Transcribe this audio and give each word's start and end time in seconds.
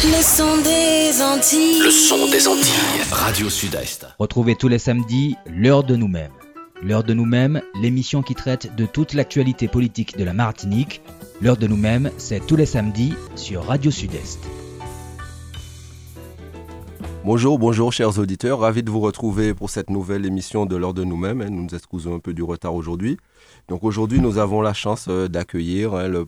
Le 0.00 0.22
son 0.22 0.62
des 0.62 1.20
Antilles. 1.20 1.82
Le 1.82 1.90
son 1.90 2.30
des 2.30 2.46
Antilles. 2.46 3.02
Radio 3.10 3.50
Sud-Est. 3.50 4.06
Retrouvez 4.20 4.54
tous 4.54 4.68
les 4.68 4.78
samedis 4.78 5.34
l'heure 5.44 5.82
de 5.82 5.96
nous-mêmes. 5.96 6.30
L'heure 6.84 7.02
de 7.02 7.14
nous-mêmes, 7.14 7.62
l'émission 7.82 8.22
qui 8.22 8.36
traite 8.36 8.76
de 8.76 8.86
toute 8.86 9.12
l'actualité 9.12 9.66
politique 9.66 10.16
de 10.16 10.22
la 10.22 10.34
Martinique. 10.34 11.02
L'heure 11.42 11.56
de 11.56 11.66
nous-mêmes, 11.66 12.12
c'est 12.16 12.46
tous 12.46 12.54
les 12.54 12.64
samedis 12.64 13.14
sur 13.34 13.64
Radio 13.64 13.90
Sud-Est. 13.90 14.38
Bonjour, 17.24 17.58
bonjour 17.58 17.92
chers 17.92 18.20
auditeurs, 18.20 18.60
ravi 18.60 18.84
de 18.84 18.90
vous 18.90 19.00
retrouver 19.00 19.52
pour 19.52 19.68
cette 19.68 19.90
nouvelle 19.90 20.24
émission 20.24 20.64
de 20.64 20.76
l'heure 20.76 20.94
de 20.94 21.02
nous-mêmes. 21.02 21.42
Nous 21.42 21.64
nous 21.64 21.74
excusons 21.74 22.14
un 22.14 22.20
peu 22.20 22.34
du 22.34 22.44
retard 22.44 22.76
aujourd'hui. 22.76 23.16
Donc 23.68 23.84
aujourd'hui, 23.84 24.18
nous 24.18 24.38
avons 24.38 24.62
la 24.62 24.72
chance 24.72 25.08
euh, 25.08 25.28
d'accueillir 25.28 25.94
hein, 25.94 26.08
le, 26.08 26.26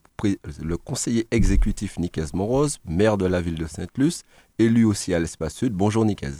le, 0.62 0.76
conseiller 0.76 1.26
exécutif 1.30 1.98
Niquez 1.98 2.26
Moroz, 2.34 2.78
maire 2.86 3.16
de 3.16 3.24
la 3.24 3.40
ville 3.40 3.54
de 3.54 3.64
Sainte-Luce, 3.64 4.24
élu 4.58 4.84
aussi 4.84 5.14
à 5.14 5.18
l'espace 5.18 5.54
sud. 5.54 5.72
Bonjour 5.72 6.04
Niquez. 6.04 6.32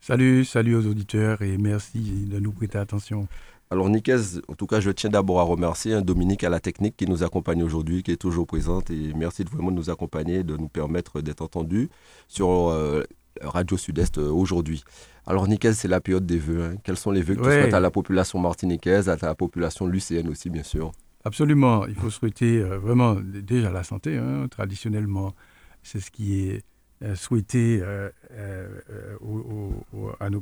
Salut, 0.00 0.46
salut 0.46 0.74
aux 0.74 0.86
auditeurs 0.86 1.42
et 1.42 1.58
merci 1.58 2.00
de 2.00 2.40
nous 2.40 2.52
prêter 2.52 2.78
attention. 2.78 3.28
Alors 3.70 3.90
Niquez, 3.90 4.40
en 4.48 4.54
tout 4.54 4.66
cas, 4.66 4.80
je 4.80 4.90
tiens 4.90 5.10
d'abord 5.10 5.40
à 5.40 5.42
remercier 5.42 5.92
hein, 5.92 6.00
Dominique 6.00 6.42
à 6.42 6.48
la 6.48 6.60
technique 6.60 6.96
qui 6.96 7.06
nous 7.06 7.22
accompagne 7.22 7.62
aujourd'hui, 7.62 8.02
qui 8.02 8.12
est 8.12 8.16
toujours 8.16 8.46
présente 8.46 8.90
et 8.90 9.12
merci 9.14 9.44
de 9.44 9.50
vraiment 9.50 9.72
nous 9.72 9.90
accompagner, 9.90 10.42
de 10.42 10.56
nous 10.56 10.68
permettre 10.68 11.20
d'être 11.20 11.42
entendus 11.42 11.90
sur 12.28 12.70
euh, 12.70 13.02
Radio 13.42 13.76
Sud-Est 13.76 14.18
euh, 14.18 14.30
aujourd'hui. 14.30 14.84
Alors, 15.26 15.48
Niquez, 15.48 15.72
c'est 15.72 15.88
la 15.88 16.00
période 16.00 16.26
des 16.26 16.38
vœux. 16.38 16.62
Hein. 16.64 16.76
Quels 16.84 16.96
sont 16.96 17.10
les 17.10 17.22
vœux 17.22 17.34
que 17.34 17.40
tu 17.40 17.46
souhaites 17.46 17.74
à 17.74 17.80
la 17.80 17.90
population 17.90 18.38
martiniquaise, 18.38 19.08
à 19.08 19.16
la 19.20 19.34
population 19.34 19.86
lucéenne 19.86 20.28
aussi, 20.28 20.50
bien 20.50 20.62
sûr? 20.62 20.92
Absolument. 21.26 21.88
Il 21.88 21.96
faut 21.96 22.08
souhaiter 22.08 22.60
euh, 22.60 22.78
vraiment 22.78 23.16
déjà 23.16 23.72
la 23.72 23.82
santé. 23.82 24.16
Hein. 24.16 24.46
Traditionnellement, 24.48 25.34
c'est 25.82 25.98
ce 25.98 26.12
qui 26.12 26.38
est 26.38 26.62
euh, 27.02 27.16
souhaité 27.16 27.80
euh, 27.82 28.08
à 30.20 30.30
nos 30.30 30.40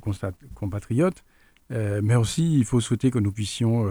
compatriotes. 0.55 1.25
mais 1.71 2.17
aussi, 2.17 2.59
il 2.59 2.67
faut 2.67 2.81
souhaiter 2.81 3.11
que 3.11 3.19
nous 3.19 3.33
puissions 3.33 3.89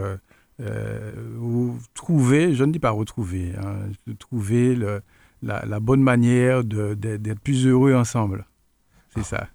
trouver, 1.95 2.53
je 2.53 2.63
ne 2.63 2.71
dis 2.71 2.79
pas 2.79 2.91
retrouver, 2.91 3.53
hein, 3.57 3.89
trouver 4.19 4.75
le, 4.75 5.01
la, 5.41 5.65
la, 5.65 5.79
bonne 5.79 6.03
manière 6.03 6.63
d'être 6.63 7.39
plus 7.39 7.65
heureux 7.65 7.95
ensemble. 7.95 8.45
C'est 9.13 9.23
ça. 9.23 9.47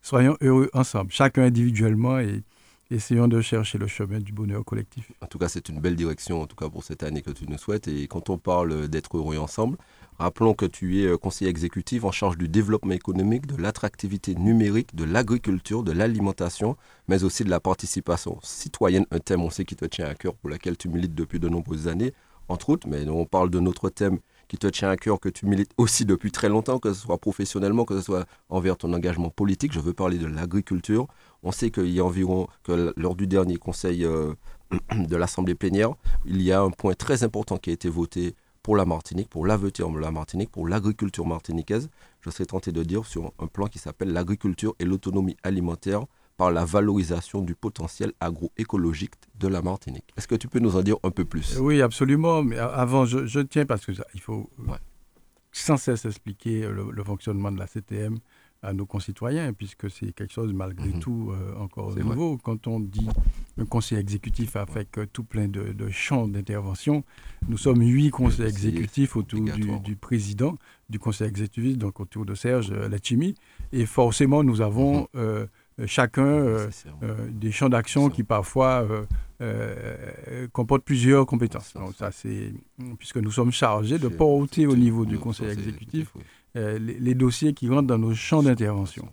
Soyons 0.00 0.36
heureux 0.40 0.70
ensemble, 0.72 1.10
chacun 1.12 1.44
individuellement 1.44 2.18
et 2.18 2.42
essayons 2.90 3.28
de 3.28 3.40
chercher 3.40 3.78
le 3.78 3.86
chemin 3.86 4.18
du 4.18 4.32
bonheur 4.32 4.64
collectif. 4.64 5.10
En 5.20 5.26
tout 5.26 5.38
cas, 5.38 5.48
c'est 5.48 5.68
une 5.68 5.80
belle 5.80 5.96
direction, 5.96 6.42
en 6.42 6.46
tout 6.46 6.56
cas 6.56 6.68
pour 6.68 6.84
cette 6.84 7.02
année 7.02 7.22
que 7.22 7.30
tu 7.30 7.46
nous 7.48 7.58
souhaites. 7.58 7.88
Et 7.88 8.06
quand 8.06 8.28
on 8.30 8.38
parle 8.38 8.88
d'être 8.88 9.16
heureux 9.16 9.38
ensemble, 9.38 9.78
rappelons 10.18 10.54
que 10.54 10.66
tu 10.66 11.00
es 11.00 11.06
euh, 11.06 11.16
conseiller 11.16 11.50
exécutif 11.50 12.04
en 12.04 12.12
charge 12.12 12.36
du 12.36 12.48
développement 12.48 12.92
économique, 12.92 13.46
de 13.46 13.60
l'attractivité 13.60 14.34
numérique, 14.34 14.94
de 14.94 15.04
l'agriculture, 15.04 15.82
de 15.82 15.92
l'alimentation, 15.92 16.76
mais 17.08 17.24
aussi 17.24 17.44
de 17.44 17.50
la 17.50 17.60
participation 17.60 18.38
citoyenne, 18.42 19.06
un 19.10 19.18
thème, 19.18 19.42
on 19.42 19.50
sait, 19.50 19.64
qui 19.64 19.76
te 19.76 19.86
tient 19.86 20.06
à 20.06 20.14
cœur, 20.14 20.34
pour 20.34 20.50
lequel 20.50 20.76
tu 20.76 20.88
milites 20.88 21.14
depuis 21.14 21.40
de 21.40 21.48
nombreuses 21.48 21.88
années, 21.88 22.12
entre 22.48 22.70
autres. 22.70 22.88
Mais 22.88 23.08
on 23.08 23.24
parle 23.24 23.50
de 23.50 23.60
notre 23.60 23.88
thème 23.88 24.18
qui 24.52 24.58
te 24.58 24.66
tient 24.66 24.90
à 24.90 24.98
cœur, 24.98 25.18
que 25.18 25.30
tu 25.30 25.46
milites 25.46 25.72
aussi 25.78 26.04
depuis 26.04 26.30
très 26.30 26.50
longtemps, 26.50 26.78
que 26.78 26.92
ce 26.92 27.00
soit 27.00 27.16
professionnellement, 27.16 27.86
que 27.86 27.96
ce 27.96 28.02
soit 28.02 28.26
envers 28.50 28.76
ton 28.76 28.92
engagement 28.92 29.30
politique. 29.30 29.72
Je 29.72 29.80
veux 29.80 29.94
parler 29.94 30.18
de 30.18 30.26
l'agriculture. 30.26 31.08
On 31.42 31.52
sait 31.52 31.70
qu'il 31.70 31.88
y 31.88 32.00
a 32.00 32.04
environ, 32.04 32.48
que 32.62 32.92
lors 32.98 33.14
du 33.14 33.26
dernier 33.26 33.56
conseil 33.56 34.04
euh, 34.04 34.34
de 34.94 35.16
l'Assemblée 35.16 35.54
plénière, 35.54 35.94
il 36.26 36.42
y 36.42 36.52
a 36.52 36.60
un 36.60 36.68
point 36.68 36.92
très 36.92 37.24
important 37.24 37.56
qui 37.56 37.70
a 37.70 37.72
été 37.72 37.88
voté 37.88 38.34
pour 38.62 38.76
la 38.76 38.84
Martinique, 38.84 39.30
pour 39.30 39.46
l'avenir 39.46 39.88
de 39.88 39.98
la 39.98 40.10
Martinique, 40.10 40.50
pour 40.50 40.68
l'agriculture 40.68 41.26
martiniquaise. 41.26 41.88
Je 42.20 42.28
serais 42.28 42.44
tenté 42.44 42.72
de 42.72 42.82
dire 42.82 43.06
sur 43.06 43.32
un 43.38 43.46
plan 43.46 43.68
qui 43.68 43.78
s'appelle 43.78 44.12
l'agriculture 44.12 44.74
et 44.78 44.84
l'autonomie 44.84 45.38
alimentaire 45.44 46.04
par 46.42 46.50
la 46.50 46.64
valorisation 46.64 47.40
du 47.40 47.54
potentiel 47.54 48.12
agroécologique 48.18 49.14
de 49.38 49.46
la 49.46 49.62
Martinique. 49.62 50.12
Est-ce 50.16 50.26
que 50.26 50.34
tu 50.34 50.48
peux 50.48 50.58
nous 50.58 50.74
en 50.74 50.82
dire 50.82 50.96
un 51.04 51.12
peu 51.12 51.24
plus? 51.24 51.56
Oui, 51.60 51.80
absolument. 51.80 52.42
Mais 52.42 52.58
avant, 52.58 53.04
je, 53.04 53.38
tiens 53.42 53.64
parce 53.64 53.86
que 53.86 53.92
il 54.12 54.20
faut 54.20 54.50
sans 55.52 55.76
cesse 55.76 56.04
expliquer 56.04 56.66
le, 56.68 57.04
fonctionnement 57.04 57.52
de 57.52 57.60
la 57.60 57.68
CTM 57.68 58.18
à 58.60 58.72
nos 58.72 58.86
concitoyens, 58.86 59.52
puisque 59.52 59.88
c'est 59.88 60.12
quelque 60.12 60.32
chose 60.32 60.52
malgré 60.52 60.88
mhm. 60.88 60.98
tout 60.98 61.30
euh, 61.30 61.54
encore 61.60 61.96
nouveau. 61.96 62.38
Quand 62.38 62.66
on 62.66 62.80
dit 62.80 63.08
un 63.56 63.64
conseil 63.64 63.98
exécutif 63.98 64.56
avec 64.56 64.88
tout 65.12 65.24
plein 65.24 65.46
de, 65.46 65.88
champs 65.90 66.26
d'intervention, 66.26 67.04
nous 67.48 67.58
sommes 67.58 67.82
huit 67.82 68.10
conseils 68.10 68.48
exécutifs 68.48 69.14
autour 69.16 69.40
du, 69.80 69.94
président 69.94 70.56
du 70.90 70.98
conseil 70.98 71.28
exécutif, 71.28 71.78
donc 71.78 72.00
autour 72.00 72.24
de 72.24 72.34
Serge 72.34 72.72
Lachimi, 72.72 73.34
et 73.72 73.86
forcément 73.86 74.42
nous 74.42 74.60
avons 74.60 75.02
mhm. 75.02 75.06
euh, 75.16 75.46
euh, 75.46 75.46
chacun 75.86 76.24
euh, 76.24 76.68
euh, 77.02 77.14
des 77.30 77.50
champs 77.50 77.68
d'action 77.68 78.10
qui 78.10 78.22
parfois 78.22 78.86
comportent 80.52 80.84
plusieurs 80.84 81.26
compétences. 81.26 81.74
Donc 81.74 81.94
ça, 81.96 82.12
c'est 82.12 82.52
puisque 82.98 83.16
nous 83.16 83.32
sommes 83.32 83.50
chargés 83.50 83.98
de 83.98 84.08
porter 84.08 84.66
au 84.66 84.76
niveau 84.76 85.04
du 85.04 85.18
conseil 85.18 85.50
exécutif 85.50 86.12
les, 86.54 87.14
dossiers 87.14 87.52
qui 87.54 87.68
rentrent 87.68 87.88
dans 87.88 87.98
nos 87.98 88.14
champs 88.14 88.42
d'intervention. 88.42 89.08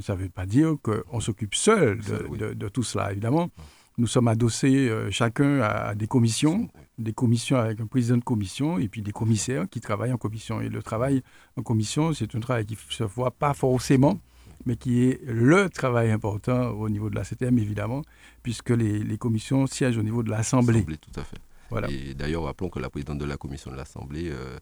Ça 0.00 0.14
ne 0.14 0.22
veut 0.22 0.28
pas 0.28 0.46
dire 0.46 0.76
qu'on 0.82 1.20
s'occupe 1.20 1.54
seul 1.54 2.00
de, 2.00 2.68
tout 2.68 2.82
cela, 2.82 3.12
évidemment. 3.12 3.50
Nous 3.98 4.06
sommes 4.06 4.28
adossés 4.28 4.90
chacun 5.10 5.60
à, 5.60 5.94
des 5.94 6.06
commissions, 6.06 6.68
des 6.98 7.12
commissions 7.12 7.58
avec 7.58 7.80
un 7.80 7.86
président 7.86 8.16
de 8.16 8.24
commission 8.24 8.78
et 8.78 8.88
puis 8.88 9.02
des 9.02 9.12
commissaires 9.12 9.68
qui 9.68 9.80
travaillent 9.80 10.12
en 10.12 10.18
commission. 10.18 10.62
Et 10.62 10.70
le 10.70 10.82
travail 10.82 11.22
en 11.56 11.62
commission, 11.62 12.14
c'est 12.14 12.34
un 12.34 12.40
travail 12.40 12.64
qui 12.64 12.74
ne 12.74 12.94
se 12.94 13.04
voit 13.04 13.30
pas 13.30 13.52
forcément 13.52 14.18
mais 14.66 14.76
qui 14.76 15.04
est 15.08 15.20
le 15.24 15.70
travail 15.70 16.10
important 16.10 16.70
au 16.70 16.88
niveau 16.88 17.08
de 17.08 17.14
la 17.14 17.24
CTM, 17.24 17.58
évidemment, 17.58 18.02
puisque 18.42 18.70
les, 18.70 19.16
commissions 19.18 19.66
siègent 19.66 19.96
au 19.98 20.02
niveau 20.02 20.22
de 20.22 20.30
l'Assemblée. 20.30 20.84
tout 20.84 21.20
à 21.20 21.24
fait. 21.24 21.38
Voilà. 21.70 21.88
Et 21.90 22.14
d'ailleurs, 22.14 22.44
rappelons 22.44 22.68
que 22.68 22.78
la 22.78 22.90
présidente 22.90 23.18
de 23.18 23.24
la 23.24 23.36
commission 23.36 23.70
de 23.70 23.76
l'Assemblée, 23.76 24.30
euh, 24.30 24.58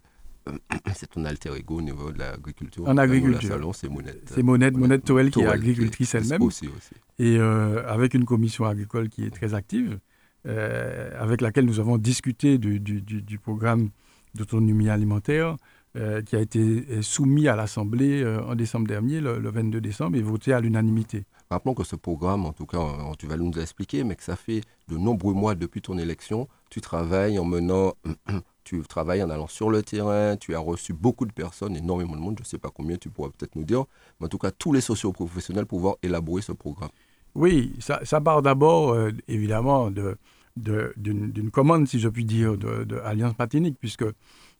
c'est 0.94 1.16
un 1.16 1.24
alter 1.24 1.54
ego 1.56 1.76
au 1.78 1.82
niveau 1.82 2.12
de 2.12 2.18
l'agriculture. 2.18 2.86
En 2.86 2.96
agriculture. 2.96 3.74
C'est 3.74 3.88
Monette. 3.88 4.22
C'est 4.26 4.42
Monette, 4.42 4.76
Monette 4.76 5.04
Tourelle, 5.04 5.30
qui 5.30 5.40
est 5.40 5.46
agricultrice 5.46 6.14
elle-même. 6.14 6.42
Aussi, 6.42 6.68
aussi. 6.68 6.94
Et 7.18 7.36
euh, 7.38 7.86
avec 7.88 8.14
une 8.14 8.24
commission 8.24 8.64
agricole 8.66 9.08
qui 9.08 9.24
est 9.24 9.30
très 9.30 9.54
active, 9.54 9.98
euh, 10.46 11.10
avec 11.20 11.40
laquelle 11.40 11.64
nous 11.64 11.80
avons 11.80 11.96
discuté 11.98 12.58
du, 12.58 12.78
du, 12.80 13.00
du 13.00 13.38
programme 13.38 13.90
d'autonomie 14.34 14.88
alimentaire, 14.90 15.56
euh, 15.96 16.22
qui 16.22 16.34
a 16.34 16.40
été 16.40 16.84
euh, 16.90 17.02
soumis 17.02 17.46
à 17.46 17.54
l'Assemblée 17.54 18.20
euh, 18.20 18.42
en 18.42 18.56
décembre 18.56 18.88
dernier, 18.88 19.20
le, 19.20 19.38
22 19.48 19.80
décembre, 19.80 20.16
et 20.16 20.22
voté 20.22 20.52
à 20.52 20.58
l'unanimité. 20.58 21.24
Rappelons 21.50 21.72
que 21.72 21.84
ce 21.84 21.94
programme, 21.94 22.46
en 22.46 22.52
tout 22.52 22.66
cas, 22.66 22.80
tu 23.16 23.28
vas 23.28 23.36
nous 23.36 23.52
expliquer, 23.52 24.02
mais 24.02 24.16
que 24.16 24.24
ça 24.24 24.34
fait 24.34 24.62
de 24.88 24.96
nombreux 24.96 25.34
mois 25.34 25.54
depuis 25.54 25.80
ton 25.82 25.96
élection, 25.96 26.48
tu 26.68 26.80
travailles 26.80 27.38
en 27.38 27.44
menant, 27.44 27.92
tu 28.64 28.82
travailles 28.82 29.22
en 29.22 29.30
allant 29.30 29.46
sur 29.46 29.70
le 29.70 29.84
terrain, 29.84 30.36
tu 30.36 30.56
as 30.56 30.58
reçu 30.58 30.92
beaucoup 30.92 31.26
de 31.26 31.32
personnes, 31.32 31.76
énormément 31.76 32.16
de 32.16 32.20
monde, 32.20 32.34
je 32.38 32.42
ne 32.42 32.48
sais 32.48 32.58
pas 32.58 32.70
combien 32.74 32.96
tu 32.96 33.08
pourras 33.08 33.28
peut-être 33.28 33.54
nous 33.54 33.62
dire, 33.62 33.84
mais 34.18 34.26
en 34.26 34.28
tout 34.28 34.38
cas, 34.38 34.50
tous 34.50 34.72
les 34.72 34.80
socioprofessionnels 34.80 35.66
pouvoir 35.66 35.94
élaborer 36.02 36.42
ce 36.42 36.50
programme. 36.50 36.90
Oui, 37.36 37.72
ça, 37.78 38.00
ça 38.02 38.20
part 38.20 38.42
d'abord, 38.42 38.96
évidemment, 39.28 39.92
d'une 39.92 40.16
de, 40.56 41.50
commande, 41.52 41.86
si 41.86 42.00
je 42.00 42.08
puis 42.08 42.24
dire, 42.24 42.58
de, 42.58 42.82
de 42.82 42.96
Alliance 42.96 43.34
Patinique, 43.34 43.76
puisque 43.78 44.06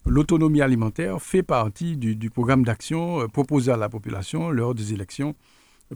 l'autonomie 0.07 0.61
alimentaire 0.61 1.21
fait 1.21 1.43
partie 1.43 1.97
du, 1.97 2.31
programme 2.31 2.65
d'action 2.65 3.21
euh, 3.21 3.29
proposé 3.29 3.73
à 3.73 3.77
la 3.77 3.89
population 3.89 4.51
lors 4.51 4.75
des 4.75 4.93
élections 4.93 5.35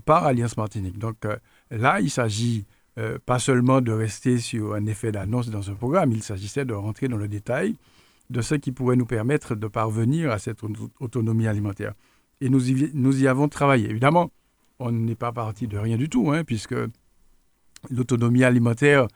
par 0.04 0.24
Alliance 0.24 0.56
Martinique. 0.56 0.98
Donc 0.98 1.24
euh, 1.24 1.36
là, 1.70 2.00
il 2.00 2.10
s'agit 2.10 2.66
euh, 2.98 3.19
pas 3.24 3.38
seulement 3.38 3.80
de 3.80 3.92
rester 3.92 4.38
sur 4.38 4.74
un 4.74 4.86
effet 4.86 5.12
d'annonce 5.12 5.50
dans 5.50 5.70
un 5.70 5.74
programme, 5.74 6.12
il 6.12 6.22
s'agissait 6.22 6.64
de 6.64 6.74
rentrer 6.74 7.08
dans 7.08 7.16
le 7.16 7.28
détail 7.28 7.76
de 8.28 8.41
ce 8.42 8.54
qui 8.56 8.72
pourrait 8.72 8.96
nous 8.96 9.06
permettre 9.06 9.54
de 9.54 9.66
parvenir 9.69 10.30
à 10.30 10.38
cette 10.38 10.58
autonomie 11.00 11.46
alimentaire. 11.46 11.94
Et 12.40 12.50
nous 12.50 13.22
y, 13.22 13.26
avons 13.26 13.49
travaillé. 13.49 13.88
Évidemment, 13.88 14.31
on 14.78 14.93
n'est 14.93 15.14
pas 15.14 15.32
parti 15.32 15.66
de 15.66 15.78
rien 15.78 15.96
du 15.96 16.08
tout, 16.08 16.31
hein, 16.31 16.44
puisque 16.44 16.75
l'autonomie 17.90 18.44
alimentaire 18.44 19.08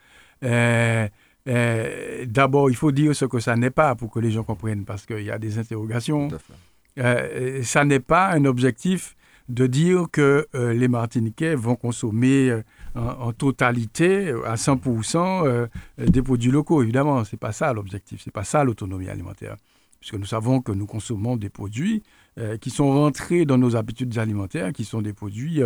euh, 0.45 1.09
d'abord, 1.47 2.71
il 2.71 2.77
faut 2.77 2.93
dire 2.93 3.15
ce 3.15 3.25
que 3.25 3.41
ça 3.41 3.57
n'est 3.57 3.71
pas 3.71 3.95
pour 3.95 4.11
que 4.11 4.21
les 4.21 4.31
gens 4.31 4.45
comprennent, 4.45 4.85
parce 4.85 5.07
qu'il 5.07 5.23
y 5.23 5.31
a 5.31 5.39
des 5.39 5.59
interrogations. 5.59 6.29
Euh, 6.99 7.63
ça 7.63 7.85
n'est 7.85 8.01
pas 8.01 8.31
un 8.31 8.45
objectif 8.45 9.17
de 9.49 9.67
dire 9.67 10.07
que 10.13 10.47
euh, 10.55 10.73
les 10.73 10.89
Martiniquais 10.89 11.55
vont 11.55 11.75
consommer 11.75 12.61
en, 12.95 13.33
totalité, 13.33 14.31
à 14.45 14.55
100%, 14.55 15.69
des 15.99 16.23
produits 16.23 16.51
locaux. 16.51 16.83
Évidemment, 16.83 17.25
ce 17.25 17.35
n'est 17.35 17.39
pas 17.39 17.53
ça 17.53 17.73
l'objectif, 17.73 18.21
ce 18.23 18.29
n'est 18.29 18.33
pas 18.33 18.45
ça 18.45 18.65
l'autonomie 18.65 19.09
alimentaire. 19.09 19.57
Puisque 19.99 20.15
nous 20.15 20.27
savons 20.27 20.61
que 20.61 20.73
nous 20.73 20.87
consommons 20.87 21.37
des 21.37 21.49
produits 21.49 22.03
qui 22.61 22.71
sont 22.71 22.93
rentrés 22.93 23.45
dans 23.45 23.57
nos 23.57 23.77
habitudes 23.77 24.19
alimentaires, 24.19 24.73
qui 24.73 24.85
sont 24.85 25.01
des 25.01 25.13
produits 25.13 25.63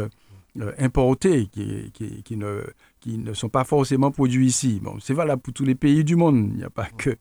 importés, 0.78 1.46
qui, 1.46 1.90
qui, 1.92 2.22
qui, 2.22 2.36
ne, 2.36 2.62
qui 3.06 3.18
ne 3.18 3.32
sont 3.34 3.48
pas 3.48 3.62
forcément 3.62 4.10
produits 4.10 4.46
ici. 4.46 4.80
Bon, 4.82 4.98
c'est 5.00 5.14
valable 5.14 5.40
pour 5.40 5.54
tous 5.54 5.64
les 5.64 5.76
pays 5.76 6.02
du 6.02 6.16
monde. 6.16 6.48
Il 6.50 6.56
n'y 6.56 6.64
a 6.64 6.70
pas 6.70 6.86
que 6.86 7.16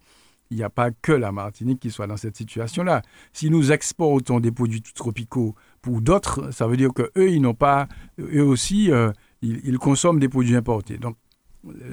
il 0.52 0.58
n'y 0.58 0.64
a 0.64 0.70
pas 0.70 0.92
que 0.92 1.12
la 1.12 1.32
Martinique 1.32 1.80
qui 1.80 1.90
soit 1.90 2.06
dans 2.06 2.18
cette 2.18 2.38
situation-là. 2.38 3.02
Si 3.34 3.50
nous 3.50 3.72
exportons 3.72 4.40
des 4.40 4.52
produits 4.52 4.82
tropicaux 4.82 5.56
pour 5.82 6.02
d'autres, 6.02 6.52
ça 6.52 6.68
veut 6.68 6.78
dire 6.78 6.92
qu'eux, 6.94 7.32
ils 7.32 7.42
n'ont 7.42 7.56
pas, 7.56 7.88
eux 8.20 8.44
aussi, 8.44 8.92
euh, 8.92 9.12
ils, 9.42 9.80
consomment 9.80 10.20
des 10.20 10.30
produits 10.30 10.56
importés. 10.56 11.00
Donc, 11.00 11.18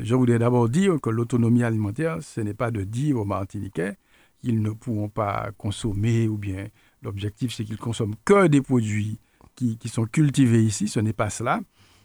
je 0.03 0.15
voudrais 0.15 0.39
d'abord 0.39 0.69
dire 0.69 1.01
que 1.01 1.09
l'autonomie 1.09 1.63
alimentaire, 1.63 2.19
ce 2.21 2.43
n'est 2.43 2.53
pas 2.53 2.71
de 2.71 2.85
dire 2.85 3.17
aux 3.19 3.25
Martiniquais 3.25 3.95
qu'ils 4.43 4.61
ne 4.61 4.71
pourront 4.71 5.09
pas 5.09 5.51
consommer 5.57 6.29
ou 6.29 6.37
bien 6.37 6.69
l'objectif, 7.01 7.55
c'est 7.55 7.65
qu'ils 7.65 7.79
consomment 7.79 8.17
que 8.25 8.49
des 8.49 8.61
produits 8.61 9.19
qui 9.57 9.89
sont 9.89 10.05
cultivés 10.05 10.63
ici. 10.63 10.89
Ce 10.89 11.01
n'est 11.01 11.15
pas 11.15 11.31
cela. 11.31 11.61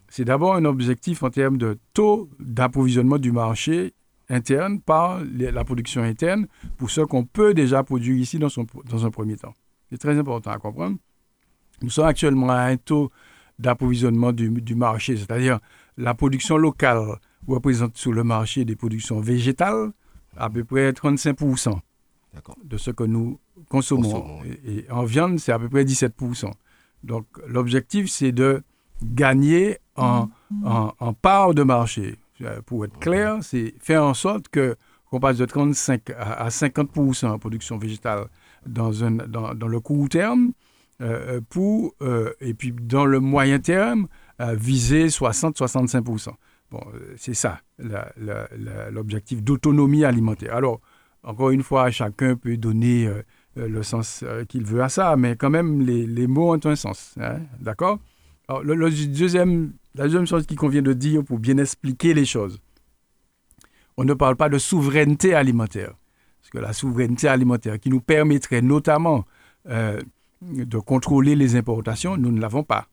C'est 0.10 0.26
d'abord 0.26 0.56
un 0.56 0.66
objectif 0.66 1.24
en 1.24 1.30
termes 1.30 1.58
de 1.58 1.78
taux 1.94 2.30
d'approvisionnement 2.40 3.18
du 3.18 3.32
marché 3.32 3.94
interne 4.30 4.82
par 4.82 5.22
la 5.24 5.64
production 5.64 6.02
interne 6.02 6.48
pour 6.78 6.90
ce 6.90 7.02
qu'on 7.02 7.26
peut 7.26 7.54
déjà 7.54 7.84
produire 7.84 8.18
ici 8.18 8.40
dans, 8.40 8.50
son, 8.50 8.66
dans 8.86 9.06
un 9.06 9.12
premier 9.12 9.38
temps. 9.38 9.54
C'est 9.90 9.98
très 9.98 10.18
important 10.18 10.52
à 10.52 10.58
comprendre. 10.58 10.98
Nous 11.82 11.90
sommes 11.90 12.08
actuellement 12.08 12.50
à 12.50 12.62
un 12.64 12.78
taux 12.78 13.12
d'approvisionnement 13.60 14.32
du, 14.32 14.50
du, 14.50 14.76
marché, 14.76 15.18
c'est-à-dire 15.18 15.60
la 15.98 16.14
production 16.14 16.58
locale 16.58 17.20
représente 17.48 17.98
sur 17.98 18.12
le 18.12 18.24
marché 18.24 18.66
des 18.66 18.76
productions 18.76 19.20
végétales 19.20 19.92
à 20.36 20.50
peu 20.50 20.64
près 20.64 20.92
35% 20.92 21.80
de 22.64 22.78
ce 22.78 22.92
que 22.92 23.04
nous 23.04 23.40
consommons. 23.70 24.44
et, 24.44 24.80
et, 24.80 24.92
en 24.92 25.06
viande, 25.06 25.40
c'est 25.40 25.52
à 25.52 25.58
peu 25.58 25.70
près 25.70 25.86
17%. 25.86 26.52
Donc 27.04 27.26
l'objectif, 27.48 28.10
c'est 28.10 28.32
de 28.32 28.62
gagner 29.04 29.78
en, 29.96 30.30
en, 30.64 30.94
en 31.00 31.14
part 31.14 31.54
de 31.54 31.64
marché. 31.64 32.18
Euh, 32.42 32.62
pour 32.66 32.86
être 32.86 32.98
clair, 33.00 33.40
c'est 33.42 33.74
faire 33.80 34.04
en 34.04 34.14
sorte 34.14 34.48
que 34.50 34.76
qu'on 35.10 35.20
passe 35.22 35.38
de 35.38 35.46
35 35.46 36.10
à, 36.20 36.50
50% 36.50 37.28
en 37.28 37.40
production 37.40 37.78
végétale 37.78 38.26
dans, 38.66 39.06
un, 39.06 39.12
dans, 39.12 39.54
dans 39.54 39.68
le 39.70 39.80
court 39.80 40.10
terme, 40.10 40.52
euh, 41.02 41.40
pour, 41.50 41.96
euh, 42.02 42.34
et 42.42 42.54
puis 42.54 42.74
dans 42.74 43.06
le 43.06 43.22
moyen 43.22 43.60
terme, 43.60 44.08
viser 44.40 45.08
60-65% 45.08 46.32
Bon, 46.70 46.82
c'est 47.16 47.34
ça, 47.34 47.62
l'objectif 48.92 49.42
d'autonomie 49.42 50.04
alimentaire. 50.04 50.54
Alors, 50.54 50.82
encore 51.24 51.52
une 51.52 51.64
fois, 51.64 51.90
chacun 51.90 52.36
peut 52.36 52.58
donner 52.58 53.10
le 53.56 53.84
sens 53.84 54.26
qu'il 54.50 54.66
veut 54.66 54.84
à 54.84 54.90
ça, 54.90 55.16
mais 55.16 55.38
quand 55.38 55.50
même, 55.50 55.80
les, 55.80 56.06
les 56.06 56.28
mots 56.28 56.54
ont 56.54 56.66
un 56.66 56.76
sens. 56.76 57.16
Hein, 57.22 57.40
D'accord? 57.62 58.00
Alors, 58.48 58.64
le, 58.64 58.76
le, 58.76 58.90
deuxième 58.90 59.74
la 59.98 60.04
deuxième 60.04 60.28
chose 60.28 60.46
qu'il 60.46 60.58
convient 60.58 60.82
de 60.82 60.94
dire 60.94 61.24
pour 61.24 61.40
bien 61.40 61.58
expliquer 61.58 62.14
les 62.14 62.26
choses, 62.26 62.60
on 63.98 64.04
ne 64.04 64.14
parle 64.14 64.36
pas 64.36 64.48
de 64.48 64.58
souveraineté 64.58 65.34
alimentaire. 65.34 65.94
Parce 66.40 66.50
que 66.52 66.60
la 66.60 66.72
souveraineté 66.72 67.28
alimentaire 67.28 67.80
qui 67.80 67.90
nous 67.90 68.00
permettrait 68.00 68.62
notamment 68.62 69.26
euh, 69.68 70.00
de 70.42 70.78
contrôler 70.78 71.36
les 71.36 71.56
importations, 71.56 72.16
nous 72.16 72.32
ne 72.32 72.40
l'avons 72.40 72.64
pas. 72.64 72.88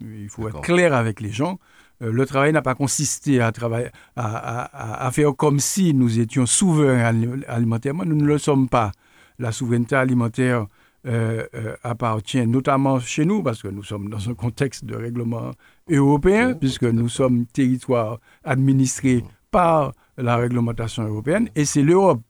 Il 0.00 0.28
faut 0.28 0.48
être 0.48 0.60
clair 0.60 0.94
avec 0.94 1.20
les 1.20 1.30
gens. 1.30 1.58
Euh, 2.02 2.12
le 2.12 2.26
travail 2.26 2.52
n'a 2.52 2.62
pas 2.62 2.74
consisté 2.74 3.40
à, 3.40 3.52
travailler, 3.52 3.88
à, 4.16 5.06
à, 5.06 5.10
faire 5.10 5.34
comme 5.34 5.60
si 5.60 5.94
nous 5.94 6.20
étions 6.20 6.46
souverains 6.46 7.02
alimentairement. 7.48 8.04
Nous 8.04 8.16
ne 8.16 8.26
le 8.26 8.38
sommes 8.38 8.68
pas. 8.68 8.92
La 9.38 9.50
souveraineté 9.50 9.96
alimentaire 9.96 10.66
euh, 11.06 11.46
euh, 11.54 11.76
appartient 11.82 12.46
notamment 12.46 13.00
chez 13.00 13.24
nous, 13.24 13.42
parce 13.42 13.62
que 13.62 13.68
nous 13.68 13.82
sommes 13.82 14.10
dans 14.10 14.28
un 14.28 14.34
contexte 14.34 14.84
de 14.84 14.94
règlement 14.94 15.52
européen, 15.88 16.52
puisque 16.54 16.84
nous 16.84 17.08
sommes 17.08 17.46
territoire 17.46 18.18
administré 18.44 19.24
par 19.50 19.92
la 20.18 20.36
réglementation 20.36 21.04
européenne, 21.04 21.48
et 21.56 21.64
c'est 21.64 21.82
l'Europe 21.82 22.20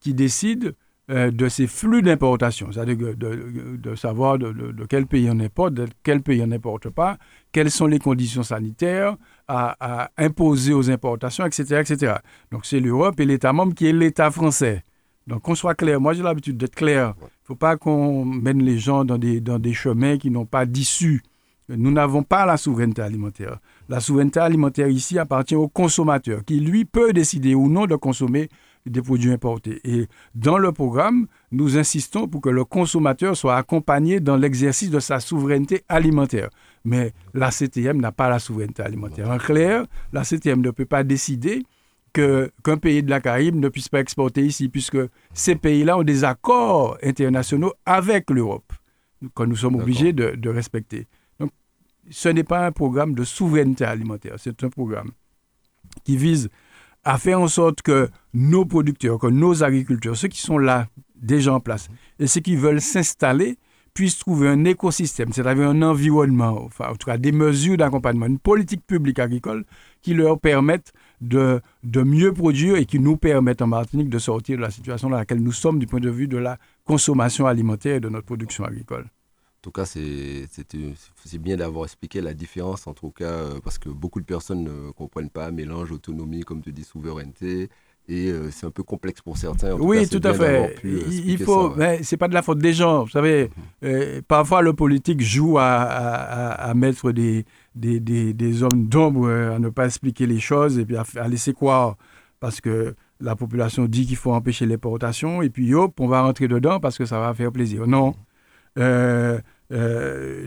qui 0.00 0.14
décide 0.14 0.74
euh, 1.10 1.30
de 1.30 1.48
ces 1.48 1.66
flux 1.66 2.00
d'importation, 2.02 2.72
c'est-à-dire 2.72 3.14
de, 3.16 3.76
de, 3.76 3.94
savoir 3.94 4.38
de, 4.38 4.52
de, 4.52 4.84
quel 4.86 5.06
pays 5.06 5.28
on 5.30 5.38
importe, 5.40 5.74
de 5.74 5.86
quel 6.02 6.22
pays 6.22 6.42
on 6.42 6.46
n'importe 6.46 6.90
pas, 6.90 7.18
quelles 7.52 7.70
sont 7.70 7.86
les 7.86 7.98
conditions 7.98 8.42
sanitaires 8.42 9.16
à, 9.46 9.76
à 9.80 10.10
imposer 10.16 10.72
aux 10.72 10.90
importations, 10.90 11.44
etc. 11.44 11.80
etc. 11.80 12.14
Donc 12.50 12.66
c'est 12.66 12.80
l'Europe 12.80 13.20
et 13.20 13.24
l'État 13.24 13.52
membre 13.52 13.74
qui 13.74 13.86
est 13.86 13.92
l'État 13.92 14.30
français. 14.30 14.84
Donc 15.26 15.42
qu'on 15.42 15.54
soit 15.54 15.74
clair, 15.74 16.00
moi 16.00 16.14
j'ai 16.14 16.22
l'habitude 16.22 16.56
d'être 16.56 16.74
clair 16.74 17.14
faut 17.52 17.56
pas 17.56 17.76
qu'on 17.76 18.24
mène 18.24 18.62
les 18.62 18.78
gens 18.78 19.04
dans 19.04 19.18
des, 19.18 19.40
dans 19.40 19.58
des 19.58 19.74
chemins 19.74 20.16
qui 20.16 20.30
n'ont 20.30 20.46
pas 20.46 20.64
d'issue. 20.64 21.22
Nous 21.68 21.90
n'avons 21.90 22.22
pas 22.22 22.46
la 22.46 22.56
souveraineté 22.56 23.02
alimentaire. 23.02 23.58
La 23.88 24.00
souveraineté 24.00 24.40
alimentaire 24.40 24.88
ici 24.88 25.18
appartient 25.18 25.54
au 25.54 25.68
consommateur 25.68 26.44
qui, 26.44 26.60
lui, 26.60 26.84
peut 26.84 27.12
décider 27.12 27.54
ou 27.54 27.68
non 27.68 27.86
de 27.86 27.96
consommer 27.96 28.48
des 28.86 29.02
produits 29.02 29.30
importés. 29.30 29.80
Et 29.84 30.08
dans 30.34 30.58
le 30.58 30.72
programme, 30.72 31.26
nous 31.52 31.78
insistons 31.78 32.26
pour 32.26 32.40
que 32.40 32.48
le 32.48 32.64
consommateur 32.64 33.36
soit 33.36 33.56
accompagné 33.56 34.18
dans 34.18 34.36
l'exercice 34.36 34.90
de 34.90 34.98
sa 34.98 35.20
souveraineté 35.20 35.84
alimentaire. 35.88 36.48
Mais 36.84 37.12
la 37.34 37.50
CTM 37.50 38.00
n'a 38.00 38.12
pas 38.12 38.28
la 38.28 38.38
souveraineté 38.38 38.82
alimentaire. 38.82 39.30
En 39.30 39.38
clair, 39.38 39.84
la 40.12 40.24
CTM 40.24 40.62
ne 40.62 40.70
peut 40.70 40.86
pas 40.86 41.04
décider 41.04 41.64
qu'un 42.12 42.76
pays 42.76 43.02
de 43.02 43.10
la 43.10 43.20
Caraïbe 43.20 43.56
ne 43.56 43.68
puisse 43.68 43.88
pas 43.88 44.00
exporter 44.00 44.44
ici, 44.44 44.68
puisque 44.68 44.98
ces 45.32 45.54
pays-là 45.56 45.98
ont 45.98 46.02
des 46.02 46.24
accords 46.24 46.98
internationaux 47.02 47.72
avec 47.86 48.30
l'Europe, 48.30 48.72
que 49.34 49.42
nous 49.44 49.56
sommes 49.56 49.76
obligés 49.76 50.12
de, 50.12 50.34
de, 50.36 50.48
respecter. 50.50 51.06
Donc, 51.38 51.50
ce 52.10 52.28
n'est 52.28 52.44
pas 52.44 52.66
un 52.66 52.72
programme 52.72 53.14
de 53.14 53.24
souveraineté 53.24 53.84
alimentaire, 53.84 54.34
c'est 54.38 54.62
un 54.64 54.68
programme 54.68 55.12
qui 56.04 56.16
vise 56.16 56.48
à 57.04 57.18
faire 57.18 57.40
en 57.40 57.48
sorte 57.48 57.82
que 57.82 58.08
nos 58.32 58.64
producteurs, 58.64 59.18
que 59.18 59.26
nos 59.26 59.62
agriculteurs, 59.62 60.16
ceux 60.16 60.28
qui 60.28 60.40
sont 60.40 60.58
là 60.58 60.86
déjà 61.16 61.54
en 61.54 61.60
place, 61.60 61.88
et 62.18 62.26
ceux 62.26 62.40
qui 62.40 62.56
veulent 62.56 62.80
s'installer, 62.80 63.58
puissent 63.94 64.18
trouver 64.18 64.48
un 64.48 64.64
écosystème, 64.64 65.32
c'est-à-dire 65.32 65.68
un 65.68 65.82
environnement, 65.82 66.62
enfin, 66.64 66.88
en 66.90 66.96
tout 66.96 67.06
cas 67.06 67.18
des 67.18 67.32
mesures 67.32 67.76
d'accompagnement, 67.76 68.26
une 68.26 68.38
politique 68.38 68.86
publique 68.86 69.18
agricole 69.18 69.64
qui 70.00 70.14
leur 70.14 70.40
permettent 70.40 70.92
de, 71.22 71.60
de 71.84 72.02
mieux 72.02 72.32
produire 72.32 72.76
et 72.76 72.84
qui 72.84 72.98
nous 72.98 73.16
permettent 73.16 73.62
en 73.62 73.66
Martinique 73.68 74.10
de 74.10 74.18
sortir 74.18 74.56
de 74.56 74.62
la 74.62 74.70
situation 74.70 75.08
dans 75.08 75.16
laquelle 75.16 75.42
nous 75.42 75.52
sommes 75.52 75.78
du 75.78 75.86
point 75.86 76.00
de 76.00 76.10
vue 76.10 76.28
de 76.28 76.36
la 76.36 76.58
consommation 76.84 77.46
alimentaire 77.46 77.96
et 77.96 78.00
de 78.00 78.08
notre 78.08 78.26
production 78.26 78.64
agricole. 78.64 79.04
En 79.04 79.62
tout 79.62 79.70
cas, 79.70 79.84
c'est 79.86 80.48
bien 81.38 81.56
d'avoir 81.56 81.84
expliqué 81.84 82.20
la 82.20 82.34
différence, 82.34 82.88
en 82.88 82.94
tout 82.94 83.10
cas, 83.10 83.24
euh, 83.26 83.60
parce 83.62 83.78
que 83.78 83.88
beaucoup 83.88 84.18
de 84.18 84.24
personnes 84.24 84.64
ne 84.64 84.90
comprennent 84.90 85.30
pas, 85.30 85.52
mélange 85.52 85.92
autonomie, 85.92 86.40
comme 86.42 86.62
tu 86.62 86.72
dis, 86.72 86.82
souveraineté, 86.82 87.70
et 88.08 88.28
euh, 88.30 88.50
c'est 88.50 88.66
un 88.66 88.70
peu 88.70 88.82
complexe 88.82 89.20
pour 89.20 89.36
certains. 89.36 89.74
oui, 89.74 90.08
tout 90.08 90.20
à 90.24 90.34
fait. 90.34 90.76
Euh, 90.84 91.00
il 91.08 91.38
faut, 91.38 91.72
mais 91.76 92.02
c'est 92.02 92.16
pas 92.16 92.26
de 92.28 92.34
la 92.34 92.42
faute 92.42 92.58
des 92.58 92.72
gens. 92.72 93.04
Vous 93.04 93.10
savez, 93.10 93.44
mhm. 93.44 93.50
euh, 93.84 94.20
parfois 94.26 94.60
le 94.62 94.72
politique 94.72 95.20
joue 95.20 95.58
à, 95.58 95.64
à, 95.72 96.74
mettre 96.74 97.12
des, 97.12 97.44
des, 97.74 98.00
des, 98.00 98.34
des 98.34 98.62
hommes 98.62 98.86
d'ombre, 98.88 99.30
à 99.30 99.58
ne 99.58 99.68
pas 99.68 99.86
expliquer 99.86 100.26
les 100.26 100.40
choses 100.40 100.78
et 100.78 100.84
puis 100.84 100.96
à, 100.96 101.28
laisser 101.28 101.52
croire 101.52 101.96
parce 102.40 102.60
que 102.60 102.94
la 103.20 103.36
population 103.36 103.86
dit 103.86 104.06
qu'il 104.06 104.16
faut 104.16 104.32
empêcher 104.32 104.66
l'importation 104.66 105.42
et 105.42 105.50
puis 105.50 105.74
hop, 105.74 105.98
on 106.00 106.08
va 106.08 106.22
rentrer 106.22 106.48
dedans 106.48 106.80
parce 106.80 106.98
que 106.98 107.06
ça 107.06 107.20
va 107.20 107.32
faire 107.34 107.52
plaisir. 107.52 107.86
Non. 107.86 108.14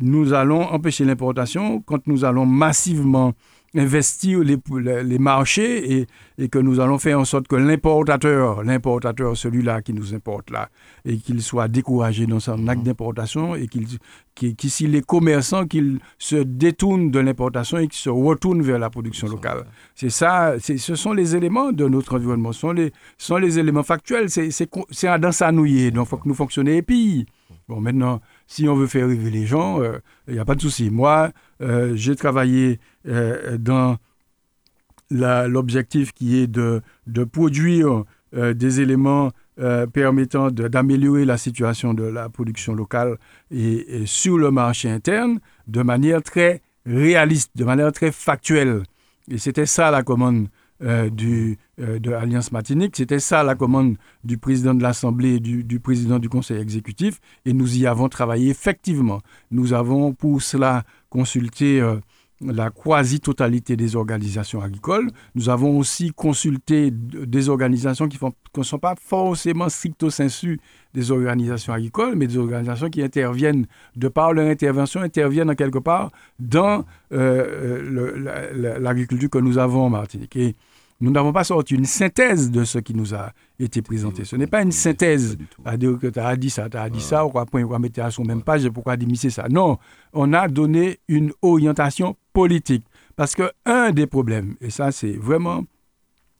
nous 0.01 0.33
allons 0.33 0.61
empêcher 0.61 1.05
l'importation 1.05 1.81
quand 1.81 2.05
nous 2.07 2.25
allons 2.25 2.45
massivement 2.45 3.33
investir 3.77 4.39
les, 4.39 4.57
les 5.03 5.19
marchés 5.19 5.99
et, 5.99 6.07
et, 6.37 6.49
que 6.49 6.59
nous 6.59 6.79
allons 6.79 6.97
faire 6.97 7.19
en 7.19 7.25
sorte 7.25 7.47
que 7.47 7.55
l'importateur, 7.55 8.63
l'importateur, 8.63 9.35
celui-là 9.35 9.81
qui 9.81 9.93
nous 9.93 10.13
importe 10.13 10.49
là, 10.51 10.69
et 11.03 11.17
qu'il 11.17 11.41
soit 11.41 11.67
découragé 11.67 12.25
dans 12.25 12.39
son 12.39 12.67
acte 12.67 12.79
mhm. 12.79 12.85
d'importation 12.85 13.55
et 13.55 13.67
qu'il, 13.67 13.87
s'il 14.69 14.95
est 14.95 15.05
commerçant, 15.05 15.65
qu'il 15.65 15.99
se 16.17 16.35
détourne 16.35 17.11
de 17.11 17.19
l'importation 17.19 17.77
et 17.77 17.87
qu'il 17.87 17.99
se 17.99 18.09
retourne 18.09 18.61
vers 18.61 18.79
la 18.79 18.89
production 18.89 19.27
locale. 19.27 19.65
C'est 19.95 20.09
ça, 20.09 20.55
ce 20.59 20.95
sont 20.95 21.13
les 21.13 21.35
éléments 21.35 21.71
de 21.71 21.87
notre 21.87 22.15
environnement, 22.15 22.51
ce 22.51 22.61
sont 22.61 22.71
les, 22.71 22.91
sont 23.17 23.37
les 23.37 23.59
éléments 23.59 23.83
factuels, 23.83 24.29
c'est, 24.29 24.51
c'est, 24.51 24.69
c'est 24.91 25.19
dans 25.19 25.31
sa 25.31 25.51
nouillée, 25.51 25.91
donc 25.91 26.07
il 26.07 26.09
faut 26.09 26.17
que 26.17 26.27
nous 26.27 26.35
fonctionnions. 26.35 26.73
Et 26.73 26.81
puis, 26.81 27.25
bon, 27.67 27.79
maintenant, 27.81 28.21
si 28.47 28.67
on 28.67 28.75
veut 28.75 28.87
faire 28.87 29.07
rêver 29.07 29.31
les 29.31 29.45
gens, 29.45 29.81
il 29.81 29.85
euh, 29.85 29.99
n'y 30.29 30.39
a 30.39 30.45
pas 30.45 30.55
de 30.55 30.61
souci. 30.61 30.89
Moi, 30.89 31.31
euh, 31.61 31.93
j'ai 31.95 32.15
travaillé 32.15 32.79
euh, 33.07 33.57
dans 33.57 33.97
l'objectif 35.11 36.13
qui 36.13 36.37
est 36.37 36.47
de, 36.47 36.81
produire 37.31 38.03
des 38.33 38.81
éléments 38.81 39.31
permettant 39.93 40.49
d'améliorer 40.49 41.25
la 41.25 41.37
situation 41.37 41.93
de 41.93 42.03
la 42.03 42.27
production 42.27 42.73
locale 42.73 43.17
et, 43.51 44.05
sur 44.05 44.37
le 44.39 44.49
marché 44.49 44.89
interne 44.89 45.39
de 45.67 45.83
manière 45.83 46.23
très 46.23 46.61
réaliste, 46.85 47.51
de 47.55 47.63
manière 47.63 47.91
très 47.91 48.11
factuelle. 48.11 48.81
Et 49.29 49.37
c'était 49.37 49.65
ça 49.65 49.91
la 49.91 50.03
commande 50.03 50.47
euh, 50.83 51.09
du, 51.09 51.57
euh, 51.79 51.99
de 51.99 52.11
l'Alliance 52.11 52.51
Martinique. 52.51 52.97
C'était 52.97 53.19
ça 53.19 53.43
la 53.43 53.55
commande 53.55 53.95
du 54.25 54.37
président 54.37 54.73
de 54.73 54.83
l'Assemblée 54.83 55.35
et 55.35 55.39
du, 55.39 55.79
président 55.79 56.19
du 56.19 56.27
Conseil 56.27 56.59
exécutif. 56.59 57.21
Et 57.45 57.53
nous 57.53 57.77
y 57.77 57.87
avons 57.87 58.09
travaillé 58.09 58.49
effectivement. 58.49 59.21
Nous 59.51 59.71
avons 59.71 60.13
pour 60.13 60.41
cela 60.41 60.83
consulté 61.09 61.79
euh, 61.79 61.95
la 62.41 62.69
quasi-totalité 62.69 63.75
des 63.77 63.95
organisations 63.95 64.61
agricoles. 64.61 65.09
Nous 65.35 65.49
avons 65.49 65.77
aussi 65.77 66.11
consulté 66.11 66.91
des 66.91 67.49
organisations 67.49 68.07
qui 68.07 68.19
ne 68.57 68.63
sont 68.63 68.79
pas 68.79 68.95
forcément 68.99 69.69
stricto 69.69 70.09
sensu 70.09 70.59
des 70.93 71.11
organisations 71.11 71.73
agricoles, 71.73 72.15
mais 72.15 72.27
des 72.27 72.37
organisations 72.37 72.89
qui 72.89 73.01
interviennent, 73.01 73.67
de 73.95 74.07
par 74.07 74.33
leur 74.33 74.47
intervention, 74.47 75.01
interviennent 75.01 75.49
en 75.49 75.55
quelque 75.55 75.79
part 75.79 76.11
dans 76.39 76.85
euh, 77.11 78.79
l'agriculture 78.79 79.29
que 79.29 79.39
nous 79.39 79.57
avons 79.57 79.83
en 79.83 79.89
Martinique. 79.89 80.37
Nous 81.01 81.11
n'avons 81.11 81.33
pas 81.33 81.43
sorti 81.43 81.75
une 81.75 81.85
synthèse 81.85 82.49
de 82.51 82.63
ce 82.63 82.79
qui 82.79 82.93
nous 82.93 83.13
a 83.13 83.31
été 83.59 83.81
présenté. 83.81 84.23
Ce 84.23 84.35
n'est 84.35 84.47
pas 84.47 84.61
une 84.61 84.71
synthèse 84.71 85.37
à 85.65 85.75
dire 85.75 85.97
que 85.99 86.07
tu 86.07 86.19
as 86.19 86.35
dit 86.37 86.49
ça, 86.49 86.69
tu 86.69 86.77
as 86.77 86.89
dit 86.89 87.01
ça, 87.01 87.25
ou 87.25 87.29
quoi, 87.29 87.45
on 87.53 87.65
va 87.65 87.79
mettre 87.79 88.01
à 88.01 88.11
son 88.11 88.23
même 88.23 88.41
page, 88.41 88.67
pourquoi 88.69 88.95
démisser 88.95 89.29
ça? 89.29 89.47
Non, 89.49 89.77
on 90.13 90.31
a 90.33 90.47
donné 90.47 90.99
une 91.07 91.31
orientation 91.41 92.15
politique. 92.31 92.85
Parce 93.15 93.35
que 93.35 93.51
un 93.65 93.91
des 93.91 94.07
problèmes, 94.07 94.55
et 94.61 94.69
ça 94.69 94.91
c'est 94.91 95.13
vraiment 95.17 95.63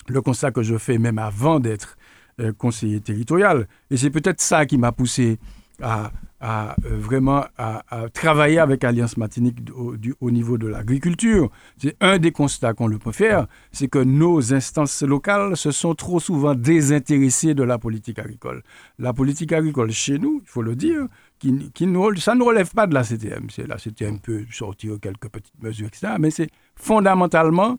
le 0.08 0.22
constat 0.22 0.52
que 0.52 0.62
je 0.62 0.78
fais 0.78 0.98
même 0.98 1.18
avant 1.18 1.60
d'être 1.60 1.98
euh, 2.42 2.52
conseiller 2.54 3.00
territorial, 3.00 3.68
et 3.90 3.98
c'est 3.98 4.10
peut-être 4.10 4.42
ça 4.42 4.66
qui 4.66 4.78
m'a 4.78 4.92
poussé 4.92 5.40
à, 5.82 6.12
à 6.42 6.76
euh, 6.86 6.98
vraiment 6.98 7.46
à, 7.58 7.82
travailler 8.14 8.60
avec 8.60 8.84
Alliance 8.84 9.18
Martinique 9.18 9.58
au, 9.76 9.96
au 10.20 10.32
niveau 10.32 10.58
de 10.58 10.68
l'agriculture. 10.68 11.50
C'est 11.78 11.96
un 12.02 12.18
des 12.18 12.32
constats 12.32 12.74
qu'on 12.74 12.88
le 12.88 13.00
peut 13.00 13.12
faire, 13.12 13.48
c'est 13.72 13.88
que 13.88 14.00
nos 14.00 14.54
instances 14.54 15.02
locales 15.02 15.56
se 15.56 15.72
sont 15.72 15.96
trop 15.96 16.20
souvent 16.20 16.56
désintéressées 16.56 17.54
de 17.54 17.64
la 17.64 17.78
politique 17.78 18.20
agricole. 18.20 18.64
La 19.00 19.14
politique 19.14 19.54
agricole 19.54 19.92
chez 19.92 20.20
nous, 20.20 20.42
il 20.44 20.48
faut 20.48 20.62
le 20.62 20.76
dire, 20.76 21.08
qui, 21.40 21.72
qui 21.74 21.88
ça 22.18 22.36
ne 22.36 22.44
relève 22.44 22.72
pas 22.72 22.88
de 22.88 22.94
la 22.94 23.04
CTM. 23.04 23.48
La 23.68 23.78
CTM 23.78 24.20
peut 24.20 24.46
sortir 24.52 24.98
quelques 25.02 25.30
petites 25.30 25.62
mesures, 25.62 25.88
etc. 25.88 26.14
Mais 26.20 26.32
c'est 26.32 26.50
fondamentalement, 26.76 27.78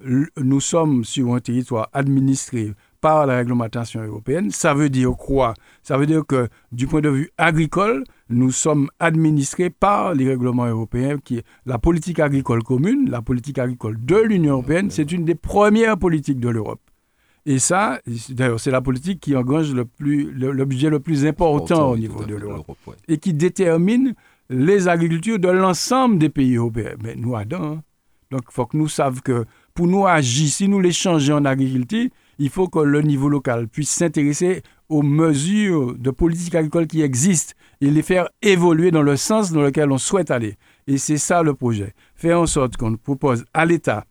nous 0.00 0.60
sommes 0.60 1.04
sur 1.04 1.34
un 1.34 1.40
territoire 1.40 1.88
administré 1.92 2.74
par 3.04 3.26
la 3.26 3.36
réglementation 3.36 4.02
européenne. 4.02 4.50
Ça 4.50 4.72
veut 4.72 4.88
dire 4.88 5.10
quoi? 5.10 5.52
Ça 5.82 5.98
veut 5.98 6.06
dire 6.06 6.24
que 6.26 6.48
du 6.72 6.86
point 6.86 7.02
de 7.02 7.10
vue 7.10 7.30
agricole, 7.36 8.02
nous 8.30 8.50
sommes 8.50 8.88
administrés 8.98 9.68
par 9.68 10.14
les 10.14 10.26
règlements 10.26 10.64
européens, 10.64 11.18
qui 11.22 11.36
est 11.36 11.44
la 11.66 11.76
politique 11.76 12.18
agricole 12.18 12.62
commune, 12.62 13.10
la 13.10 13.20
politique 13.20 13.58
agricole 13.58 14.02
de 14.02 14.16
l'Union 14.16 14.54
européenne, 14.54 14.88
c'est 14.88 15.12
une 15.12 15.26
des 15.26 15.34
premières 15.34 15.98
politiques 15.98 16.40
de 16.40 16.48
l'Europe. 16.48 16.80
Et 17.44 17.58
ça, 17.58 18.00
d'ailleurs, 18.30 18.58
c'est 18.58 18.70
la 18.70 18.80
politique 18.80 19.20
qui 19.20 19.36
engrange 19.36 19.74
le, 19.74 19.84
plus, 19.84 20.32
le, 20.32 20.64
budget 20.64 20.88
le 20.88 20.98
plus 20.98 21.26
important 21.26 21.90
au 21.90 21.98
niveau 21.98 22.24
de 22.24 22.36
l'Europe 22.36 22.74
et 23.06 23.18
qui 23.18 23.34
détermine 23.34 24.14
les 24.48 24.88
agricultures 24.88 25.38
de 25.38 25.48
l'ensemble 25.48 26.16
des 26.16 26.30
pays 26.30 26.56
européens. 26.56 26.94
Mais 27.02 27.16
nous, 27.16 27.36
Adam, 27.36 27.64
hein. 27.64 27.82
donc 28.30 28.44
il 28.48 28.54
faut 28.54 28.64
que 28.64 28.78
nous 28.78 28.88
sachions 28.88 29.20
que 29.22 29.44
pour 29.74 29.88
nous 29.88 30.06
agir, 30.06 30.48
si 30.48 30.68
nous 30.68 30.80
les 30.80 30.92
changeons 30.92 31.36
en 31.36 31.44
agriculture, 31.44 32.08
il 32.38 32.50
faut 32.50 32.68
que 32.68 32.78
le 32.78 33.02
niveau 33.02 33.28
local 33.28 33.68
puisse 33.68 33.90
s'intéresser 33.90 34.62
aux 34.88 35.02
mesures 35.02 35.94
de 35.96 36.10
politique 36.10 36.54
agricole 36.54 36.86
qui 36.86 37.02
existent 37.02 37.54
et 37.80 37.90
les 37.90 38.02
faire 38.02 38.28
évoluer 38.42 38.90
dans 38.90 39.02
le 39.02 39.16
sens 39.16 39.52
dans 39.52 39.62
lequel 39.62 39.90
on 39.90 39.98
souhaite 39.98 40.30
aller. 40.30 40.56
Et 40.86 40.98
c'est 40.98 41.18
ça 41.18 41.42
le 41.42 41.54
projet. 41.54 41.94
Faire 42.14 42.40
en 42.40 42.46
sorte 42.46 42.76
qu'on 42.76 42.96
propose 42.96 43.44
à 43.54 43.64
l'État, 43.64 44.04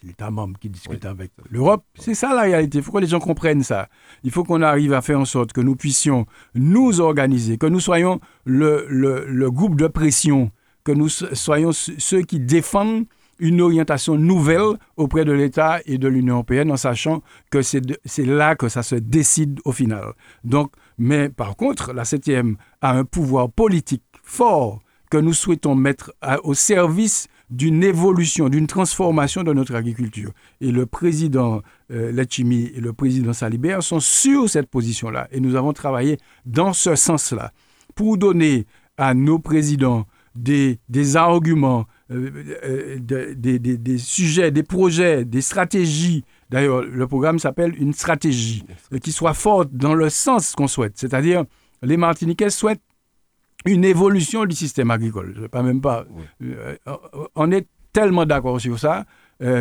c'est 0.00 0.06
l'État 0.06 0.30
membre 0.30 0.58
qui 0.58 0.68
discute 0.68 1.04
avec 1.04 1.30
l'Europe, 1.50 1.84
c'est 1.94 2.14
ça 2.14 2.34
la 2.34 2.42
réalité. 2.42 2.78
Il 2.78 2.84
faut 2.84 2.92
que 2.92 2.98
les 2.98 3.06
gens 3.06 3.20
comprennent 3.20 3.62
ça. 3.62 3.88
Il 4.24 4.30
faut 4.30 4.42
qu'on 4.42 4.62
arrive 4.62 4.94
à 4.94 5.02
faire 5.02 5.20
en 5.20 5.24
sorte 5.24 5.52
que 5.52 5.60
nous 5.60 5.76
puissions 5.76 6.26
nous 6.54 7.00
organiser, 7.00 7.58
que 7.58 7.66
nous 7.66 7.80
soyons 7.80 8.20
le, 8.44 8.86
le 8.88 9.50
groupe 9.50 9.76
de 9.76 9.86
pression, 9.86 10.50
que 10.84 10.92
nous 10.92 11.08
soyons 11.08 11.70
ceux 11.72 12.22
qui 12.22 12.40
défendent 12.40 13.04
une 13.42 13.60
orientation 13.60 14.16
nouvelle 14.16 14.78
auprès 14.96 15.24
de 15.24 15.32
l'État 15.32 15.80
et 15.84 15.98
de 15.98 16.06
l'Union 16.06 16.34
européenne 16.34 16.70
en 16.70 16.76
sachant 16.76 17.22
que 17.50 17.60
c'est 17.60 17.82
là 18.24 18.54
que 18.54 18.68
ça 18.68 18.84
se 18.84 18.94
décide 18.94 19.60
au 19.64 19.72
final. 19.72 20.12
Donc, 20.44 20.72
mais 20.96 21.28
par 21.28 21.56
contre, 21.56 21.92
la 21.92 22.04
septième 22.04 22.56
a 22.80 22.92
un 22.92 23.04
pouvoir 23.04 23.50
politique 23.50 24.04
fort 24.22 24.80
que 25.10 25.16
nous 25.16 25.32
souhaitons 25.34 25.74
mettre 25.74 26.14
au 26.44 26.54
service 26.54 27.26
d'une 27.50 27.82
évolution, 27.82 28.48
d'une 28.48 28.68
transformation 28.68 29.42
de 29.42 29.52
notre 29.52 29.74
agriculture. 29.74 30.30
Et 30.60 30.70
le 30.70 30.86
président 30.86 31.60
euh, 31.90 32.12
et 32.16 32.80
le 32.80 32.92
président 32.92 33.32
Salibert 33.32 33.82
sont 33.82 34.00
sur 34.00 34.48
cette 34.48 34.68
position-là. 34.70 35.26
Et 35.32 35.40
nous 35.40 35.56
avons 35.56 35.72
travaillé 35.72 36.16
dans 36.46 36.72
ce 36.72 36.94
sens-là 36.94 37.52
pour 37.96 38.16
donner 38.16 38.66
à 38.96 39.14
nos 39.14 39.40
présidents 39.40 40.06
des, 40.34 40.78
des 40.88 41.16
arguments, 41.16 41.86
euh, 42.10 42.30
euh, 42.64 42.98
des, 42.98 43.58
des, 43.58 43.98
sujets, 43.98 44.50
des 44.50 44.62
projets, 44.62 45.24
des 45.24 45.40
stratégies. 45.40 46.24
D'ailleurs, 46.50 46.82
le 46.82 47.06
programme 47.06 47.38
s'appelle 47.38 47.74
une 47.80 47.92
stratégie 47.92 48.64
euh, 48.92 48.98
qui 48.98 49.12
soit 49.12 49.34
forte 49.34 49.72
dans 49.72 49.94
le 49.94 50.10
sens 50.10 50.54
qu'on 50.54 50.68
souhaite. 50.68 50.94
C'est-à-dire, 50.96 51.44
les 51.82 51.96
Martiniquais 51.96 52.50
souhaitent 52.50 52.82
une 53.64 53.84
évolution 53.84 54.44
du 54.44 54.56
système 54.56 54.90
agricole. 54.90 55.34
Je 55.40 55.46
pas 55.46 55.62
même 55.62 55.80
pas. 55.80 56.04
on 57.36 57.50
est 57.52 57.66
tellement 57.92 58.26
d'accord 58.26 58.60
sur 58.60 58.78
ça. 58.78 59.04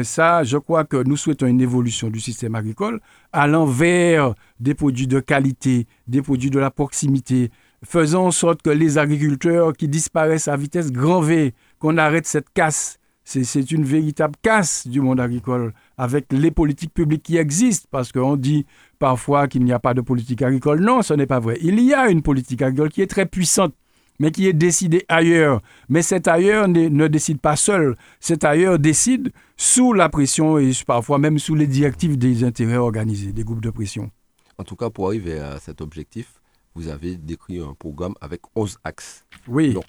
ça, 0.04 0.44
je 0.44 0.58
crois 0.58 0.86
que 0.86 1.04
nous 1.04 1.18
souhaitons 1.18 1.46
une 1.46 1.62
évolution 1.62 2.10
du 2.10 2.20
système 2.20 2.56
agricole 2.56 3.00
allant 3.32 3.66
vers 3.66 4.34
des 4.60 4.74
produits 4.74 5.08
de 5.08 5.20
qualité, 5.20 5.86
des 6.08 6.22
produits 6.24 6.50
de 6.50 6.58
la 6.58 6.72
proximité, 6.72 7.51
faisant 7.85 8.27
en 8.27 8.31
sorte 8.31 8.61
que 8.61 8.69
les 8.69 8.97
agriculteurs 8.97 9.73
qui 9.73 9.88
disparaissent 9.88 10.47
à 10.47 10.57
vitesse 10.57 10.91
grand 10.91 11.21
V 11.21 11.53
qu'on 11.79 11.97
arrête 11.97 12.25
cette 12.25 12.50
casse. 12.53 12.97
C'est 13.23 13.71
une 13.71 13.85
véritable 13.85 14.35
casse 14.41 14.88
du 14.88 15.00
monde 15.00 15.19
agricole 15.19 15.73
avec 15.97 16.25
les 16.31 16.51
politiques 16.51 16.93
publiques 16.93 17.23
qui 17.23 17.38
existent, 17.38 17.88
parce 17.89 18.11
qu'on 18.11 18.35
dit 18.35 18.65
parfois 19.00 19.47
qu'il 19.47 19.63
n'y 19.63 19.71
a 19.71 19.79
pas 19.79 19.93
de 19.93 20.01
politique 20.01 20.41
agricole. 20.41 20.81
Non, 20.81 21.01
ce 21.01 21.13
n'est 21.13 21.27
pas 21.27 21.39
vrai. 21.39 21.57
Il 21.61 21.79
y 21.79 21.93
a 21.93 22.09
une 22.09 22.23
politique 22.23 22.61
agricole 22.61 22.89
qui 22.89 23.01
est 23.01 23.07
très 23.07 23.25
puissante, 23.25 23.73
mais 24.19 24.31
qui 24.31 24.47
est 24.47 24.53
décidée 24.53 25.05
ailleurs. 25.07 25.61
Mais 25.88 26.01
cet 26.01 26.27
ailleurs 26.27 26.67
ne 26.67 27.07
décide 27.07 27.39
pas 27.39 27.55
seul. 27.55 27.95
Cet 28.19 28.43
ailleurs 28.43 28.79
décide 28.79 29.31
sous 29.55 29.93
la 29.93 30.09
pression 30.09 30.57
et 30.57 30.71
parfois 30.85 31.17
même 31.17 31.39
sous 31.39 31.55
les 31.55 31.67
directives 31.67 32.17
des 32.17 32.43
intérêts 32.43 32.77
organisés, 32.77 33.31
des 33.31 33.43
groupes 33.43 33.61
de 33.61 33.69
pression. 33.69 34.11
En 34.57 34.63
tout 34.63 34.75
cas, 34.75 34.89
pour 34.89 35.07
arriver 35.07 35.39
à 35.39 35.57
cet 35.59 35.79
objectif, 35.79 36.40
vous 36.75 36.88
avez 36.88 37.16
décrit 37.16 37.60
un 37.60 37.74
programme 37.74 38.13
avec 38.22 38.42
11 38.56 38.78
axes. 38.84 39.25
Oui. 39.48 39.74
Donc, 39.74 39.86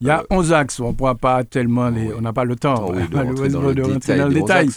il 0.00 0.06
y 0.06 0.10
a 0.10 0.24
11 0.30 0.52
euh, 0.52 0.56
axes, 0.56 0.80
on 0.80 0.88
ne 0.88 0.94
pourra 0.94 1.16
pas 1.16 1.44
tellement 1.44 1.90
les... 1.90 2.12
On 2.12 2.20
n'a 2.20 2.32
pas 2.32 2.44
le 2.44 2.56
temps 2.56 2.90
de, 2.92 3.16
rentrer 3.16 3.48
dans, 3.48 3.62
le 4.28 4.34
détail, 4.34 4.68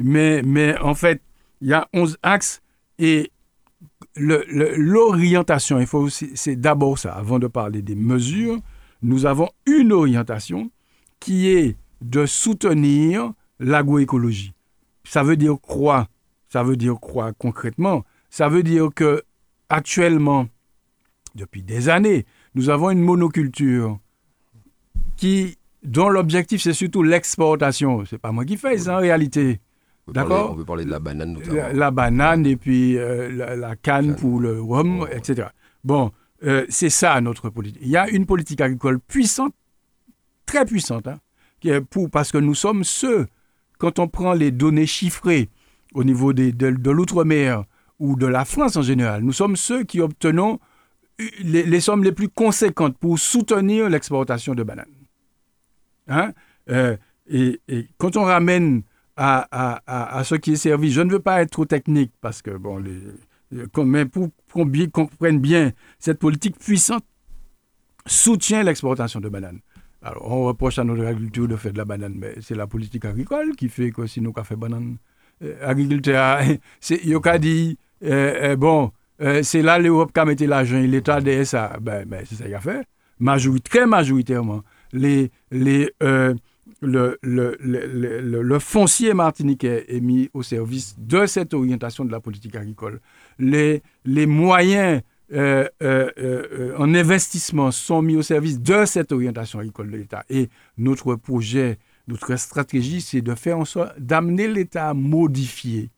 mais, 0.00 0.42
mais, 0.42 0.76
en... 0.78 0.94
fait, 0.94 1.20
il 1.60 1.68
y 1.68 1.74
a 1.74 1.86
11 1.92 2.18
axes 2.22 2.62
et 2.98 3.30
l'orientation, 4.16 5.80
il 5.80 5.86
faut 5.86 6.08
c'est 6.08 6.56
d'abord 6.56 6.98
ça, 6.98 7.14
avant 7.14 7.38
de 7.38 7.46
parler 7.46 7.82
des 7.82 7.94
mesures, 7.94 8.58
nous 9.02 9.26
avons 9.26 9.48
une 9.66 9.92
orientation 9.92 10.70
qui 11.20 11.48
est 11.48 11.76
de 12.00 12.26
soutenir 12.26 13.32
l'agroécologie. 13.58 14.52
Ça 15.04 15.22
veut 15.22 15.36
dire 15.36 15.56
quoi? 15.60 16.08
Ça 16.48 16.62
veut 16.62 16.76
dire 16.76 16.98
quoi 17.00 17.32
concrètement? 17.32 18.04
Ça 18.30 18.48
veut 18.48 18.62
dire 18.62 18.88
que 18.94 19.22
actuellement, 19.68 20.46
depuis 21.34 21.62
des 21.62 21.88
années, 21.88 22.26
nous 22.54 22.70
avons 22.70 22.90
une 22.90 23.00
monoculture 23.00 23.98
qui, 25.16 25.58
dont 25.82 26.08
l'objectif, 26.08 26.62
c'est 26.62 26.72
surtout 26.72 27.02
l'exportation. 27.02 28.04
C'est 28.04 28.18
pas 28.18 28.32
moi 28.32 28.44
qui 28.44 28.56
fais 28.56 28.78
ça 28.78 28.96
en 28.96 29.00
réalité. 29.00 29.60
D'accord 30.08 30.52
On 30.52 30.54
veut 30.54 30.64
parler 30.64 30.84
de 30.84 30.90
la 30.90 30.98
banane 30.98 31.32
notamment. 31.32 31.62
La, 31.72 31.90
banane 31.90 32.46
et 32.46 32.56
puis 32.56 32.98
euh, 32.98 33.56
la, 33.56 33.76
canne 33.76 34.16
pour 34.16 34.38
le 34.38 34.60
rhum, 34.60 35.06
etc. 35.10 35.48
Bon, 35.82 36.12
euh, 36.44 36.66
c'est 36.68 36.90
ça 36.90 37.20
notre 37.20 37.48
politique. 37.48 37.80
Il 37.82 37.88
y 37.88 37.96
a 37.96 38.08
une 38.08 38.26
politique 38.26 38.60
agricole 38.60 39.00
puissante, 39.00 39.54
très 40.44 40.66
puissante, 40.66 41.06
hein, 41.06 41.18
qui 41.60 41.70
est 41.70 41.80
pour, 41.80 42.10
parce 42.10 42.32
que 42.32 42.38
nous 42.38 42.54
sommes 42.54 42.84
ceux, 42.84 43.26
quand 43.78 43.98
on 43.98 44.08
prend 44.08 44.34
les 44.34 44.50
données 44.50 44.86
chiffrées 44.86 45.48
au 45.94 46.04
niveau 46.04 46.32
des, 46.34 46.52
de, 46.52 46.90
l'outre-mer 46.90 47.64
ou 47.98 48.16
de 48.16 48.26
la 48.26 48.44
France 48.44 48.76
en 48.76 48.82
général, 48.82 49.22
nous 49.22 49.32
sommes 49.32 49.56
ceux 49.56 49.84
qui 49.84 50.00
obtenons 50.00 50.58
les, 51.42 51.80
sommes 51.80 52.04
les 52.04 52.12
plus 52.12 52.28
conséquentes 52.28 52.98
pour 52.98 53.18
soutenir 53.18 53.88
l'exportation 53.88 54.54
de 54.54 54.62
bananes. 54.62 54.86
Hein? 56.08 56.32
Euh, 56.70 56.96
et, 57.26 57.60
quand 57.98 58.16
on 58.16 58.24
ramène 58.24 58.82
à, 59.16 60.22
ce 60.24 60.34
qui 60.34 60.52
est 60.52 60.56
servi, 60.56 60.90
je 60.90 61.00
ne 61.00 61.12
veux 61.12 61.20
pas 61.20 61.42
être 61.42 61.50
trop 61.50 61.64
technique 61.64 62.12
parce 62.20 62.42
que, 62.42 62.50
bon, 62.50 62.78
les, 62.78 63.00
mais 63.78 64.06
pour 64.06 64.30
qu'on 64.52 64.70
comprenne 64.92 65.38
bien, 65.38 65.72
cette 65.98 66.18
politique 66.18 66.58
puissante 66.58 67.04
soutient 68.06 68.62
l'exportation 68.62 69.20
de 69.20 69.28
bananes. 69.28 69.60
Alors, 70.02 70.30
on 70.30 70.44
reproche 70.44 70.78
à 70.78 70.84
notre 70.84 71.06
agriculture 71.06 71.48
de 71.48 71.56
faire 71.56 71.72
de 71.72 71.78
la 71.78 71.84
banane, 71.86 72.14
mais 72.16 72.34
c'est 72.42 72.54
la 72.54 72.66
politique 72.66 73.06
agricole 73.06 73.56
qui 73.56 73.70
fait 73.70 73.90
que 73.90 74.06
si 74.06 74.20
nous 74.20 74.34
fait 74.44 74.56
banane, 74.56 74.98
euh, 75.42 75.56
agriculteur, 75.62 76.40
c'est, 76.80 77.00
il 77.04 77.18
dit, 77.40 77.78
euh, 78.02 78.56
bon, 78.56 78.92
c'est 79.42 79.62
là 79.62 79.78
l'Europe 79.78 80.12
qui 80.12 80.20
a 80.20 80.24
mis 80.24 80.34
l'argent, 80.36 80.80
l'État 80.80 81.20
de 81.20 81.44
ça, 81.44 81.76
ben, 81.80 82.04
ben 82.06 82.24
c'est 82.28 82.36
ça 82.36 82.44
qu'il 82.44 82.54
a 82.54 82.60
fait, 82.60 82.86
très 83.62 83.86
majoritairement 83.86 84.62
euh, 86.02 86.34
le, 86.82 88.58
foncier 88.58 89.14
martiniquais 89.14 89.84
est 89.88 90.00
mis 90.00 90.30
au 90.34 90.42
service 90.42 90.96
de 90.98 91.26
cette 91.26 91.54
orientation 91.54 92.04
de 92.04 92.12
la 92.12 92.20
politique 92.20 92.56
agricole. 92.56 93.00
Les, 93.38 93.82
moyens 94.26 95.02
euh, 95.32 95.66
euh, 95.82 96.10
euh, 96.18 96.74
en 96.78 96.94
investissement 96.94 97.70
sont 97.70 98.02
mis 98.02 98.16
au 98.16 98.22
service 98.22 98.60
de 98.60 98.84
cette 98.84 99.12
orientation 99.12 99.58
agricole 99.58 99.90
de 99.90 99.96
l'État. 99.96 100.24
Et 100.28 100.48
notre 100.76 101.14
projet, 101.14 101.78
notre 102.08 102.36
stratégie, 102.36 103.00
c'est 103.00 103.22
de 103.22 103.34
faire 103.34 103.58
en 103.58 103.64
sorte 103.64 103.98
d'amener 103.98 104.48
l'État 104.48 104.90
à 104.90 104.94
modifier, 104.94 105.90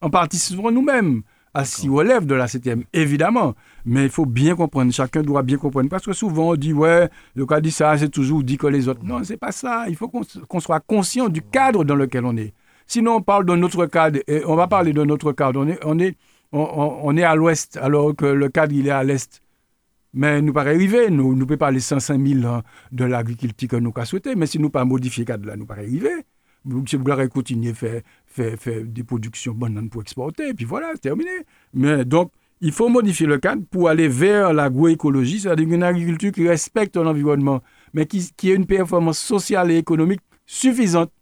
en 0.00 0.10
partie 0.10 0.54
nous-mêmes, 0.54 1.22
à 1.56 1.64
s'y 1.64 1.88
relève 1.88 2.26
de 2.26 2.34
la 2.34 2.48
CTM, 2.48 2.84
évidemment. 2.92 3.54
Mais 3.86 4.04
il 4.04 4.10
faut 4.10 4.26
bien 4.26 4.54
comprendre, 4.54 4.92
chacun 4.92 5.22
doit 5.22 5.42
bien 5.42 5.56
comprendre. 5.56 5.88
Parce 5.88 6.04
que 6.04 6.12
souvent, 6.12 6.50
on 6.50 6.54
dit, 6.54 6.74
ouais, 6.74 7.08
le 7.34 7.46
cas 7.46 7.62
dit 7.62 7.70
ça, 7.70 7.96
c'est 7.96 8.10
toujours 8.10 8.42
dit 8.42 8.58
que 8.58 8.66
les 8.66 8.88
autres. 8.88 9.00
Non, 9.02 9.24
c'est 9.24 9.38
pas 9.38 9.52
ça. 9.52 9.86
Il 9.88 9.96
faut 9.96 10.08
qu'on 10.08 10.60
soit 10.60 10.80
conscient 10.80 11.30
du 11.30 11.40
cadre 11.40 11.82
dans 11.82 11.94
lequel 11.94 12.26
on 12.26 12.36
est. 12.36 12.52
Sinon, 12.86 13.16
on 13.16 13.22
parle 13.22 13.46
de 13.46 13.54
notre 13.56 13.86
cadre, 13.86 14.20
et 14.26 14.42
on 14.44 14.54
va 14.54 14.68
parler 14.68 14.92
de 14.92 15.02
notre 15.02 15.32
cadre. 15.32 15.64
On 15.64 15.68
est, 15.68 15.78
on 15.82 15.98
est, 15.98 16.14
on, 16.52 17.16
est 17.16 17.22
à 17.22 17.34
l'ouest, 17.34 17.78
alors 17.78 18.14
que 18.14 18.26
le 18.26 18.50
cadre, 18.50 18.74
il 18.74 18.86
est 18.86 18.90
à 18.90 19.02
l'est. 19.02 19.40
Mais 20.12 20.42
nous 20.42 20.52
pas 20.52 20.60
arriver, 20.60 21.10
nous 21.10 21.34
ne 21.34 21.44
pouvons 21.44 21.56
pas 21.56 21.70
les 21.70 21.80
105 21.80 22.20
000 22.26 22.62
de 22.92 23.04
l'agriculture 23.04 23.68
que 23.68 23.76
nous 23.76 23.92
avons 23.96 24.04
souhaité, 24.04 24.34
mais 24.34 24.46
si 24.46 24.58
nous 24.58 24.70
pas 24.70 24.84
modifier 24.84 25.22
le 25.22 25.26
cadre 25.26 25.46
là, 25.46 25.56
nous 25.56 25.66
pas 25.66 25.74
arriver. 25.74 26.24
Vous 26.66 26.84
voulez 26.84 27.28
continuer 27.28 27.70
à 27.70 27.74
faire, 28.26 28.58
des 28.84 29.04
productions 29.04 29.54
bonnes 29.54 29.88
pour 29.88 30.02
exporter, 30.02 30.48
et 30.48 30.54
puis 30.54 30.64
voilà, 30.64 30.94
terminé. 30.96 31.30
Mais 31.72 32.04
donc, 32.04 32.32
il 32.60 32.72
faut 32.72 32.88
modifier 32.88 33.26
le 33.26 33.38
cadre 33.38 33.62
pour 33.70 33.88
aller 33.88 34.08
vers 34.08 34.52
l'agroécologie, 34.52 35.40
c'est-à-dire 35.40 35.68
une 35.70 35.82
agriculture 35.82 36.32
qui 36.32 36.48
respecte 36.48 36.96
l'environnement, 36.96 37.62
mais 37.94 38.06
qui, 38.06 38.30
qui 38.36 38.50
ait 38.50 38.54
une 38.54 38.66
performance 38.66 39.18
sociale 39.18 39.70
et 39.70 39.76
économique 39.76 40.20
suffisante 40.46 41.12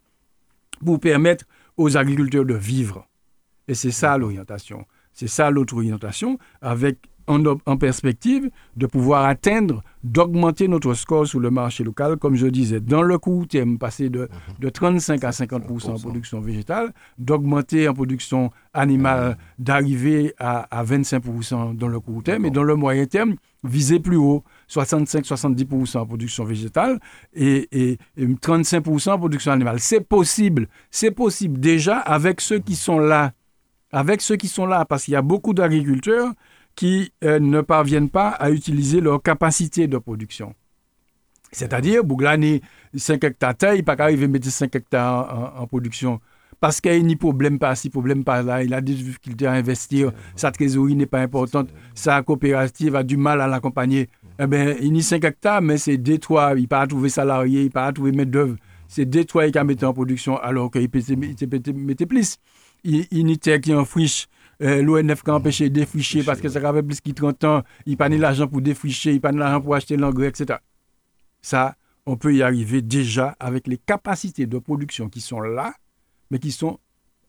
pour 0.83 0.99
permettre 0.99 1.45
aux 1.77 1.97
agriculteurs 1.97 2.45
de 2.45 2.55
vivre. 2.55 3.07
Et 3.67 3.73
c'est 3.73 3.91
ça 3.91 4.17
l'orientation. 4.17 4.85
C'est 5.13 5.27
ça 5.27 5.49
l'autre 5.49 5.75
orientation, 5.75 6.37
avec 6.61 6.97
en, 7.27 7.77
perspective 7.77 8.49
de 8.75 8.85
pouvoir 8.85 9.25
atteindre, 9.25 9.83
d'augmenter 10.03 10.67
notre 10.67 10.93
score 10.93 11.27
sur 11.27 11.39
le 11.39 11.49
marché 11.49 11.83
local, 11.83 12.17
comme 12.17 12.35
je 12.35 12.47
disais, 12.47 12.79
dans 12.79 13.01
le 13.01 13.17
court 13.17 13.47
terme, 13.47 13.77
passer 13.77 14.09
de, 14.09 14.29
de 14.59 14.69
35 14.69 15.23
à 15.23 15.31
50% 15.31 15.89
en 15.89 15.99
production 15.99 16.39
végétale, 16.41 16.93
d'augmenter 17.17 17.87
en 17.87 17.93
production 17.93 18.51
animale, 18.73 19.37
d'arriver 19.57 20.33
à, 20.37 20.67
à 20.77 20.83
25% 20.83 21.75
dans 21.75 21.87
le 21.87 21.99
court 21.99 22.23
terme, 22.23 22.45
et 22.45 22.51
dans 22.51 22.63
le 22.63 22.75
moyen 22.75 23.05
terme, 23.05 23.35
viser 23.63 23.99
plus 23.99 24.17
haut, 24.17 24.43
65-70% 24.69 25.97
en 25.97 26.05
production 26.05 26.43
végétale 26.43 26.99
et, 27.33 27.67
et, 27.71 27.97
et 28.17 28.27
35% 28.27 29.11
en 29.11 29.17
production 29.17 29.51
animale. 29.51 29.79
C'est 29.79 30.01
possible, 30.01 30.67
c'est 30.91 31.11
possible 31.11 31.59
déjà 31.59 31.97
avec 31.97 32.41
ceux 32.41 32.59
qui 32.59 32.75
sont 32.75 32.99
là, 32.99 33.33
avec 33.91 34.21
ceux 34.21 34.35
qui 34.35 34.47
sont 34.47 34.65
là, 34.65 34.85
parce 34.85 35.05
qu'il 35.05 35.13
y 35.13 35.17
a 35.17 35.21
beaucoup 35.21 35.53
d'agriculteurs 35.53 36.31
qui 36.75 37.13
euh, 37.23 37.39
ne 37.39 37.61
parviennent 37.61 38.09
pas 38.09 38.29
à 38.29 38.51
utiliser 38.51 39.01
leur 39.01 39.21
capacité 39.21 39.87
de 39.87 39.97
production. 39.97 40.53
C'est-à-dire, 41.51 42.03
Bouglani, 42.03 42.61
5 42.93 43.23
hectares, 43.23 43.75
il 43.75 43.83
pas 43.83 43.95
arriver 43.97 44.25
à 44.25 44.27
mettre 44.27 44.49
5 44.49 44.75
hectares 44.75 45.53
en, 45.57 45.65
production 45.67 46.19
parce 46.59 46.81
qu'il 46.81 47.05
n'y 47.05 47.13
a 47.13 47.17
problème 47.17 47.59
pas 47.59 47.75
ci, 47.75 47.89
problème 47.89 48.23
pas 48.23 48.41
là, 48.41 48.63
il 48.63 48.73
a 48.73 48.81
des 48.81 48.93
difficultés 48.93 49.45
à 49.45 49.51
investir, 49.51 50.11
sa 50.35 50.51
trésorerie 50.51 50.95
n'est 50.95 51.05
pas 51.05 51.19
importante, 51.19 51.69
sa 51.93 52.23
coopérative 52.23 52.95
a 52.95 53.03
du 53.03 53.17
mal 53.17 53.41
à 53.41 53.47
l'accompagner. 53.47 54.09
Eh 54.39 54.47
bien, 54.47 54.73
il 54.81 54.95
y 54.95 54.99
a 54.99 55.03
5 55.03 55.23
hectares, 55.23 55.61
mais 55.61 55.77
c'est 55.77 55.97
détruit, 55.97 56.37
il 56.57 56.67
pas 56.67 56.87
trouver 56.87 57.09
salarié, 57.09 57.63
il 57.63 57.71
pas 57.71 57.91
trouver 57.93 58.11
maître 58.11 58.31
d'œuvre. 58.31 58.55
C'est 58.87 59.05
détruit 59.05 59.51
qui 59.51 59.57
a 59.57 59.63
mettre 59.63 59.85
en 59.85 59.93
production 59.93 60.37
alors 60.37 60.71
qu'il 60.71 60.89
mettre 60.91 62.05
plus. 62.05 62.37
Il, 62.83 63.05
y 63.11 63.33
a 63.33 63.35
terre 63.37 63.61
qui 63.61 63.73
en 63.73 63.85
friche, 63.85 64.27
euh, 64.61 64.81
l'ONF 64.81 65.23
qui 65.23 65.29
a 65.29 65.35
empêché 65.35 65.69
de 65.69 65.75
défricher 65.75 66.23
parce 66.23 66.41
que 66.41 66.49
ça 66.49 66.67
avait 66.67 66.83
plus 66.83 67.01
de 67.01 67.11
30 67.11 67.43
ans, 67.43 67.63
il 67.85 67.91
n'a 67.91 67.97
pas 67.97 68.09
l'argent 68.09 68.47
pour 68.47 68.61
défricher, 68.61 69.11
il 69.11 69.15
n'a 69.15 69.21
pas 69.21 69.31
l'argent 69.31 69.61
pour 69.61 69.75
acheter 69.75 69.97
l'engrais, 69.97 70.27
etc. 70.27 70.59
Ça, 71.41 71.75
on 72.05 72.17
peut 72.17 72.33
y 72.33 72.43
arriver 72.43 72.81
déjà 72.81 73.35
avec 73.39 73.67
les 73.67 73.77
capacités 73.77 74.45
de 74.45 74.57
production 74.59 75.09
qui 75.09 75.21
sont 75.21 75.39
là, 75.39 75.73
mais 76.31 76.39
qui 76.39 76.51
sont 76.51 76.79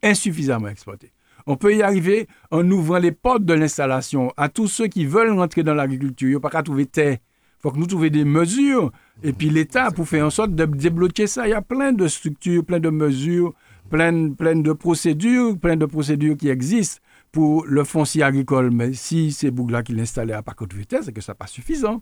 insuffisamment 0.03 0.69
exploitées. 0.69 1.13
On 1.47 1.57
peut 1.57 1.75
y 1.75 1.83
arriver 1.83 2.29
en 2.51 2.69
ouvrant 2.71 2.99
les 2.99 3.13
portes 3.13 3.45
de 3.45 3.55
l'installation 3.55 4.33
à 4.37 4.49
tous 4.49 4.69
ceux 4.69 4.89
qui 4.89 5.07
veulent 5.07 5.31
rentrer 5.31 5.63
dans 5.63 5.75
l'agriculture. 5.75 6.29
Il 6.29 6.33
n'y 6.33 6.37
a 6.37 6.41
pas 6.41 6.51
qu'à 6.51 6.63
trouver 6.63 6.87
terre. 6.87 7.19
Il 7.21 7.63
faut 7.63 7.71
que 7.71 7.79
nous 7.79 7.87
trouvions 7.87 8.11
des 8.11 8.25
mesures. 8.25 8.91
Et 9.23 9.33
puis 9.33 9.49
l'État, 9.49 9.91
pour 9.91 10.09
faire 10.09 10.27
en 10.27 10.31
sorte 10.31 10.55
de 10.55 10.65
débloquer 10.65 11.27
ça, 11.27 11.47
il 11.47 11.51
y 11.51 11.55
a 11.55 11.63
plein 11.63 11.93
de 11.93 12.09
structures, 12.09 12.65
plein 12.65 12.81
de 12.81 12.91
mesures, 12.91 13.55
plein, 13.91 14.33
plein 14.33 14.57
de 14.57 14.73
procédures, 14.73 15.59
plein 15.59 15.77
de 15.77 15.87
procédures 15.87 16.37
qui 16.37 16.49
existent 16.49 17.01
pour 17.37 17.67
le 17.67 17.85
foncier 17.85 18.23
agricole. 18.23 18.71
Mais 18.71 18.95
si 18.95 19.31
c'est 19.31 19.51
Bougla 19.51 19.83
qui 19.83 19.93
l'installait 19.93 20.33
à 20.33 20.41
par 20.41 20.55
de 20.59 20.75
vitesse, 20.75 21.05
c'est 21.05 21.13
que 21.13 21.21
ça 21.21 21.33
n'est 21.33 21.37
pas 21.37 21.47
suffisant. 21.47 22.01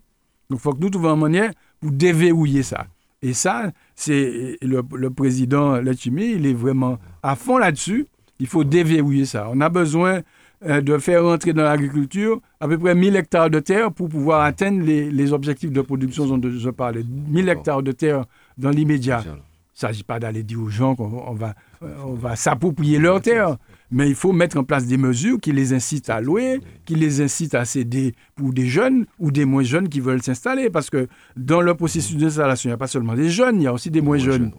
Donc 0.49 0.59
il 0.59 0.59
faut 0.59 0.71
que 0.71 0.79
nous 0.79 0.89
trouvions 0.89 1.15
une 1.15 1.19
manière 1.19 1.51
pour 1.81 1.91
déverrouiller 1.91 2.63
ça. 2.63 2.87
Et 3.21 3.33
ça, 3.33 3.69
c'est 3.95 4.57
le, 4.61 4.81
le, 4.95 5.09
président 5.09 5.75
Lechimi, 5.81 6.35
il 6.35 6.45
est 6.45 6.53
vraiment 6.53 6.99
à 7.21 7.35
fond 7.35 7.57
là-dessus. 7.57 8.07
Il 8.39 8.47
faut 8.47 8.63
déverrouiller 8.63 9.25
ça. 9.25 9.49
On 9.51 9.59
a 9.59 9.67
besoin 9.67 10.21
euh, 10.65 10.79
de 10.79 10.97
faire 10.99 11.25
rentrer 11.25 11.51
dans 11.51 11.63
l'agriculture 11.63 12.39
à 12.61 12.69
peu 12.69 12.77
près 12.77 12.95
1000 12.95 13.17
hectares 13.17 13.49
de 13.49 13.59
terre 13.59 13.91
pour 13.91 14.07
pouvoir 14.07 14.39
atteindre 14.39 14.85
les, 14.85 15.11
les 15.11 15.33
objectifs 15.33 15.71
de 15.71 15.81
production 15.81 16.37
dont 16.37 16.49
je 16.49 16.69
parlais. 16.69 17.03
1000 17.03 17.49
hectares 17.49 17.83
de 17.83 17.91
terre 17.91 18.23
dans 18.57 18.69
l'immédiat. 18.69 19.21
Il 19.25 19.31
ne 19.31 19.35
s'agit 19.73 20.03
pas 20.03 20.17
d'aller 20.17 20.43
dire 20.43 20.61
aux 20.61 20.69
gens 20.69 20.95
qu'on 20.95 21.33
va, 21.33 21.55
on 21.81 22.13
va 22.13 22.37
s'approprier 22.37 22.99
leur 22.99 23.21
terre. 23.21 23.57
Mais 23.91 24.09
il 24.09 24.15
faut 24.15 24.31
mettre 24.31 24.57
en 24.57 24.63
place 24.63 24.85
des 24.87 24.97
mesures 24.97 25.39
qui 25.39 25.51
les 25.51 25.73
incitent 25.73 26.09
à 26.09 26.19
louer, 26.21 26.59
qui 26.85 26.95
les 26.95 27.21
incitent 27.21 27.55
à 27.55 27.65
céder 27.65 28.13
pour 28.35 28.51
des 28.51 28.67
jeunes 28.67 29.05
ou 29.19 29.31
des 29.31 29.45
moins 29.45 29.63
jeunes 29.63 29.89
qui 29.89 29.99
veulent 29.99 30.23
s'installer. 30.23 30.69
Parce 30.69 30.89
que 30.89 31.07
dans 31.37 31.61
le 31.61 31.75
processus 31.75 32.17
d'installation, 32.17 32.69
il 32.69 32.71
n'y 32.71 32.75
a 32.75 32.77
pas 32.77 32.87
seulement 32.87 33.15
des 33.15 33.29
jeunes, 33.29 33.61
il 33.61 33.65
y 33.65 33.67
a 33.67 33.73
aussi 33.73 33.91
des 33.91 34.01
moins, 34.01 34.17
jeunes. 34.17 34.51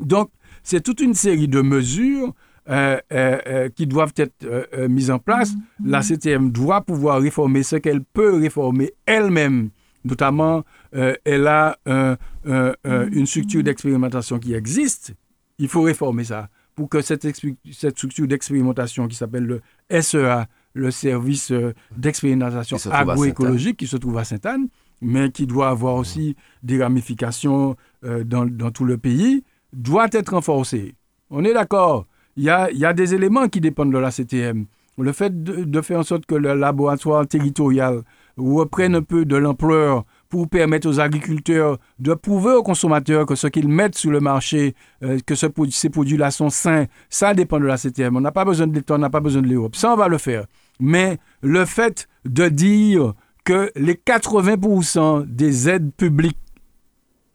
Donc, 0.00 0.30
c'est 0.62 0.82
toute 0.82 1.00
une 1.00 1.14
série 1.14 1.48
de 1.48 1.60
mesures 1.60 2.34
euh, 2.68 2.98
euh, 3.12 3.38
euh, 3.46 3.68
qui 3.68 3.86
doivent 3.86 4.12
être 4.16 4.86
mises 4.86 5.10
en 5.10 5.18
place. 5.18 5.54
La 5.84 6.02
CTM 6.02 6.50
doit 6.50 6.82
pouvoir 6.82 7.20
réformer 7.20 7.62
ce 7.62 7.76
qu'elle 7.76 8.02
peut 8.02 8.36
réformer 8.36 8.92
elle-même. 9.06 9.70
Notamment, 10.04 10.64
elle 10.92 11.46
a 11.46 11.76
une 11.84 13.26
structure 13.26 13.62
d'expérimentation 13.62 14.38
qui 14.38 14.54
existe. 14.54 15.14
Il 15.58 15.68
faut 15.68 15.82
réformer 15.82 16.24
ça 16.24 16.48
pour 16.80 16.88
que 16.88 17.02
cette, 17.02 17.28
cette 17.72 17.94
structure 17.98 18.26
d'expérimentation 18.26 19.06
qui 19.06 19.14
s'appelle 19.14 19.44
le 19.44 20.00
SEA, 20.00 20.46
le 20.72 20.90
service 20.90 21.50
euh, 21.52 21.74
d'expérimentation 21.94 22.78
agroécologique 22.90 23.76
qui 23.76 23.86
se 23.86 23.98
trouve 23.98 24.16
à 24.16 24.24
Sainte-Anne, 24.24 24.68
mais 25.02 25.30
qui 25.30 25.46
doit 25.46 25.68
avoir 25.68 25.96
aussi 25.96 26.36
des 26.62 26.82
ramifications 26.82 27.76
euh, 28.06 28.24
dans, 28.24 28.46
dans, 28.46 28.70
tout 28.70 28.86
le 28.86 28.96
pays, 28.96 29.44
doit 29.74 30.08
être 30.12 30.30
renforcé. 30.32 30.94
On 31.28 31.44
est 31.44 31.52
d'accord. 31.52 32.06
Il 32.36 32.44
y 32.44 32.48
a, 32.48 32.70
y 32.70 32.86
a, 32.86 32.94
des 32.94 33.12
éléments 33.12 33.48
qui 33.48 33.60
dépendent 33.60 33.92
de 33.92 33.98
la 33.98 34.10
CTM. 34.10 34.64
Le 34.96 35.12
fait 35.12 35.42
de, 35.44 35.64
de 35.64 35.80
faire 35.82 35.98
en 35.98 36.02
sorte 36.02 36.24
que 36.24 36.34
le 36.34 36.54
laboratoire 36.54 37.26
territorial 37.26 38.04
reprenne 38.38 38.94
un 38.94 39.02
peu 39.02 39.26
de 39.26 39.36
l'ampleur 39.36 40.06
pour 40.30 40.48
permettre 40.48 40.88
aux 40.88 41.00
agriculteurs 41.00 41.76
de 41.98 42.14
prouver 42.14 42.52
aux 42.52 42.62
consommateurs 42.62 43.26
que 43.26 43.34
ce 43.34 43.48
qu'ils 43.48 43.68
mettent 43.68 43.98
sur 43.98 44.12
le 44.12 44.20
marché, 44.20 44.74
euh, 45.02 45.18
que 45.26 45.34
ce, 45.34 45.46
ces 45.70 45.90
produits-là 45.90 46.30
sont 46.30 46.50
sains, 46.50 46.86
ça 47.10 47.34
dépend 47.34 47.58
de 47.58 47.66
la 47.66 47.76
CTM. 47.76 48.16
On 48.16 48.20
n'a 48.20 48.30
pas 48.30 48.44
besoin 48.44 48.68
de 48.68 48.74
l'État, 48.74 48.94
on 48.94 48.98
n'a 48.98 49.10
pas 49.10 49.20
besoin 49.20 49.42
de 49.42 49.48
l'Europe. 49.48 49.74
Ça, 49.74 49.92
on 49.92 49.96
va 49.96 50.06
le 50.08 50.18
faire. 50.18 50.46
Mais 50.78 51.18
le 51.42 51.64
fait 51.64 52.08
de 52.24 52.48
dire 52.48 53.14
que 53.44 53.72
les 53.74 53.94
80% 53.94 55.26
des 55.26 55.68
aides 55.68 55.92
publiques 55.94 56.38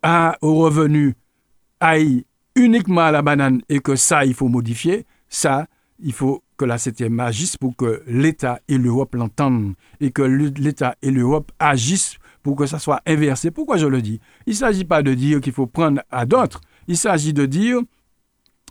à, 0.01 0.37
aux 0.41 0.55
revenus 0.55 1.15
aillent 1.81 2.25
uniquement 2.55 3.01
à 3.01 3.11
la 3.11 3.21
banane 3.21 3.61
et 3.67 3.79
que 3.79 3.97
ça, 3.97 4.23
il 4.23 4.33
faut 4.33 4.47
modifier, 4.47 5.05
ça, 5.27 5.67
il 5.99 6.13
faut 6.13 6.41
que 6.55 6.63
la 6.63 6.77
CTM 6.77 7.19
agisse 7.19 7.57
pour 7.57 7.75
que 7.75 8.03
l'État 8.07 8.61
et 8.69 8.77
l'Europe 8.77 9.15
l'entendent 9.15 9.73
et 9.99 10.11
que 10.11 10.21
l'État 10.21 10.95
et 11.01 11.11
l'Europe 11.11 11.51
agissent 11.59 12.17
pour 12.45 12.55
que 12.55 12.67
ça 12.67 12.77
soit 12.77 13.01
inversé. 13.07 13.49
Pourquoi 13.49 13.77
je 13.77 13.87
le 13.87 14.03
dis? 14.03 14.19
Il 14.45 14.51
ne 14.51 14.57
s'agit 14.57 14.85
pas 14.85 15.01
de 15.01 15.15
dire 15.15 15.41
qu'il 15.41 15.51
faut 15.51 15.65
prendre 15.65 16.01
à 16.11 16.27
d'autres, 16.27 16.61
il 16.87 16.95
s'agit 16.95 17.33
de 17.33 17.47
dire 17.47 17.79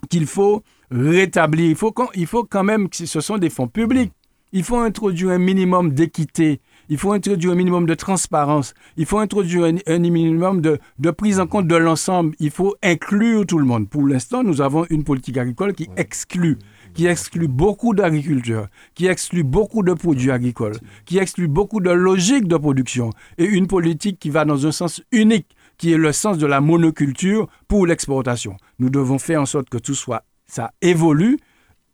qu'il 0.09 0.27
faut 0.27 0.63
rétablir, 0.89 1.71
il 1.71 1.75
faut, 1.75 1.93
il 2.15 2.25
faut 2.25 2.45
quand 2.45 2.63
même 2.63 2.87
que 2.87 3.05
ce 3.05 3.19
sont 3.19 3.37
des 3.37 3.49
fonds 3.49 3.67
publics. 3.67 4.13
Il 4.53 4.63
faut 4.63 4.77
introduire 4.77 5.31
un 5.31 5.39
minimum 5.39 5.91
d'équité, 5.91 6.61
il 6.87 6.97
faut 6.97 7.11
introduire 7.11 7.51
un 7.51 7.55
minimum 7.55 7.85
de 7.85 7.95
transparence, 7.95 8.73
il 8.95 9.05
faut 9.05 9.19
introduire 9.19 9.65
un, 9.65 9.99
minimum 9.99 10.61
de, 10.61 10.79
de, 10.97 11.11
prise 11.11 11.41
en 11.41 11.47
compte 11.47 11.67
de 11.67 11.75
l'ensemble, 11.75 12.33
il 12.39 12.51
faut 12.51 12.75
inclure 12.81 13.45
tout 13.45 13.57
le 13.57 13.65
monde. 13.65 13.89
Pour 13.89 14.07
l'instant, 14.07 14.41
nous 14.41 14.61
avons 14.61 14.85
une 14.89 15.03
politique 15.03 15.37
agricole 15.37 15.73
qui 15.73 15.89
exclut 15.97 16.57
qui 16.95 17.05
exclut 17.05 17.47
beaucoup 17.47 17.93
d'agriculteurs, 17.93 18.67
qui 18.95 19.05
exclut 19.05 19.43
beaucoup 19.43 19.83
de 19.83 19.93
produits 19.93 20.31
agricoles, 20.31 20.77
qui 21.05 21.19
exclut 21.19 21.47
beaucoup 21.47 21.81
de 21.81 21.91
logiques 21.91 22.47
de 22.47 22.57
production 22.57 23.11
et 23.37 23.45
une 23.45 23.67
politique 23.67 24.17
qui 24.17 24.31
va 24.31 24.45
dans 24.45 24.65
un 24.65 24.71
sens 24.71 25.03
unique, 25.11 25.55
qui 25.77 25.91
est 25.93 25.97
le 25.97 26.11
sens 26.13 26.37
de 26.37 26.47
la 26.47 26.61
monoculture 26.61 27.47
pour 27.67 27.85
l'exportation. 27.85 28.55
Nous 28.79 28.89
devons 28.89 29.19
faire 29.19 29.41
en 29.41 29.45
sorte 29.45 29.69
que 29.69 29.77
tout 29.77 29.93
soit, 29.93 30.23
ça 30.47 30.71
évolue. 30.81 31.37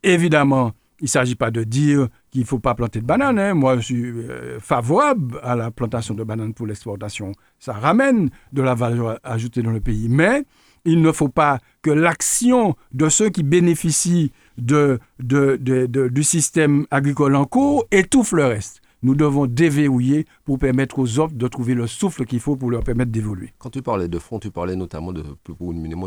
Évidemment, 0.04 0.72
il 1.00 1.06
ne 1.06 1.10
s'agit 1.10 1.36
pas 1.36 1.50
de 1.50 1.64
dire 1.64 2.08
qu'il 2.30 2.42
ne 2.42 2.46
faut 2.46 2.60
pas 2.60 2.76
planter 2.76 3.02
de 3.02 3.06
bananes. 3.06 3.40
Hein. 3.40 3.56
Moi, 3.56 3.78
je 3.78 3.82
suis 3.82 4.04
euh, 4.04 4.60
favorable 4.60 5.40
à 5.42 5.56
la 5.56 5.72
plantation 5.72 6.14
de 6.14 6.24
bananes 6.24 6.54
pour 6.54 6.68
l'exportation. 6.68 7.32
Ça 7.60 7.74
ramène 7.74 8.30
de 8.54 8.62
la 8.62 8.76
valeur 8.76 9.20
ajoutée 9.24 9.64
dans 9.64 9.72
le 9.72 9.82
pays. 9.82 10.08
Mais 10.10 10.44
il 10.86 11.02
ne 11.02 11.12
faut 11.12 11.30
pas 11.30 11.60
que 11.82 11.90
l'action 11.90 12.76
de 12.94 13.10
ceux 13.10 13.30
qui 13.30 13.44
bénéficient 13.44 14.32
de, 14.58 15.00
du 15.20 16.24
système 16.24 16.86
agricole 16.92 17.36
en 17.36 17.46
cours 17.46 17.86
étouffe 17.92 18.32
le 18.34 18.46
reste. 18.46 18.82
Nous 19.04 19.16
devons 19.16 19.48
déverrouiller 19.48 20.26
pour 20.46 20.60
permettre 20.60 21.00
aux 21.00 21.20
autres 21.20 21.34
de 21.34 21.48
trouver 21.48 21.74
le 21.74 21.88
souffle 21.88 22.26
qu'il 22.26 22.40
faut 22.40 22.56
pour 22.56 22.70
leur 22.70 22.84
permettre 22.84 23.12
d'évoluer. 23.12 23.52
Quand 23.58 23.72
tu 23.72 23.82
parlais 23.82 24.08
de 24.08 24.20
fonds, 24.20 24.40
tu 24.40 24.52
parlais 24.52 24.76
notamment 24.76 25.12
de, 25.12 25.24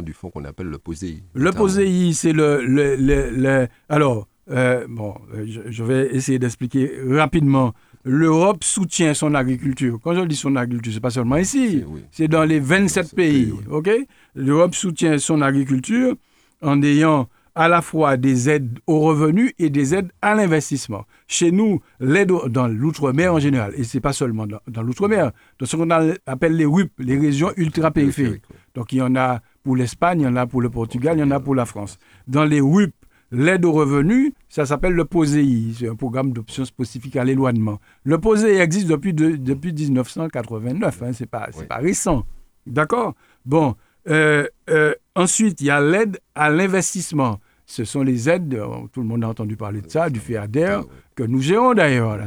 du 0.02 0.12
fonds 0.12 0.30
qu'on 0.30 0.44
appelle 0.44 0.68
le 0.68 0.78
POSEI. 0.78 1.24
Le 1.34 1.50
POSEI, 1.50 2.12
c'est 2.12 2.32
le, 2.32 2.60
le, 2.64 3.66
Alors, 3.88 4.28
euh, 4.50 4.86
bon, 4.88 5.14
je, 5.44 5.82
vais 5.82 6.14
essayer 6.14 6.38
d'expliquer 6.38 6.92
rapidement. 7.08 7.72
L'Europe 8.04 8.62
soutient 8.62 9.14
son 9.14 9.34
agriculture. 9.34 9.98
Quand 10.02 10.14
je 10.14 10.20
dis 10.20 10.36
son 10.36 10.54
agriculture, 10.54 10.92
c'est 10.92 11.00
pas 11.00 11.10
seulement 11.10 11.36
ici, 11.36 11.82
c'est 12.12 12.28
dans 12.28 12.44
les 12.44 12.60
27 12.60 13.14
pays. 13.16 13.52
ok? 13.70 13.90
L'Europe 14.36 14.74
soutient 14.74 15.18
son 15.18 15.40
agriculture 15.40 16.14
en 16.62 16.80
ayant 16.82 17.28
à 17.54 17.68
la 17.68 17.82
fois 17.82 18.16
des 18.16 18.50
aides 18.50 18.78
aux 18.86 19.00
revenus 19.00 19.52
et 19.58 19.70
des 19.70 19.94
aides 19.94 20.10
à 20.22 20.34
l'investissement. 20.34 21.04
Chez 21.26 21.52
nous, 21.52 21.80
l'aide 22.00 22.32
dans 22.48 22.66
l'outre-mer 22.66 23.34
en 23.34 23.38
général, 23.38 23.72
et 23.76 23.84
ce 23.84 23.96
n'est 23.96 24.00
pas 24.00 24.12
seulement 24.12 24.46
dans, 24.46 24.82
l'outre-mer, 24.82 25.32
dans 25.58 25.66
ce 25.66 25.76
qu'on 25.76 25.90
appelle 25.90 26.56
les 26.56 26.64
RUP, 26.64 26.90
les 26.98 27.18
régions 27.18 27.52
ultra-périphériques. 27.56 28.44
Donc 28.74 28.92
il 28.92 28.98
y 28.98 29.02
en 29.02 29.14
a 29.16 29.40
pour 29.62 29.76
l'Espagne, 29.76 30.20
il 30.20 30.24
y 30.24 30.26
en 30.26 30.36
a 30.36 30.46
pour 30.46 30.60
le 30.60 30.70
Portugal, 30.70 31.16
il 31.16 31.20
y 31.20 31.24
en 31.24 31.30
a 31.30 31.40
pour 31.40 31.54
la 31.54 31.64
France. 31.64 31.98
Dans 32.26 32.44
les 32.44 32.60
RUP, 32.60 32.92
l'aide 33.30 33.64
aux 33.64 33.72
revenus, 33.72 34.32
ça 34.48 34.66
s'appelle 34.66 34.92
le 34.92 35.04
POSEI, 35.04 35.74
c'est 35.78 35.88
un 35.88 35.96
programme 35.96 36.32
d'options 36.32 36.64
spécifiques 36.64 37.16
à 37.16 37.24
l'éloignement. 37.24 37.78
Le 38.04 38.18
POSEI 38.18 38.58
existe 38.58 38.88
depuis, 38.88 39.14
depuis 39.14 39.72
1989, 39.72 41.02
hein, 41.02 41.12
ce 41.12 41.22
n'est 41.22 41.26
pas, 41.26 41.48
pas 41.68 41.76
récent. 41.76 42.24
D'accord? 42.66 43.14
Bon, 43.44 43.74
euh, 44.08 44.46
euh, 44.70 44.94
ensuite, 45.14 45.60
il 45.60 45.66
y 45.66 45.70
a 45.70 45.80
l'aide 45.80 46.18
à 46.34 46.50
l'investissement. 46.50 47.40
Ce 47.66 47.84
sont 47.84 48.02
les 48.02 48.28
aides, 48.28 48.54
euh, 48.54 48.66
tout 48.92 49.00
le 49.00 49.06
monde 49.06 49.24
a 49.24 49.28
entendu 49.28 49.56
parler 49.56 49.80
de 49.80 49.90
ça, 49.90 50.10
du 50.10 50.20
FEADER, 50.20 50.80
que 51.14 51.22
nous 51.22 51.40
gérons 51.40 51.74
d'ailleurs 51.74 52.16
là, 52.16 52.26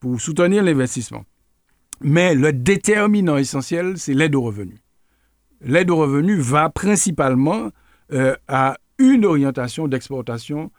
pour 0.00 0.20
soutenir 0.20 0.62
l'investissement. 0.62 1.24
Mais 2.00 2.34
le 2.34 2.52
déterminant 2.52 3.36
essentiel, 3.36 3.98
c'est 3.98 4.14
l'aide 4.14 4.34
aux 4.34 4.42
revenus. 4.42 4.78
L'aide 5.60 5.90
aux 5.90 5.96
revenus 5.96 6.38
va 6.38 6.70
principalement 6.70 7.70
à 8.48 8.76
une 8.98 9.24
orientation 9.24 9.88
d'exportation 9.88 10.70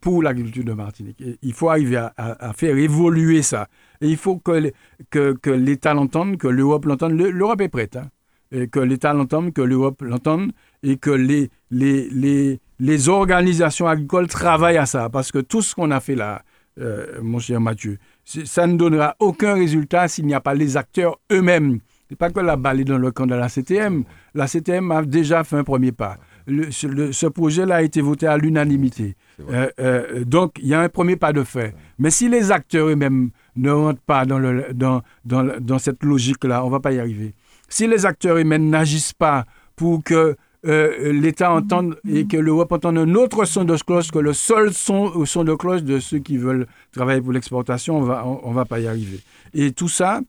pour 0.00 0.22
l'agriculture 0.22 0.64
de 0.64 0.72
Martinique. 0.72 1.22
il 1.40 1.52
faut 1.52 1.70
arriver 1.70 1.96
à, 2.16 2.52
faire 2.54 2.76
évoluer 2.76 3.42
ça. 3.42 3.68
Et 4.00 4.08
il 4.08 4.16
faut 4.16 4.36
que, 4.38 4.72
que, 5.10 5.32
que 5.32 5.50
l'État 5.50 5.94
l'entende, 5.94 6.36
que 6.36 6.48
l'Europe 6.48 6.84
l'entende. 6.84 7.12
L'Europe 7.12 7.60
est 7.60 7.68
prête. 7.68 7.96
Hein 7.96 8.10
et 8.52 8.68
que 8.68 8.80
l'État 8.80 9.14
l'entende, 9.14 9.52
que 9.52 9.62
l'Europe 9.62 10.02
l'entende 10.02 10.52
et 10.82 10.96
que 10.96 11.10
les, 11.10 11.50
les, 11.70 12.08
les, 12.10 12.60
les, 12.78 13.08
organisations 13.08 13.86
agricoles 13.86 14.28
travaillent 14.28 14.78
à 14.78 14.86
ça. 14.86 15.08
Parce 15.08 15.30
que 15.32 15.38
tout 15.38 15.62
ce 15.62 15.74
qu'on 15.74 15.90
a 15.90 16.00
fait 16.00 16.14
là, 16.14 16.42
euh, 16.80 17.20
mon 17.22 17.38
cher 17.38 17.60
Mathieu, 17.60 17.98
ça 18.24 18.66
ne 18.66 18.76
donnera 18.76 19.16
aucun 19.18 19.54
résultat 19.54 20.08
s'il 20.08 20.26
n'y 20.26 20.34
a 20.34 20.40
pas 20.40 20.54
les 20.54 20.76
acteurs 20.76 21.18
eux-mêmes. 21.30 21.80
Ce 22.08 22.14
n'est 22.14 22.16
pas 22.16 22.30
que 22.30 22.40
la 22.40 22.56
balle 22.56 22.80
est 22.80 22.84
dans 22.84 22.98
le 22.98 23.10
camp 23.10 23.26
de 23.26 23.34
la 23.34 23.48
CTM. 23.48 24.04
La 24.34 24.46
CTM 24.46 24.90
a 24.90 25.02
déjà 25.02 25.44
fait 25.44 25.56
un 25.56 25.64
premier 25.64 25.92
pas. 25.92 26.18
ce, 26.46 27.26
projet-là 27.26 27.76
a 27.76 27.82
été 27.82 28.00
voté 28.02 28.26
à 28.26 28.36
l'unanimité. 28.36 29.16
Euh, 29.50 29.68
euh, 29.80 30.24
donc, 30.24 30.58
il 30.60 30.68
y 30.68 30.74
a 30.74 30.80
un 30.80 30.88
premier 30.90 31.16
pas 31.16 31.32
de 31.32 31.42
fait. 31.42 31.74
Mais 31.98 32.10
si 32.10 32.28
les 32.28 32.50
acteurs 32.50 32.88
eux-mêmes 32.88 33.30
ne 33.56 33.70
rentrent 33.70 34.02
pas 34.02 34.26
dans, 34.26 34.38
le, 34.38 34.66
dans, 34.74 35.02
dans, 35.24 35.58
dans 35.58 35.78
cette 35.78 36.02
logique-là, 36.04 36.62
on 36.64 36.66
ne 36.66 36.72
va 36.72 36.80
pas 36.80 36.92
y 36.92 37.00
arriver. 37.00 37.34
Si 37.72 37.86
les 37.86 38.04
acteurs 38.04 38.36
humains 38.36 38.58
n'agissent 38.58 39.14
pas 39.14 39.46
pour 39.76 40.04
que 40.04 40.36
euh, 40.64 41.12
l'État 41.12 41.52
entende 41.52 41.98
et 42.08 42.26
que 42.26 42.36
l'Europe 42.36 42.70
entende 42.70 42.98
un 42.98 43.14
autre 43.14 43.44
son 43.44 43.64
de 43.64 43.76
cloche 43.76 44.10
que 44.12 44.18
le 44.18 44.32
seul 44.32 44.72
son, 44.72 45.24
son 45.24 45.42
de 45.42 45.54
cloche 45.54 45.82
de 45.82 45.98
ceux 45.98 46.18
qui 46.18 46.36
veulent 46.36 46.66
travailler 46.92 47.20
pour 47.20 47.32
l'exportation, 47.32 47.98
on 47.98 48.02
va, 48.02 48.24
on, 48.26 48.52
va 48.52 48.64
pas 48.64 48.78
y 48.78 48.86
arriver. 48.86 49.20
Et 49.54 49.72
tout 49.72 49.88
ça 49.88 50.20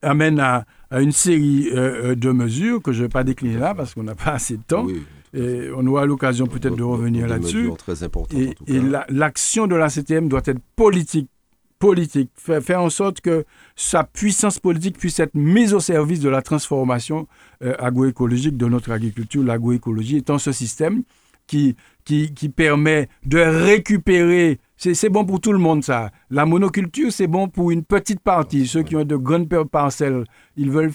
amène 0.00 0.38
à, 0.38 0.64
une 0.92 1.12
série 1.12 1.70
euh, 1.72 2.10
euh, 2.10 2.14
de 2.14 2.30
mesures 2.30 2.82
que 2.82 2.92
je 2.92 2.98
ne 2.98 3.04
vais 3.04 3.08
pas 3.08 3.24
décliner 3.24 3.58
là 3.58 3.74
parce 3.74 3.94
qu'on 3.94 4.02
n'a 4.04 4.14
pas 4.14 4.32
assez 4.32 4.56
de 4.56 4.62
temps. 4.62 4.86
Et 5.34 5.70
on 5.74 5.86
aura 5.86 6.04
l'occasion 6.04 6.46
peut-être 6.46 6.76
de 6.76 6.82
revenir 6.82 7.26
là-dessus. 7.26 7.70
Et, 8.36 8.54
et 8.66 8.80
l'action 9.08 9.66
de 9.66 9.74
la 9.74 9.88
CTM 9.88 10.28
doit 10.28 10.42
être 10.44 10.60
politique 10.76 11.28
politique, 11.82 12.30
faire, 12.36 12.80
en 12.80 12.90
sorte 12.90 13.20
que 13.20 13.44
sa 13.74 14.04
puissance 14.04 14.60
politique 14.60 14.96
puisse 14.96 15.18
être 15.18 15.34
mise 15.34 15.74
au 15.74 15.80
service 15.80 16.20
de 16.20 16.28
la 16.28 16.40
transformation 16.40 17.26
euh, 17.26 17.51
agroécologique 17.78 18.56
de 18.56 18.66
notre 18.66 18.92
agriculture, 18.92 19.42
l'agroécologie 19.42 20.16
étant 20.16 20.38
ce 20.38 20.52
système 20.52 21.02
qui, 21.46 21.76
qui, 22.04 22.32
qui 22.34 22.48
permet 22.48 23.08
de 23.26 23.38
récupérer, 23.38 24.58
c'est 24.76 25.08
bon 25.08 25.24
pour 25.24 25.40
tout 25.40 25.52
le 25.52 25.58
monde 25.58 25.84
ça, 25.84 26.10
la 26.30 26.46
monoculture 26.46 27.12
c'est 27.12 27.26
bon 27.26 27.48
pour 27.48 27.70
une 27.70 27.84
petite 27.84 28.20
partie, 28.20 28.66
ceux 28.66 28.82
qui 28.82 28.96
ont 28.96 29.04
de 29.04 29.16
grandes 29.16 29.48
parcelles, 29.66 30.24
ils 30.56 30.70
veulent, 30.70 30.92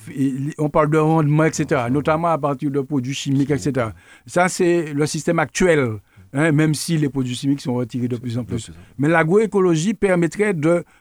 on 0.57 0.69
parle 0.69 0.89
de 0.89 0.97
rendement, 0.97 1.45
etc., 1.45 1.83
notamment 1.89 2.29
à 2.29 2.37
partir 2.37 2.71
de 2.71 2.81
produits 2.81 3.13
chimiques, 3.13 3.51
etc. 3.51 3.87
Ça 4.25 4.49
c'est 4.49 4.93
le 4.93 5.05
système 5.05 5.39
actuel 5.39 5.99
Hein, 6.33 6.51
même 6.51 6.73
si 6.73 6.97
les 6.97 7.09
produits 7.09 7.35
chimiques 7.35 7.61
sont 7.61 7.75
retirés 7.75 8.07
de 8.07 8.17
plus 8.17 8.37
en 8.37 8.43
plus. 8.43 8.71
Mais 8.97 9.07
l'agroécologie 9.07 9.93
permettrait 9.93 10.53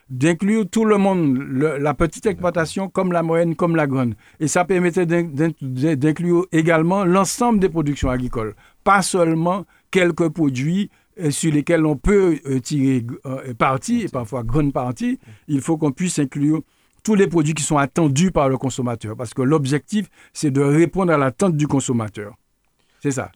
d'inclure 0.09 0.69
tout 0.69 0.85
le 0.85 0.97
monde, 0.97 1.37
la 1.51 1.93
petite 1.93 2.25
exploitation 2.25 2.87
comme 2.87 3.11
la 3.11 3.23
moyenne, 3.23 3.55
comme 3.55 3.75
la 3.75 3.87
grande. 3.87 4.15
Et 4.39 4.47
ça 4.47 4.63
permettrait 4.63 5.05
d'inclure 5.05 6.47
également 6.51 7.03
l'ensemble 7.03 7.59
des 7.59 7.69
productions 7.69 8.09
agricoles, 8.09 8.55
pas 8.83 9.01
seulement 9.01 9.65
quelques 9.91 10.29
produits 10.29 10.89
euh, 11.19 11.31
sur 11.31 11.51
lesquels 11.51 11.85
on 11.85 11.97
peut 11.97 12.39
euh, 12.45 12.59
tirer 12.59 13.05
euh, 13.25 13.53
parti, 13.53 14.01
et 14.03 14.07
parfois 14.07 14.43
grande 14.43 14.71
partie. 14.71 15.19
Il 15.47 15.61
faut 15.61 15.77
qu'on 15.77 15.91
puisse 15.91 16.19
inclure 16.19 16.61
tous 17.03 17.15
les 17.15 17.27
produits 17.27 17.53
qui 17.53 17.63
sont 17.63 17.77
attendus 17.77 18.31
par 18.31 18.49
le 18.49 18.57
consommateur, 18.57 19.15
parce 19.15 19.33
que 19.33 19.41
l'objectif, 19.41 20.09
c'est 20.33 20.51
de 20.51 20.61
répondre 20.61 21.11
à 21.11 21.17
l'attente 21.17 21.57
du 21.57 21.67
consommateur. 21.67 22.33
C'est 23.01 23.11
ça 23.11 23.31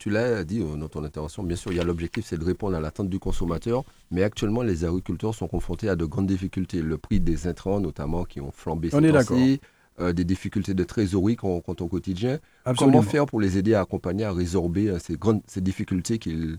tu 0.00 0.08
l'as 0.08 0.44
dit 0.44 0.60
dans 0.60 0.88
ton 0.88 1.04
intervention, 1.04 1.42
bien 1.42 1.56
sûr, 1.56 1.72
il 1.72 1.76
y 1.76 1.80
a 1.80 1.84
l'objectif, 1.84 2.24
c'est 2.26 2.38
de 2.38 2.44
répondre 2.44 2.74
à 2.74 2.80
l'attente 2.80 3.10
du 3.10 3.18
consommateur, 3.18 3.84
mais 4.10 4.22
actuellement, 4.22 4.62
les 4.62 4.86
agriculteurs 4.86 5.34
sont 5.34 5.46
confrontés 5.46 5.90
à 5.90 5.94
de 5.94 6.06
grandes 6.06 6.26
difficultés. 6.26 6.80
Le 6.80 6.96
prix 6.96 7.20
des 7.20 7.46
intrants, 7.46 7.80
notamment, 7.80 8.24
qui 8.24 8.40
ont 8.40 8.50
flambé 8.50 8.88
On 8.94 9.04
est 9.04 9.60
euh, 10.00 10.14
des 10.14 10.24
difficultés 10.24 10.72
de 10.72 10.84
trésorerie 10.84 11.36
qu'on 11.36 11.52
rencontre 11.52 11.82
au 11.82 11.88
quotidien. 11.88 12.38
Comment 12.78 13.02
faire 13.02 13.26
pour 13.26 13.42
les 13.42 13.58
aider 13.58 13.74
à 13.74 13.82
accompagner, 13.82 14.24
à 14.24 14.32
résorber 14.32 14.88
euh, 14.88 14.98
ces, 14.98 15.16
grandes, 15.16 15.42
ces 15.46 15.60
difficultés 15.60 16.18
qu'ils 16.18 16.56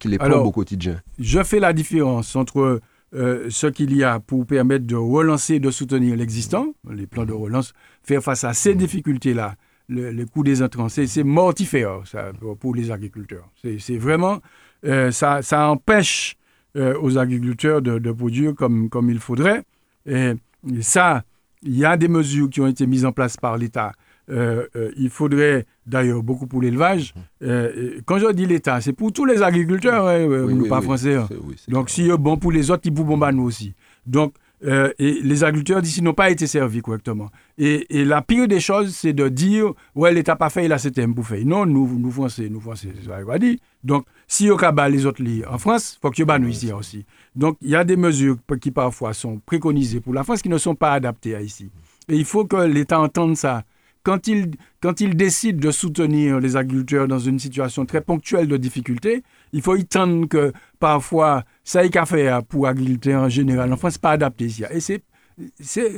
qui 0.00 0.08
les 0.08 0.18
plombent 0.18 0.46
au 0.46 0.50
quotidien? 0.50 1.00
Je 1.20 1.44
fais 1.44 1.60
la 1.60 1.72
différence 1.72 2.34
entre 2.34 2.80
euh, 3.14 3.46
ce 3.48 3.68
qu'il 3.68 3.96
y 3.96 4.02
a 4.02 4.18
pour 4.18 4.44
permettre 4.44 4.86
de 4.86 4.96
relancer, 4.96 5.60
de 5.60 5.70
soutenir 5.70 6.16
l'existant, 6.16 6.74
les 6.90 7.06
plans 7.06 7.26
de 7.26 7.32
relance, 7.32 7.72
faire 8.02 8.24
face 8.24 8.42
à 8.42 8.52
ces 8.52 8.74
difficultés-là 8.74 9.54
le, 9.88 10.24
coût 10.24 10.42
des 10.42 10.62
intrants. 10.62 10.88
C'est 10.88 11.24
mortifère 11.24 12.02
ça, 12.04 12.32
pour 12.60 12.74
les 12.74 12.90
agriculteurs. 12.90 13.48
C'est 13.78 13.98
vraiment, 13.98 14.40
euh, 14.84 15.10
ça, 15.10 15.42
ça, 15.42 15.68
empêche 15.68 16.36
euh, 16.76 16.98
aux 17.00 17.18
agriculteurs 17.18 17.82
de, 17.82 18.12
produire 18.12 18.54
comme, 18.54 18.88
comme 18.88 19.10
il 19.10 19.18
faudrait. 19.18 19.62
Et, 20.06 20.32
ça, 20.80 21.22
il 21.62 21.76
y 21.76 21.84
a 21.84 21.96
des 21.96 22.08
mesures 22.08 22.50
qui 22.50 22.60
ont 22.60 22.66
été 22.66 22.86
mises 22.86 23.04
en 23.04 23.12
place 23.12 23.36
par 23.36 23.56
l'État. 23.56 23.92
Euh, 24.28 24.66
il 24.96 25.10
faudrait 25.10 25.64
d'ailleurs 25.86 26.24
beaucoup 26.24 26.48
pour 26.48 26.60
l'élevage. 26.60 27.14
quand 27.40 28.18
je 28.18 28.32
dis 28.32 28.46
l'État, 28.46 28.80
c'est 28.80 28.92
pour 28.92 29.12
tous 29.12 29.24
les 29.24 29.42
agriculteurs, 29.42 30.08
hein, 30.08 30.68
pas 30.68 30.80
français. 30.80 31.14
Hein. 31.14 31.28
Donc, 31.68 31.90
si 31.90 32.08
bon 32.18 32.36
pour 32.36 32.50
les 32.50 32.70
autres, 32.70 32.82
ils 32.86 32.90
bombent 32.90 33.30
nous 33.32 33.44
aussi. 33.44 33.74
Donc, 34.04 34.34
euh, 34.64 34.90
et 34.98 35.20
les 35.22 35.44
agriculteurs 35.44 35.82
d'ici 35.82 36.02
n'ont 36.02 36.14
pas 36.14 36.30
été 36.30 36.46
servis 36.46 36.80
correctement. 36.80 37.30
Et, 37.58 37.86
la 38.04 38.22
pire 38.22 38.48
des 38.48 38.60
choses, 38.60 38.94
c'est 38.94 39.12
de 39.12 39.28
dire, 39.28 39.72
ouais, 39.94 40.12
l'État 40.12 40.36
pas 40.36 40.50
fait, 40.50 40.64
il 40.64 40.72
a 40.72 40.78
CTM 40.78 41.14
pour 41.14 41.26
faire. 41.26 41.44
Non, 41.44 41.66
nous, 41.66 41.98
nous 41.98 42.10
Français, 42.10 42.48
nous 42.50 42.60
Français, 42.60 42.88
c'est 42.94 43.08
ce 43.08 43.38
dit. 43.38 43.60
Donc, 43.84 44.06
si 44.26 44.50
au 44.50 44.56
Cabal, 44.56 44.92
les 44.92 45.06
autres 45.06 45.22
lits 45.22 45.44
en 45.44 45.58
France, 45.58 45.96
il 45.96 46.00
faut 46.00 46.10
que 46.10 46.38
nous 46.38 46.48
ici 46.48 46.72
aussi. 46.72 47.04
Donc, 47.34 47.58
il 47.60 47.70
y 47.70 47.76
a 47.76 47.84
des 47.84 47.96
mesures 47.96 48.36
qui 48.60 48.70
parfois 48.70 49.12
sont 49.12 49.40
préconisées 49.44 50.00
pour 50.00 50.14
la 50.14 50.24
France 50.24 50.42
qui 50.42 50.48
ne 50.48 50.58
sont 50.58 50.74
pas 50.74 50.92
adaptées 50.92 51.34
à 51.34 51.42
ici. 51.42 51.70
Et 52.08 52.16
il 52.16 52.24
faut 52.24 52.44
que 52.46 52.56
l'État 52.56 53.00
entende 53.00 53.36
ça 53.36 53.64
quand 54.06 54.28
il, 54.28 54.52
quand 54.80 55.00
il 55.00 55.16
décide 55.16 55.58
de 55.58 55.72
soutenir 55.72 56.38
les 56.38 56.56
agriculteurs 56.56 57.08
dans 57.08 57.18
une 57.18 57.40
situation 57.40 57.84
très 57.84 58.00
ponctuelle 58.00 58.46
de 58.46 58.56
difficulté, 58.56 59.24
il 59.56 59.62
faut 59.62 59.74
y 59.74 59.86
tendre 59.86 60.28
que 60.28 60.52
parfois, 60.78 61.42
ça 61.64 61.82
y 61.82 61.88
qu'à 61.88 62.04
faire 62.04 62.44
pour 62.44 62.66
l'agriculture 62.66 63.20
en 63.20 63.30
général. 63.30 63.72
En 63.72 63.78
France, 63.78 63.96
pas 63.96 64.10
adapté. 64.10 64.50
Et 64.70 64.80
c'est 64.80 65.02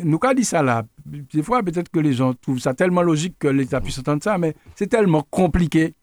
nous 0.05 0.19
avons 0.23 0.35
dit 0.35 0.45
ça 0.45 0.63
là. 0.63 0.85
Des 1.05 1.43
fois, 1.43 1.65
peut-être 1.65 1.91
que 1.91 1.99
les 1.99 2.13
gens 2.13 2.35
trouvent 2.35 2.61
ça 2.61 2.73
tellement 2.75 3.03
logique 3.03 3.35
que 3.37 3.49
l'État 3.49 3.81
puisse 3.81 3.99
entendre 3.99 4.23
ça, 4.23 4.39
mais 4.39 4.55
c'est 4.77 4.87
tellement 4.87 5.27
compliqué 5.29 5.95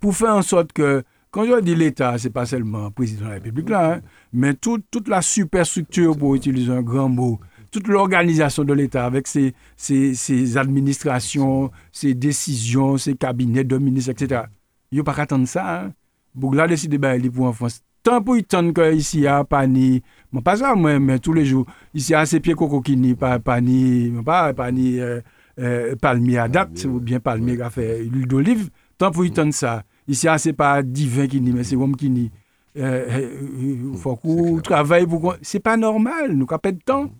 pour 0.00 0.16
faire 0.16 0.34
en 0.34 0.42
sorte 0.42 0.72
que, 0.72 1.02
quand 1.30 1.44
je 1.44 1.60
dis 1.60 1.74
l'État, 1.74 2.16
c'est 2.16 2.30
pas 2.30 2.46
seulement 2.46 2.84
le 2.84 2.90
président 2.90 3.26
de 3.26 3.28
la 3.28 3.34
République 3.34 3.68
là, 3.68 3.94
hein, 3.94 4.00
mais 4.32 4.54
toute 4.54 5.08
la 5.08 5.20
superstructure, 5.20 6.16
pour 6.16 6.34
utiliser 6.34 6.72
un 6.72 6.82
grand 6.82 7.10
mot, 7.10 7.40
toute 7.70 7.88
l'organisation 7.88 8.64
de 8.64 8.72
l'État 8.72 9.04
avec 9.04 9.26
ses, 9.26 9.54
ses, 9.76 10.56
administrations, 10.56 11.70
ses 11.92 12.14
décisions, 12.14 12.96
ses 12.96 13.14
cabinets 13.16 13.64
de 13.64 13.76
ministres, 13.76 14.10
etc. 14.10 14.44
Il 14.90 14.96
n'y 14.96 15.00
a 15.00 15.04
pas 15.04 15.14
qu'à 15.14 15.22
attendre 15.22 15.46
ça. 15.46 15.84
Hein. 15.84 15.92
Bougla 16.34 16.66
décide 16.66 16.92
de 16.92 17.28
pour 17.28 17.46
en 17.46 17.52
France. 17.52 17.82
Tant 18.02 18.22
pour 18.22 18.36
attendre 18.36 18.72
qu'ici, 18.72 19.26
à 19.26 19.44
Pani, 19.44 20.02
bon, 20.32 20.40
pas 20.40 20.56
ça, 20.56 20.74
moi, 20.74 20.98
mais 20.98 21.18
tous 21.18 21.34
les 21.34 21.44
jours, 21.44 21.66
ici, 21.92 22.14
à 22.14 22.24
ses 22.24 22.40
pieds 22.40 22.54
coco 22.54 22.80
qui 22.80 22.96
n'y 22.96 23.14
pas 23.14 23.38
Pani, 23.38 24.10
pas 24.24 24.54
Pani, 24.54 24.98
euh, 25.00 25.20
euh, 25.58 25.94
palmier 25.96 26.38
à 26.38 26.48
date, 26.48 26.86
ou 26.86 26.98
bien 26.98 27.20
palmier 27.20 27.60
à 27.60 27.68
faire 27.68 27.98
l'huile 28.00 28.26
d'olive, 28.26 28.70
tant 28.96 29.10
pour 29.10 29.24
attendre 29.24 29.52
ça. 29.52 29.82
Ici, 30.08 30.26
c'est 30.38 30.54
pas 30.54 30.82
divin 30.82 31.26
qui 31.26 31.40
n'y, 31.40 31.52
mais 31.52 31.64
c'est 31.64 31.76
homme 31.76 31.94
qui 31.94 32.08
n'y. 32.08 32.30
Euh, 32.78 33.28
il 33.60 33.96
faut 33.98 34.16
qu'on 34.16 34.60
travaille 34.60 35.06
pour. 35.06 35.34
C'est 35.42 35.60
pas 35.60 35.76
normal, 35.76 36.32
nous, 36.32 36.46
pas 36.46 36.72
de 36.72 36.78
temps. 36.78 37.10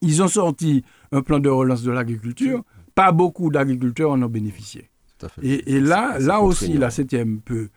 Ils 0.00 0.22
ont 0.22 0.28
sorti 0.28 0.84
un 1.10 1.22
plan 1.22 1.40
de 1.40 1.48
relance 1.48 1.82
de 1.82 1.90
l'agriculture. 1.90 2.62
Pas 2.94 3.10
beaucoup 3.10 3.50
d'agriculteurs 3.50 4.12
en 4.12 4.22
ont 4.22 4.28
bénéficié. 4.28 4.88
Et, 5.42 5.80
là, 5.80 6.18
là 6.20 6.40
aussi, 6.40 6.74
la 6.74 6.90
septième 6.90 7.40
peut, 7.40 7.68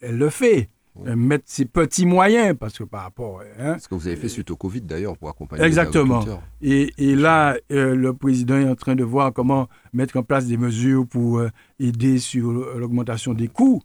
elle 0.00 0.18
le 0.18 0.30
fait. 0.30 0.70
Mettre 1.16 1.42
ses 1.48 1.64
petits 1.64 2.06
moyens, 2.06 2.56
parce 2.56 2.78
que 2.78 2.84
par 2.84 3.02
rapport. 3.02 3.42
Hein, 3.58 3.78
Ce 3.80 3.88
que 3.88 3.96
vous 3.96 4.06
avez 4.06 4.14
fait 4.14 4.28
suite 4.28 4.52
au 4.52 4.56
Covid 4.56 4.82
d'ailleurs 4.82 5.18
pour 5.18 5.28
accompagner 5.28 5.64
Exactement. 5.64 6.24
Les 6.60 6.92
et, 6.96 7.10
et 7.10 7.16
là, 7.16 7.56
euh, 7.72 7.96
le 7.96 8.14
président 8.14 8.56
est 8.56 8.68
en 8.68 8.76
train 8.76 8.94
de 8.94 9.02
voir 9.02 9.32
comment 9.32 9.68
mettre 9.92 10.16
en 10.16 10.22
place 10.22 10.46
des 10.46 10.56
mesures 10.56 11.04
pour 11.04 11.38
euh, 11.38 11.50
aider 11.80 12.18
sur 12.20 12.52
l'augmentation 12.52 13.34
des 13.34 13.48
coûts. 13.48 13.82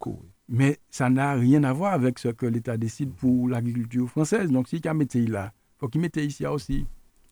Mais 0.49 0.78
ça 0.91 1.10
n'a 1.10 1.34
rien 1.34 1.63
à 1.63 1.73
voir 1.73 1.93
avec 1.93 2.19
ce 2.19 2.28
que 2.28 2.45
l'État 2.45 2.78
décide 2.78 3.12
pour 3.13 3.49
l'agriculture 3.49 4.08
française. 4.08 4.52
Donc, 4.52 4.67
s'il 4.67 4.86
y 4.86 4.88
a 4.88 4.91
un 4.91 4.99
là, 5.32 5.52
il 5.52 5.80
faut 5.80 5.88
qu'il 5.88 6.02
mette 6.02 6.17
ici 6.17 6.45
aussi 6.45 6.86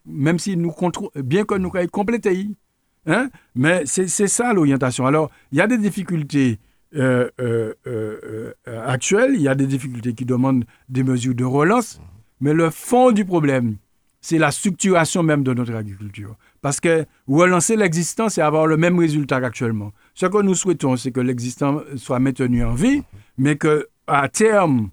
même 0.08 0.40
si 0.40 0.58
nous 0.58 0.74
bien 1.16 1.44
que 1.44 1.56
nous 1.56 1.72
ayons 1.76 1.88
complété. 1.90 2.48
Hein? 3.06 3.30
Mais 3.56 3.84
c'est 3.86 4.08
ça 4.08 4.54
l'orientation. 4.54 5.06
Alors, 5.06 5.30
il 5.52 5.58
y 5.58 5.62
a 5.62 5.68
des 5.68 5.78
difficultés 5.78 6.60
euh, 6.96 7.30
euh, 7.42 7.74
euh, 7.86 8.54
actuelles, 8.66 9.34
il 9.36 9.42
y 9.42 9.48
a 9.48 9.56
des 9.56 9.66
difficultés 9.66 10.14
qui 10.14 10.26
demandent 10.26 10.64
des 10.90 11.04
mesures 11.04 11.36
de 11.36 11.44
relance, 11.44 12.02
mais 12.40 12.54
le 12.54 12.70
fond 12.70 13.12
du 13.12 13.26
problème, 13.26 13.78
c'est 14.22 14.38
la 14.38 14.52
structuration 14.52 15.24
même 15.24 15.44
de 15.44 15.54
notre 15.54 15.76
agriculture. 15.76 16.36
Parce 16.62 16.80
que 16.80 17.06
relancer 17.28 17.76
l'existant, 17.76 18.30
c'est 18.30 18.42
avoir 18.42 18.68
le 18.68 18.78
même 18.78 18.98
résultat 19.00 19.40
qu'actuellement. 19.42 19.92
Ce 20.14 20.26
que 20.26 20.42
nous 20.42 20.56
souhaitons, 20.56 20.98
c'est 20.98 21.12
que 21.12 21.20
l'existant 21.20 21.82
soit 21.98 22.20
maintenu 22.20 22.64
en 22.64 22.74
vie, 22.74 23.04
mais 23.38 23.58
que 23.58 23.88
à 24.08 24.30
terme, 24.30 24.90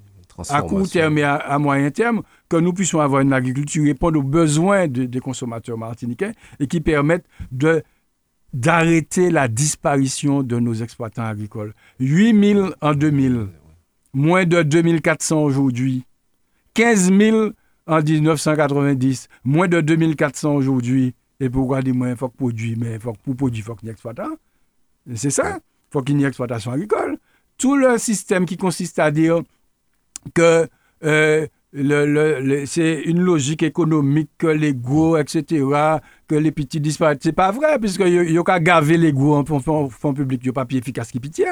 à 0.49 0.63
court 0.63 0.89
terme 0.89 1.19
et 1.19 1.23
à, 1.23 1.59
moyen 1.59 1.91
terme, 1.91 2.23
que 2.49 2.57
nous 2.57 2.73
puissions 2.73 3.01
avoir 3.01 3.23
une 3.23 3.33
agriculture 3.33 3.83
qui 3.83 3.89
réponde 3.89 4.17
aux 4.17 4.23
besoins 4.23 4.89
des 4.89 5.21
consommateurs 5.21 5.79
martiniquais 5.79 6.33
et 6.59 6.67
qui 6.67 6.81
permette 6.81 7.25
de 7.53 7.83
d'arrêter 8.55 9.31
la 9.31 9.49
disparition 9.49 10.43
de 10.43 10.59
nos 10.59 10.75
exploitants 10.75 11.25
agricoles. 11.25 11.75
8 11.99 12.53
000 12.55 12.71
en 12.81 12.95
2000, 12.95 13.49
moins 14.15 14.47
de 14.47 14.63
2400 14.63 15.43
aujourd'hui. 15.43 16.05
15 16.75 17.13
000 17.13 17.51
en 17.87 18.01
1990, 18.01 19.29
moins 19.45 19.69
de 19.69 19.81
2400 19.81 20.55
aujourd'hui. 20.55 21.15
Et 21.41 21.51
pourquoi 21.51 21.83
dire 21.83 21.95
moins, 21.95 22.11
il 22.11 22.17
faut 22.17 22.29
que 22.29 22.37
produire, 22.37 22.77
mais 22.79 22.99
faut, 22.99 23.13
pour 23.13 23.37
produire, 23.37 23.65
il 23.65 23.67
faut 23.67 23.75
qu'il 23.75 23.87
y 23.87 23.91
ait 23.91 23.93
exploitant. 23.93 24.31
C'est 25.15 25.31
ça, 25.31 25.57
il 25.59 25.93
faut 25.93 26.03
qu'il 26.03 26.19
y 26.21 26.25
ait 26.25 26.29
exploitation 26.29 26.71
agricole. 26.71 27.19
Tout 27.59 27.77
le 27.77 27.99
système 27.99 28.47
qui 28.47 28.57
consiste 28.57 29.01
à 29.01 29.11
dire 29.11 29.43
que 30.33 30.69
euh, 31.05 31.47
le, 31.75 32.65
c'est 32.67 33.03
une 33.03 33.21
logique 33.21 33.63
économique 33.65 34.31
que 34.39 34.47
les 34.47 34.75
gros, 34.75 35.17
etc., 35.17 35.65
que 36.29 36.37
les 36.37 36.53
petits 36.53 36.81
disparaissent. 36.81 37.19
C'est 37.23 37.33
pas 37.33 37.51
vrai, 37.51 37.79
puisque 37.81 38.05
y 38.07 38.39
a 38.39 38.43
qu'à 38.43 38.61
gaver 38.61 38.97
les 38.97 39.13
gros 39.13 39.37
en 39.37 39.45
fonds 39.45 40.15
public, 40.15 40.41
il 40.43 40.47
n'y 40.47 40.51
a 40.51 40.53
pas 40.53 40.65
plus 40.65 40.79
efficace 40.79 41.11
qui 41.11 41.19
pitié. 41.19 41.47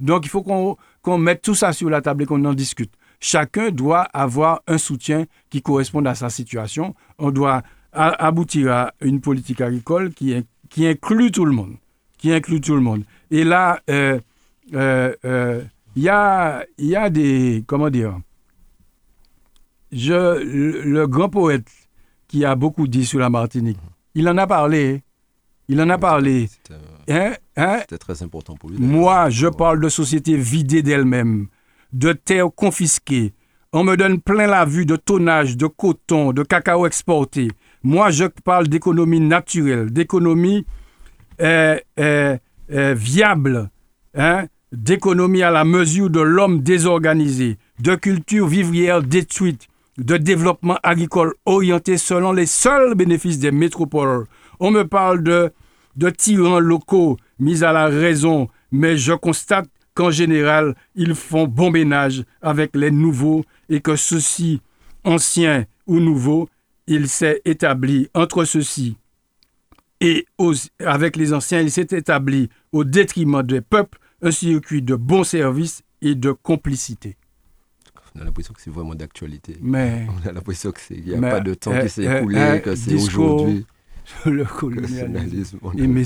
Donc, 0.00 0.26
il 0.26 0.28
faut 0.28 0.42
qu'on 0.42 1.18
mette 1.18 1.42
tout 1.42 1.54
ça 1.54 1.72
sur 1.72 1.88
la 1.88 2.02
table 2.02 2.22
et 2.22 2.26
qu'on 2.26 2.44
en 2.44 2.54
discute. 2.54 2.92
Chacun 3.20 3.70
doit 3.70 4.02
avoir 4.02 4.62
un 4.68 4.78
soutien 4.78 5.24
qui 5.50 5.62
corresponde 5.62 6.06
à 6.06 6.14
sa 6.14 6.30
situation. 6.30 6.94
On 7.18 7.30
doit 7.30 7.62
aboutir 7.92 8.70
à 8.70 8.92
une 9.00 9.20
politique 9.20 9.60
agricole 9.60 10.12
qui, 10.12 10.36
qui 10.68 10.86
inclut 10.86 11.32
tout 11.32 11.44
le 11.44 11.52
monde. 11.52 11.74
Qui 12.18 12.32
inclut 12.32 12.60
tout 12.60 12.74
le 12.74 12.80
monde. 12.80 13.02
Et 13.30 13.44
là, 13.44 13.80
euh, 13.90 14.20
euh, 14.74 15.14
euh 15.24 15.62
il 15.96 16.04
y 16.04 16.08
a, 16.08 16.64
y 16.78 16.94
a 16.94 17.10
des. 17.10 17.64
Comment 17.66 17.90
dire 17.90 18.20
je, 19.92 20.84
le, 20.84 21.06
grand 21.06 21.28
poète 21.28 21.68
qui 22.26 22.44
a 22.44 22.54
beaucoup 22.54 22.86
dit 22.88 23.06
sur 23.06 23.18
la 23.18 23.30
Martinique, 23.30 23.78
il 24.14 24.28
en 24.28 24.36
a 24.38 24.46
parlé. 24.46 25.02
Il 25.68 25.80
en 25.82 25.90
a 25.90 25.98
parlé. 25.98 26.48
Hein? 27.08 27.34
Hein? 27.56 27.78
C'était 27.80 27.98
très 27.98 28.22
important 28.22 28.54
pour 28.56 28.70
lui. 28.70 28.78
Moi, 28.78 29.28
je 29.28 29.48
parle 29.48 29.80
de 29.80 29.88
société 29.88 30.36
vidée 30.36 30.82
d'elle-même, 30.82 31.48
de 31.92 32.12
terres 32.12 32.48
confisquées. 32.54 33.34
On 33.72 33.84
me 33.84 33.96
donne 33.96 34.18
plein 34.20 34.46
la 34.46 34.64
vue 34.64 34.86
de 34.86 34.96
tonnage, 34.96 35.58
de 35.58 35.66
coton, 35.66 36.32
de 36.32 36.42
cacao 36.42 36.86
exporté. 36.86 37.50
Moi, 37.82 38.10
je 38.10 38.24
parle 38.24 38.68
d'économie 38.68 39.20
naturelle, 39.20 39.90
d'économie 39.90 40.64
euh, 41.42 41.78
euh, 41.98 42.38
euh, 42.72 42.94
viable. 42.94 43.70
Hein? 44.14 44.46
d'économie 44.72 45.42
à 45.42 45.50
la 45.50 45.64
mesure 45.64 46.10
de 46.10 46.20
l'homme 46.20 46.60
désorganisé, 46.60 47.58
de 47.80 47.94
culture 47.94 48.46
vivrière 48.46 49.02
détruite, 49.02 49.67
de 49.98 50.16
développement 50.16 50.78
agricole 50.82 51.34
orienté 51.44 51.98
selon 51.98 52.32
les 52.32 52.46
seuls 52.46 52.94
bénéfices 52.94 53.38
des 53.38 53.50
métropoles. 53.50 54.26
On 54.60 54.70
me 54.70 54.86
parle 54.86 55.22
de, 55.22 55.52
de 55.96 56.10
tyrans 56.10 56.60
locaux 56.60 57.16
mis 57.38 57.62
à 57.62 57.72
la 57.72 57.86
raison, 57.86 58.48
mais 58.72 58.96
je 58.96 59.12
constate 59.12 59.68
qu'en 59.94 60.10
général, 60.10 60.74
ils 60.94 61.14
font 61.14 61.46
bon 61.46 61.70
ménage 61.70 62.24
avec 62.40 62.74
les 62.74 62.90
nouveaux 62.90 63.44
et 63.68 63.80
que 63.80 63.96
ceux-ci, 63.96 64.60
anciens 65.04 65.66
ou 65.86 66.00
nouveaux, 66.00 66.48
il 66.86 67.08
s'est 67.08 67.42
établi 67.44 68.08
entre 68.14 68.44
ceux-ci 68.44 68.96
et 70.00 70.26
avec 70.80 71.16
les 71.16 71.32
anciens, 71.32 71.60
il 71.60 71.70
s'est 71.70 71.88
établi 71.90 72.48
au 72.72 72.84
détriment 72.84 73.42
des 73.42 73.60
peuples 73.60 73.98
un 74.22 74.30
circuit 74.30 74.82
de 74.82 74.94
bons 74.94 75.24
services 75.24 75.82
et 76.02 76.14
de 76.14 76.32
complicité. 76.32 77.16
On 78.18 78.22
a 78.22 78.24
l'impression 78.24 78.52
que 78.52 78.60
c'est 78.60 78.70
vraiment 78.70 78.94
d'actualité. 78.94 79.56
Mais, 79.60 80.06
on 80.24 80.28
a 80.28 80.32
l'impression 80.32 80.72
qu'il 80.72 81.04
n'y 81.04 81.14
a 81.14 81.20
pas 81.20 81.40
de 81.40 81.54
temps 81.54 81.78
qui 81.80 81.88
s'est 81.88 82.04
eh, 82.04 82.18
écoulé, 82.18 82.54
eh, 82.56 82.60
que 82.60 82.74
c'est 82.74 82.94
aujourd'hui. 82.94 83.66
Le 84.24 84.44
colonialisme 84.44 85.58
et 85.76 85.86
mes 85.86 86.04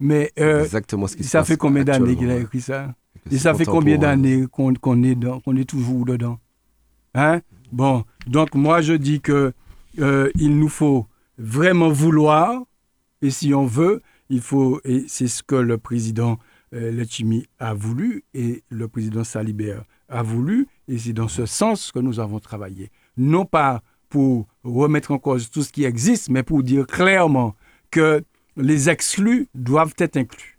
Mais 0.00 0.32
euh, 0.40 0.64
exactement 0.64 1.06
ce 1.06 1.16
qui 1.16 1.22
ça 1.22 1.44
fait 1.44 1.56
combien 1.56 1.84
d'années 1.84 2.16
qu'il 2.16 2.30
a 2.30 2.36
écrit 2.36 2.60
ça? 2.60 2.94
Et 3.30 3.38
ça 3.38 3.54
fait 3.54 3.64
combien 3.64 3.96
d'années 3.96 4.46
qu'on 4.50 4.72
est, 4.72 4.80
qu'on 5.44 5.56
est 5.56 5.64
toujours 5.64 6.04
dedans? 6.04 6.38
Hein? 7.14 7.40
Bon, 7.70 8.04
donc 8.26 8.54
moi 8.54 8.80
je 8.80 8.92
dis 8.92 9.20
que 9.20 9.52
euh, 10.00 10.30
il 10.34 10.58
nous 10.58 10.68
faut 10.68 11.06
vraiment 11.38 11.90
vouloir, 11.90 12.62
et 13.22 13.30
si 13.30 13.54
on 13.54 13.66
veut, 13.66 14.02
il 14.28 14.40
faut, 14.40 14.80
et 14.84 15.04
c'est 15.06 15.28
ce 15.28 15.42
que 15.42 15.54
le 15.54 15.78
président 15.78 16.38
euh, 16.74 16.90
Lechimi 16.90 17.46
a 17.58 17.74
voulu 17.74 18.24
et 18.34 18.62
le 18.68 18.88
président 18.88 19.22
Salibert 19.22 19.84
a 20.08 20.22
voulu, 20.22 20.66
et 20.88 20.98
c'est 20.98 21.12
dans 21.12 21.28
ce 21.28 21.46
sens 21.46 21.92
que 21.92 21.98
nous 21.98 22.20
avons 22.20 22.40
travaillé. 22.40 22.90
Non 23.16 23.44
pas 23.44 23.82
pour 24.08 24.46
remettre 24.62 25.10
en 25.10 25.18
cause 25.18 25.50
tout 25.50 25.62
ce 25.62 25.72
qui 25.72 25.84
existe, 25.84 26.28
mais 26.28 26.42
pour 26.42 26.62
dire 26.62 26.86
clairement 26.86 27.54
que 27.90 28.24
les 28.56 28.88
exclus 28.88 29.48
doivent 29.54 29.94
être 29.98 30.16
inclus. 30.16 30.58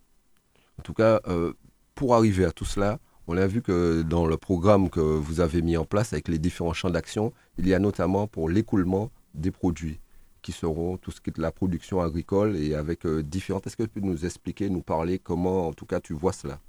En 0.80 0.84
tout 0.84 0.94
cas, 0.94 1.22
euh, 1.28 1.54
pour 1.96 2.16
arriver 2.16 2.46
à 2.46 2.52
tout 2.52 2.66
cela, 2.66 3.00
on 3.28 3.38
a 3.38 3.48
vu 3.48 3.62
que 3.62 4.04
dans 4.04 4.28
le 4.28 4.38
programme 4.38 4.90
que 4.90 5.00
vous 5.00 5.40
avez 5.40 5.62
mis 5.62 5.78
en 5.78 5.86
place 5.86 6.14
avec 6.14 6.28
les 6.28 6.38
différents 6.38 6.74
champs 6.74 6.90
d'action, 6.90 7.34
il 7.58 7.68
y 7.68 7.74
a 7.74 7.80
notamment 7.80 8.28
pour 8.28 8.50
l'écoulement 8.50 9.10
des 9.34 9.52
produits 9.52 10.00
qui 10.42 10.52
seront 10.52 10.98
tout 10.98 11.10
ce 11.10 11.22
qui 11.22 11.32
est 11.32 11.38
de 11.38 11.42
la 11.42 11.52
production 11.52 12.02
agricole 12.02 12.56
et 12.56 12.76
avec 12.76 13.06
euh, 13.06 13.24
différentes. 13.24 13.66
Est-ce 13.66 13.76
que 13.76 13.84
tu 13.84 13.90
peux 13.90 14.00
nous 14.00 14.26
expliquer, 14.26 14.70
nous 14.70 14.84
parler 14.84 15.18
comment, 15.18 15.68
en 15.68 15.74
tout 15.74 15.88
cas, 15.88 16.00
tu 16.00 16.14
vois 16.14 16.34
cela? 16.34 16.60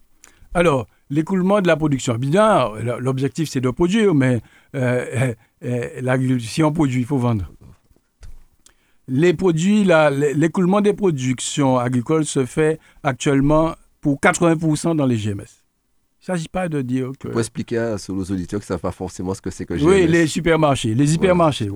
Alors, 0.56 0.86
l'écoulement 1.10 1.60
de 1.60 1.66
la 1.66 1.76
production, 1.76 2.14
bien, 2.14 2.70
l'objectif 2.98 3.46
c'est 3.50 3.60
de 3.60 3.68
produire, 3.68 4.14
mais 4.14 4.40
euh, 4.74 5.34
euh, 5.62 6.38
si 6.38 6.62
on 6.62 6.72
produit, 6.72 7.00
il 7.00 7.06
faut 7.06 7.18
vendre. 7.18 7.52
Les 9.06 9.34
produits, 9.34 9.86
l'écoulement 10.34 10.80
des 10.80 10.94
productions 10.94 11.76
agricoles 11.78 12.24
se 12.24 12.46
fait 12.46 12.80
actuellement 13.02 13.74
pour 14.00 14.18
80% 14.18 14.96
dans 14.96 15.04
les 15.04 15.16
GMS. 15.16 15.34
Il 15.34 16.32
ne 16.32 16.34
s'agit 16.34 16.48
pas 16.48 16.70
de 16.70 16.80
dire 16.80 17.10
que... 17.20 17.28
Pour 17.28 17.40
expliquer 17.40 17.76
à 17.76 17.96
aux 18.08 18.32
auditeurs 18.32 18.60
qui 18.60 18.64
ne 18.64 18.68
savent 18.68 18.80
pas 18.80 18.92
forcément 18.92 19.34
ce 19.34 19.42
que 19.42 19.50
c'est 19.50 19.66
que 19.66 19.74
GMS. 19.74 19.86
Oui, 19.86 20.06
les 20.06 20.26
supermarchés, 20.26 20.94
les 20.94 21.14
hypermarchés, 21.14 21.68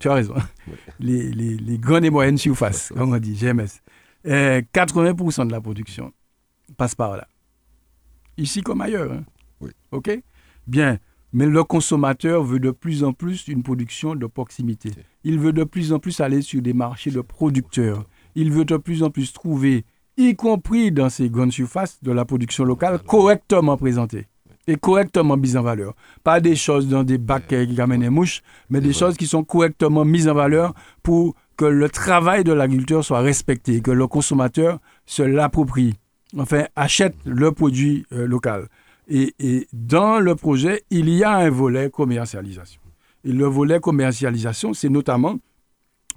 tu 0.00 0.08
as 0.08 0.14
raison. 0.14 0.34
Les, 1.00 1.30
les, 1.32 1.58
les, 1.58 1.76
grandes 1.76 2.06
et 2.06 2.10
moyennes 2.10 2.38
surfaces, 2.38 2.94
comme 2.96 3.12
on 3.12 3.18
dit, 3.18 3.34
GMS. 3.34 3.82
80% 4.24 5.48
de 5.48 5.52
la 5.52 5.60
production 5.60 6.14
passe 6.78 6.94
par 6.94 7.18
là. 7.18 7.28
Ici 8.36 8.62
comme 8.62 8.80
ailleurs. 8.80 9.12
Hein. 9.12 9.24
Oui. 9.60 9.70
OK? 9.90 10.10
Bien. 10.66 10.98
Mais 11.32 11.46
le 11.46 11.64
consommateur 11.64 12.44
veut 12.44 12.60
de 12.60 12.70
plus 12.70 13.04
en 13.04 13.12
plus 13.12 13.48
une 13.48 13.62
production 13.62 14.14
de 14.14 14.26
proximité. 14.26 14.90
Il 15.24 15.38
veut 15.38 15.54
de 15.54 15.64
plus 15.64 15.92
en 15.92 15.98
plus 15.98 16.20
aller 16.20 16.42
sur 16.42 16.60
des 16.60 16.74
marchés 16.74 17.10
de 17.10 17.22
producteurs. 17.22 18.04
Il 18.34 18.52
veut 18.52 18.66
de 18.66 18.76
plus 18.76 19.02
en 19.02 19.10
plus 19.10 19.32
trouver, 19.32 19.84
y 20.18 20.34
compris 20.36 20.92
dans 20.92 21.08
ces 21.08 21.30
grandes 21.30 21.52
surfaces, 21.52 22.02
de 22.02 22.12
la 22.12 22.26
production 22.26 22.64
locale 22.64 22.98
correctement 23.02 23.78
présentée 23.78 24.26
et 24.66 24.76
correctement 24.76 25.36
mise 25.36 25.56
en 25.56 25.62
valeur. 25.62 25.94
Pas 26.22 26.40
des 26.40 26.54
choses 26.54 26.88
dans 26.88 27.02
des 27.02 27.18
bacs 27.18 27.48
qui 27.48 27.80
amènent 27.80 28.00
des 28.00 28.10
mouches, 28.10 28.42
mais 28.70 28.80
des 28.80 28.92
choses 28.92 29.16
qui 29.16 29.26
sont 29.26 29.44
correctement 29.44 30.04
mises 30.04 30.28
en 30.28 30.34
valeur 30.34 30.74
pour 31.02 31.34
que 31.56 31.64
le 31.64 31.88
travail 31.88 32.44
de 32.44 32.52
l'agriculteur 32.52 33.04
soit 33.04 33.20
respecté, 33.20 33.80
que 33.80 33.90
le 33.90 34.06
consommateur 34.06 34.78
se 35.06 35.22
l'approprie, 35.22 35.94
enfin 36.38 36.66
achète 36.76 37.14
le 37.24 37.52
produit 37.52 38.06
euh, 38.12 38.26
local. 38.26 38.68
Et, 39.08 39.66
dans 39.72 40.20
le 40.20 40.34
projet, 40.36 40.84
il 40.90 41.08
y 41.10 41.24
a 41.24 41.34
un 41.36 41.50
volet 41.50 41.90
commercialisation. 41.90 42.80
Et 43.24 43.32
le 43.32 43.44
volet 43.46 43.80
commercialisation, 43.80 44.72
c'est 44.72 44.88
notamment 44.88 45.38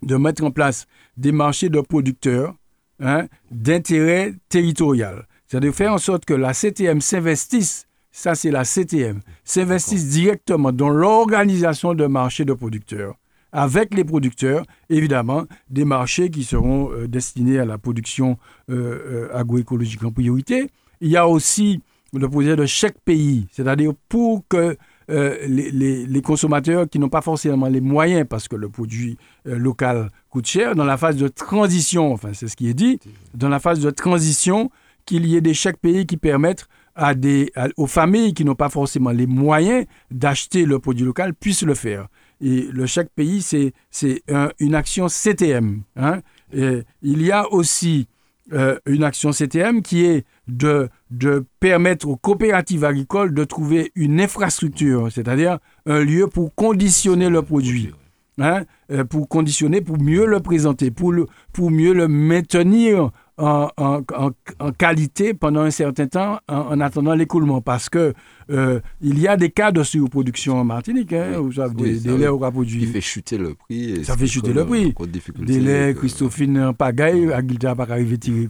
de 0.02 0.16
mettre 0.16 0.44
en 0.44 0.52
place 0.52 0.86
des 1.18 1.32
marchés 1.32 1.70
de 1.70 1.82
producteurs 1.82 2.56
hein, 3.00 3.28
d'intérêt 3.52 4.34
territorial. 4.50 5.28
C'est-à-dire 5.48 5.74
faire 5.74 5.94
en 5.94 5.98
sorte 5.98 6.26
que 6.26 6.34
la 6.34 6.54
CTM 6.54 7.02
s'investisse, 7.02 7.88
ça 8.12 8.34
c'est 8.36 8.52
la 8.52 8.64
CTM, 8.64 9.20
s'investisse 9.44 10.10
directement 10.10 10.72
dans 10.72 10.90
l'organisation 10.90 11.94
de 11.94 12.06
marchés 12.06 12.46
de 12.46 12.54
producteurs 12.54 13.16
avec 13.56 13.94
les 13.94 14.04
producteurs, 14.04 14.66
évidemment, 14.90 15.46
des 15.70 15.86
marchés 15.86 16.30
qui 16.30 16.44
seront 16.44 16.92
euh, 16.92 17.08
destinés 17.08 17.58
à 17.58 17.64
la 17.64 17.78
production 17.78 18.38
euh, 18.70 19.30
euh, 19.30 19.30
agroécologique 19.34 20.04
en 20.04 20.12
priorité. 20.12 20.70
Il 21.00 21.10
y 21.10 21.16
a 21.16 21.26
aussi 21.26 21.82
le 22.14 22.28
projet 22.28 22.58
de 22.58 22.66
chaque 22.66 23.00
pays, 23.00 23.48
c'est-à-dire 23.52 23.94
pour 24.10 24.44
que 24.48 24.78
les, 25.08 26.22
consommateurs 26.22 26.90
qui 26.90 26.98
n'ont 27.00 27.10
pas 27.10 27.22
forcément 27.22 27.68
les 27.68 27.82
moyens, 27.82 28.26
parce 28.28 28.48
que 28.48 28.56
le 28.56 28.70
produit 28.70 29.18
local 29.46 30.10
coûte 30.30 30.48
cher, 30.48 30.76
dans 30.76 30.86
la 30.86 30.98
phase 30.98 31.18
de 31.18 31.28
transition, 31.28 32.14
enfin 32.14 32.30
c'est 32.34 32.48
ce 32.48 32.56
qui 32.56 32.70
est 32.70 32.74
dit, 32.74 33.00
dans 33.34 33.50
la 33.50 33.60
phase 33.60 33.82
de 33.82 33.92
transition, 33.92 34.72
qu'il 35.06 35.26
y 35.28 35.36
ait 35.36 35.42
des 35.42 35.54
chèques 35.54 35.78
pays 35.78 36.06
qui 36.06 36.18
permettent 36.18 36.68
à 36.96 37.14
des, 37.14 37.52
aux 37.76 37.88
familles 37.88 38.34
qui 38.34 38.46
n'ont 38.46 38.56
pas 38.56 38.70
forcément 38.70 39.12
les 39.12 39.28
moyens 39.28 39.86
d'acheter 40.10 40.66
le 40.66 40.80
produit 40.80 41.06
local 41.06 41.34
puissent 41.34 41.64
le 41.64 41.76
faire. 41.76 42.08
Et 42.42 42.68
le 42.72 42.86
chèque 42.86 43.10
pays, 43.16 43.42
c'est 43.42 43.74
une 44.60 44.76
action 44.76 45.08
CTM. 45.08 45.84
Hein. 45.96 46.22
Et 46.54 46.84
il 47.02 47.22
y 47.22 47.32
a 47.32 47.52
aussi 47.52 48.08
euh, 48.54 48.78
une 48.86 49.04
action 49.04 49.32
CTM 49.32 49.82
qui 49.82 50.06
est 50.06 50.24
de, 50.48 50.88
de 51.10 51.46
permettre 51.60 52.08
aux 52.08 52.16
coopératives 52.16 52.84
agricoles 52.84 53.34
de 53.34 53.44
trouver 53.44 53.92
une 53.96 54.22
infrastructure, 54.22 55.12
c'est-à-dire 55.12 55.58
un 55.88 56.02
lieu 56.02 56.28
pour 56.28 56.54
conditionner 56.54 57.30
le 57.30 57.42
produit. 57.42 57.92
Hein, 58.38 58.66
euh, 58.92 59.04
pour 59.06 59.30
conditionner, 59.30 59.80
pour 59.82 59.98
mieux 59.98 60.26
le 60.26 60.42
présenter, 60.42 60.92
pour, 60.92 61.12
le, 61.12 61.26
pour 61.54 61.72
mieux 61.72 61.94
le 61.94 62.10
maintenir 62.10 63.12
en, 63.38 64.02
qualité 64.78 65.34
pendant 65.34 65.62
un 65.62 65.72
certain 65.72 66.08
temps 66.08 66.40
en, 66.48 66.80
attendant 66.80 67.14
l'écoulement 67.16 67.62
parce 67.62 67.90
que 67.90 68.14
euh, 68.50 68.80
il 69.02 69.20
y 69.20 69.28
a 69.28 69.36
des 69.36 69.50
cas 69.50 69.72
de 69.72 69.84
surproduction 69.84 70.58
en 70.60 70.64
Martinique 70.64 71.14
hein, 71.14 71.40
où 71.40 71.52
ça, 71.52 71.68
des, 71.70 72.00
des 72.00 72.18
laits 72.18 72.30
aura 72.30 72.52
produit. 72.52 72.82
Qui 72.82 72.88
fait 72.88 73.02
chuter 73.02 73.38
le 73.38 73.56
prix. 73.56 74.06
ça 74.06 74.16
fait 74.16 74.28
chuter 74.28 74.54
le 74.54 74.66
prix. 74.66 74.94
Des 75.40 75.60
laits, 75.60 75.98
Christophine 75.98 76.74
pagaille, 76.74 77.32
Aguilda 77.34 77.76
pas 77.76 77.84
arriver 77.90 78.18
tirer, 78.18 78.48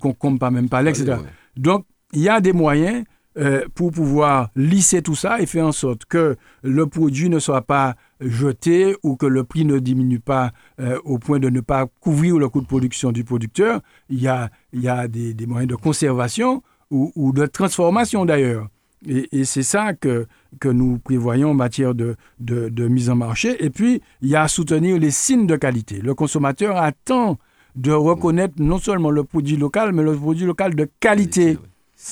qu'on 0.00 0.12
compte 0.12 0.38
pas 0.38 0.50
même 0.50 0.68
pas, 0.68 0.82
etc. 0.82 1.16
Donc, 1.56 1.84
il 2.12 2.22
y 2.22 2.28
a 2.28 2.40
des 2.40 2.52
moyens 2.52 3.04
euh, 3.36 3.64
pour 3.74 3.90
pouvoir 3.90 4.50
lisser 4.54 5.02
tout 5.02 5.16
ça 5.16 5.40
et 5.40 5.46
faire 5.46 5.66
en 5.66 5.72
sorte 5.72 6.04
que 6.04 6.36
le 6.62 6.86
produit 6.86 7.28
ne 7.28 7.40
soit 7.40 7.62
pas 7.62 7.96
jeté 8.28 8.96
ou 9.02 9.16
que 9.16 9.26
le 9.26 9.44
prix 9.44 9.64
ne 9.64 9.78
diminue 9.78 10.20
pas 10.20 10.52
euh, 10.80 10.98
au 11.04 11.18
point 11.18 11.38
de 11.38 11.48
ne 11.50 11.60
pas 11.60 11.86
couvrir 12.00 12.38
le 12.38 12.48
coût 12.48 12.60
de 12.60 12.66
production 12.66 13.12
du 13.12 13.24
producteur. 13.24 13.80
Il 14.08 14.20
y 14.20 14.28
a, 14.28 14.50
il 14.72 14.80
y 14.80 14.88
a 14.88 15.08
des, 15.08 15.34
moyens 15.46 15.70
de 15.70 15.76
conservation 15.76 16.62
ou, 16.90 17.32
de 17.32 17.46
transformation 17.46 18.24
d'ailleurs. 18.24 18.68
Et, 19.06 19.44
c'est 19.44 19.62
ça 19.64 19.94
que, 19.94 20.26
que 20.60 20.68
nous 20.68 20.98
prévoyons 20.98 21.50
en 21.50 21.54
matière 21.54 21.94
de, 21.94 22.16
de, 22.38 22.88
mise 22.88 23.10
en 23.10 23.16
marché. 23.16 23.62
Et 23.64 23.70
puis, 23.70 24.00
il 24.22 24.28
y 24.28 24.36
a 24.36 24.42
à 24.42 24.48
soutenir 24.48 24.98
les 24.98 25.10
signes 25.10 25.46
de 25.46 25.56
qualité. 25.56 26.00
Le 26.00 26.14
consommateur 26.14 26.76
attend 26.76 27.38
de 27.74 27.90
reconnaître 27.90 28.54
non 28.58 28.78
seulement 28.78 29.10
le 29.10 29.24
produit 29.24 29.56
local, 29.56 29.92
mais 29.92 30.02
le 30.02 30.14
produit 30.14 30.46
local 30.46 30.74
de 30.74 30.88
qualité 31.00 31.58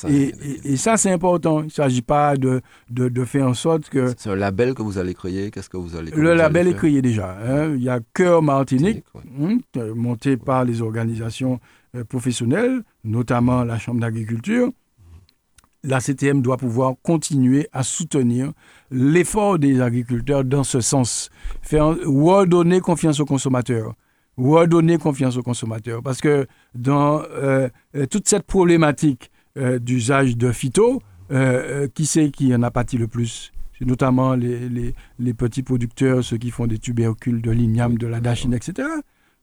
et, 0.08 0.76
ça, 0.76 0.96
c'est 0.96 1.10
important. 1.10 1.60
Il 1.60 1.66
ne 1.66 1.70
s'agit 1.70 2.02
pas 2.02 2.36
de, 2.36 2.62
de, 2.90 3.24
faire 3.24 3.46
en 3.46 3.54
sorte 3.54 3.88
que... 3.88 4.14
C'est 4.16 4.30
un 4.30 4.36
label 4.36 4.74
que 4.74 4.82
vous 4.82 4.98
allez 4.98 5.14
créer? 5.14 5.50
Qu'est-ce 5.50 5.68
que 5.68 5.76
vous 5.76 5.96
allez 5.96 6.12
Le 6.12 6.34
label 6.34 6.68
est 6.68 6.74
créé 6.74 7.02
déjà. 7.02 7.36
Hein. 7.44 7.74
Il 7.74 7.82
y 7.82 7.88
a 7.88 8.00
Cœur 8.14 8.42
Martinique, 8.42 9.04
hein, 9.40 9.58
monté 9.94 10.36
par 10.36 10.64
les 10.64 10.80
organisations 10.80 11.60
euh, 11.94 12.04
professionnelles, 12.04 12.82
notamment 13.04 13.64
la 13.64 13.78
Chambre 13.78 14.00
d'agriculture. 14.00 14.70
La 15.84 16.00
CTM 16.00 16.42
doit 16.42 16.58
pouvoir 16.58 16.94
continuer 17.02 17.68
à 17.72 17.82
soutenir 17.82 18.52
l'effort 18.90 19.58
des 19.58 19.80
agriculteurs 19.80 20.44
dans 20.44 20.62
ce 20.62 20.80
sens. 20.80 21.28
Faire, 21.60 21.96
redonner 22.06 22.80
confiance 22.80 23.18
aux 23.18 23.26
consommateurs 23.26 23.94
redonner 24.36 24.98
confiance 24.98 25.36
aux 25.36 25.42
consommateurs. 25.42 26.02
Parce 26.02 26.20
que 26.20 26.46
dans 26.74 27.22
euh, 27.22 27.68
euh, 27.94 28.06
toute 28.06 28.28
cette 28.28 28.44
problématique 28.46 29.30
euh, 29.58 29.78
d'usage 29.78 30.36
de 30.38 30.50
phyto, 30.50 31.02
euh, 31.30 31.34
euh, 31.84 31.88
qui 31.92 32.06
c'est 32.06 32.30
qui 32.30 32.54
en 32.54 32.62
a 32.62 32.70
pâti 32.70 32.96
le 32.96 33.06
plus? 33.06 33.52
C'est 33.78 33.84
notamment 33.84 34.34
les, 34.34 34.94
les, 35.18 35.34
petits 35.34 35.62
producteurs, 35.62 36.24
ceux 36.24 36.38
qui 36.38 36.50
font 36.50 36.66
des 36.66 36.78
tubercules, 36.78 37.42
de 37.42 37.50
l'igname, 37.50 37.98
de 37.98 38.06
la 38.06 38.20
dachine, 38.20 38.54
etc. 38.54 38.88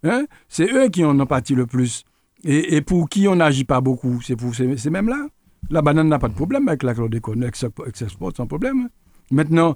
Hein? 0.03 0.25
C'est 0.47 0.71
eux 0.73 0.89
qui 0.89 1.05
en 1.05 1.19
ont 1.19 1.25
pâti 1.25 1.53
le 1.53 1.67
plus. 1.67 2.05
Et, 2.43 2.75
et 2.75 2.81
pour 2.81 3.07
qui 3.07 3.27
on 3.27 3.35
n'agit 3.35 3.65
pas 3.65 3.81
beaucoup, 3.81 4.19
c'est 4.21 4.35
pour 4.35 4.55
ces, 4.55 4.89
mêmes-là. 4.89 5.27
La 5.69 5.83
banane 5.83 6.07
n'a 6.07 6.17
pas 6.17 6.29
de 6.29 6.33
problème 6.33 6.67
avec 6.69 6.81
la 6.81 6.95
chlordécone, 6.95 7.47
s'exporte 7.93 8.37
sans 8.37 8.47
problème. 8.47 8.89
Maintenant, 9.29 9.75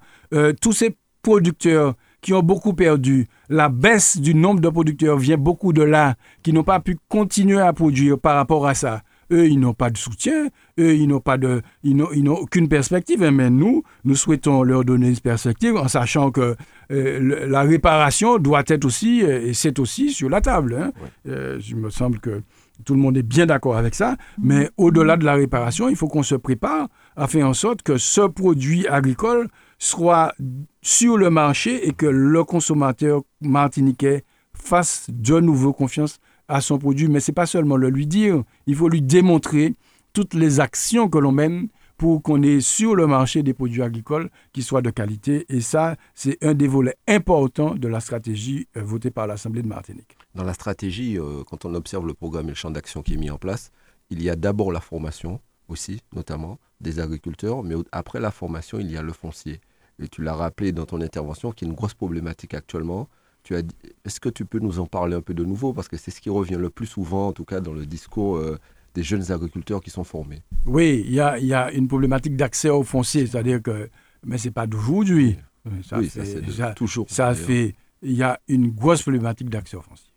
tous 0.62 0.72
ces 0.72 0.96
producteurs 1.22 1.94
qui 2.22 2.34
ont 2.34 2.42
beaucoup 2.42 2.74
perdu, 2.74 3.28
la 3.50 3.70
baisse 3.70 4.18
du 4.18 4.34
nombre 4.34 4.62
de 4.62 4.70
producteurs 4.70 5.18
vient 5.18 5.38
beaucoup 5.38 5.74
de 5.74 5.84
là, 5.84 6.16
qui 6.42 6.54
n'ont 6.54 6.64
pas 6.64 6.80
pu 6.80 6.98
continuer 7.08 7.60
à 7.60 7.74
produire 7.74 8.18
par 8.18 8.36
rapport 8.36 8.66
à 8.66 8.74
ça. 8.74 9.04
Eux, 9.34 9.48
ils 9.48 9.60
n'ont 9.60 9.74
pas 9.74 9.90
de 9.90 9.98
soutien, 9.98 10.50
eux, 10.80 10.96
ils 10.96 11.08
n'ont 11.08 11.20
pas 11.20 11.38
de, 11.38 11.62
ils 11.84 11.96
n'ont, 11.96 12.36
aucune 12.36 12.70
perspective. 12.70 13.24
Hein, 13.24 13.32
mais 13.32 13.50
nous, 13.50 13.84
nous 14.04 14.16
souhaitons 14.16 14.62
leur 14.62 14.86
donner 14.86 15.10
une 15.10 15.20
perspective 15.20 15.76
en 15.76 15.88
sachant 15.88 16.30
que 16.30 16.56
euh, 16.92 17.48
la 17.48 17.62
réparation 17.64 18.38
doit 18.38 18.64
être 18.68 18.86
aussi, 18.86 19.24
euh, 19.24 19.48
et 19.48 19.54
c'est 19.54 19.80
aussi 19.80 20.12
sur 20.12 20.30
la 20.30 20.40
table. 20.40 20.78
Hein. 20.80 20.92
Euh, 21.28 21.60
il 21.68 21.78
me 21.78 21.90
semble 21.90 22.20
que 22.20 22.44
tout 22.86 22.94
le 22.94 23.00
monde 23.00 23.18
est 23.18 23.24
bien 23.24 23.48
d'accord 23.48 23.78
avec 23.78 23.96
ça. 23.96 24.18
Mais 24.42 24.70
au-delà 24.78 25.18
de 25.18 25.26
la 25.26 25.34
réparation, 25.34 25.90
il 25.90 25.96
faut 25.96 26.08
qu'on 26.08 26.24
se 26.24 26.36
prépare 26.36 26.88
à 27.16 27.28
faire 27.28 27.48
en 27.48 27.54
sorte 27.54 27.82
que 27.82 27.98
ce 27.98 28.22
produit 28.22 28.88
agricole 28.88 29.48
soit 29.80 30.34
sur 30.82 31.18
le 31.18 31.30
marché 31.30 31.88
et 31.88 31.94
que 31.94 32.06
le 32.06 32.44
consommateur 32.44 33.22
martiniquais 33.42 34.24
fasse 34.54 35.08
de 35.10 35.40
nouveau 35.40 35.74
confiance 35.74 36.20
à 36.54 36.62
son 36.62 36.78
produit, 36.78 37.08
mais 37.08 37.20
ce 37.20 37.32
n'est 37.32 37.34
pas 37.34 37.48
seulement 37.48 37.78
le 37.78 37.90
lui 37.90 38.06
dire, 38.06 38.44
il 38.68 38.76
faut 38.76 38.88
lui 38.88 39.02
démontrer 39.02 39.74
toutes 40.14 40.36
les 40.36 40.60
actions 40.60 41.10
que 41.10 41.18
l'on 41.18 41.32
mène 41.32 41.68
pour 41.98 42.22
qu'on 42.22 42.44
ait 42.44 42.60
sur 42.60 42.96
le 42.96 43.08
marché 43.08 43.42
des 43.42 43.56
produits 43.56 43.82
agricoles 43.82 44.30
qui 44.52 44.62
soient 44.62 44.84
de 44.84 44.92
qualité. 44.92 45.48
Et 45.50 45.62
ça, 45.62 45.96
c'est 46.14 46.38
un 46.44 46.54
des 46.54 46.68
volets 46.68 46.96
importants 47.08 47.74
de 47.74 47.88
la 47.88 48.00
stratégie 48.00 48.68
euh, 48.78 48.84
votée 48.84 49.10
par 49.10 49.26
l'Assemblée 49.26 49.64
de 49.64 49.68
Martinique. 49.68 50.16
Dans 50.36 50.44
la 50.44 50.54
stratégie, 50.54 51.18
euh, 51.18 51.44
quand 51.50 51.66
on 51.66 51.74
observe 51.74 52.06
le 52.06 52.14
programme 52.14 52.46
et 52.46 52.50
le 52.50 52.56
champ 52.56 52.70
d'action 52.70 53.02
qui 53.02 53.16
est 53.16 53.18
mis 53.18 53.32
en 53.32 53.40
place, 53.40 53.72
il 54.12 54.22
y 54.22 54.30
a 54.30 54.36
d'abord 54.36 54.72
la 54.72 54.80
formation 54.80 55.40
aussi, 55.70 56.02
notamment 56.16 56.60
des 56.82 57.00
agriculteurs, 57.00 57.64
mais 57.64 57.74
après 57.92 58.20
la 58.20 58.30
formation, 58.30 58.78
il 58.80 58.92
y 58.92 58.98
a 58.98 59.02
le 59.02 59.14
foncier. 59.14 59.60
Et 59.98 60.08
tu 60.08 60.22
l'as 60.22 60.36
rappelé 60.36 60.72
dans 60.72 60.86
ton 60.86 61.02
intervention, 61.02 61.52
qui 61.52 61.66
est 61.66 61.68
une 61.68 61.74
grosse 61.74 61.96
problématique 61.96 62.54
actuellement 62.54 63.10
est-ce 63.52 64.20
que 64.20 64.30
tu 64.30 64.46
peux 64.46 64.60
nous 64.60 64.80
en 64.80 64.86
parler 64.86 65.16
un 65.16 65.22
peu 65.22 65.34
de 65.34 65.44
nouveau? 65.44 65.74
Parce 65.74 65.88
que 65.88 65.98
c'est 65.98 66.12
ce 66.12 66.22
qui 66.22 66.30
revient 66.30 66.58
le 66.60 66.70
plus 66.70 66.86
souvent, 66.86 67.28
en 67.28 67.34
tout 67.34 67.46
cas 67.46 67.60
dans 67.60 67.74
le 67.74 67.86
discours 67.86 68.38
euh, 68.38 68.58
des 68.94 69.04
jeunes 69.04 69.32
agriculteurs 69.32 69.82
qui 69.82 69.90
sont 69.90 70.04
formés. 70.04 70.42
Oui, 70.66 71.04
il 71.06 71.14
y 71.14 71.20
a, 71.20 71.72
une 71.72 71.88
problématique 71.88 72.36
d'accès 72.36 72.70
au 72.70 72.84
foncier, 72.84 73.28
c'est-à-dire 73.28 73.62
que, 73.62 73.90
mais 74.26 74.38
ce 74.38 74.48
n'est 74.48 74.52
pas 74.52 74.68
d'aujourd'hui. 74.68 75.38
Ça 75.84 76.00
oui, 76.00 76.10
ça, 76.10 76.74
toujours. 76.74 77.06
Ça 77.10 77.34
fait, 77.34 77.76
il 78.02 78.14
y 78.14 78.24
a 78.24 78.40
une 78.48 78.70
grosse 78.70 79.02
problématique 79.02 79.50
d'accès 79.50 79.78
au 79.78 79.82
foncier. 79.82 80.12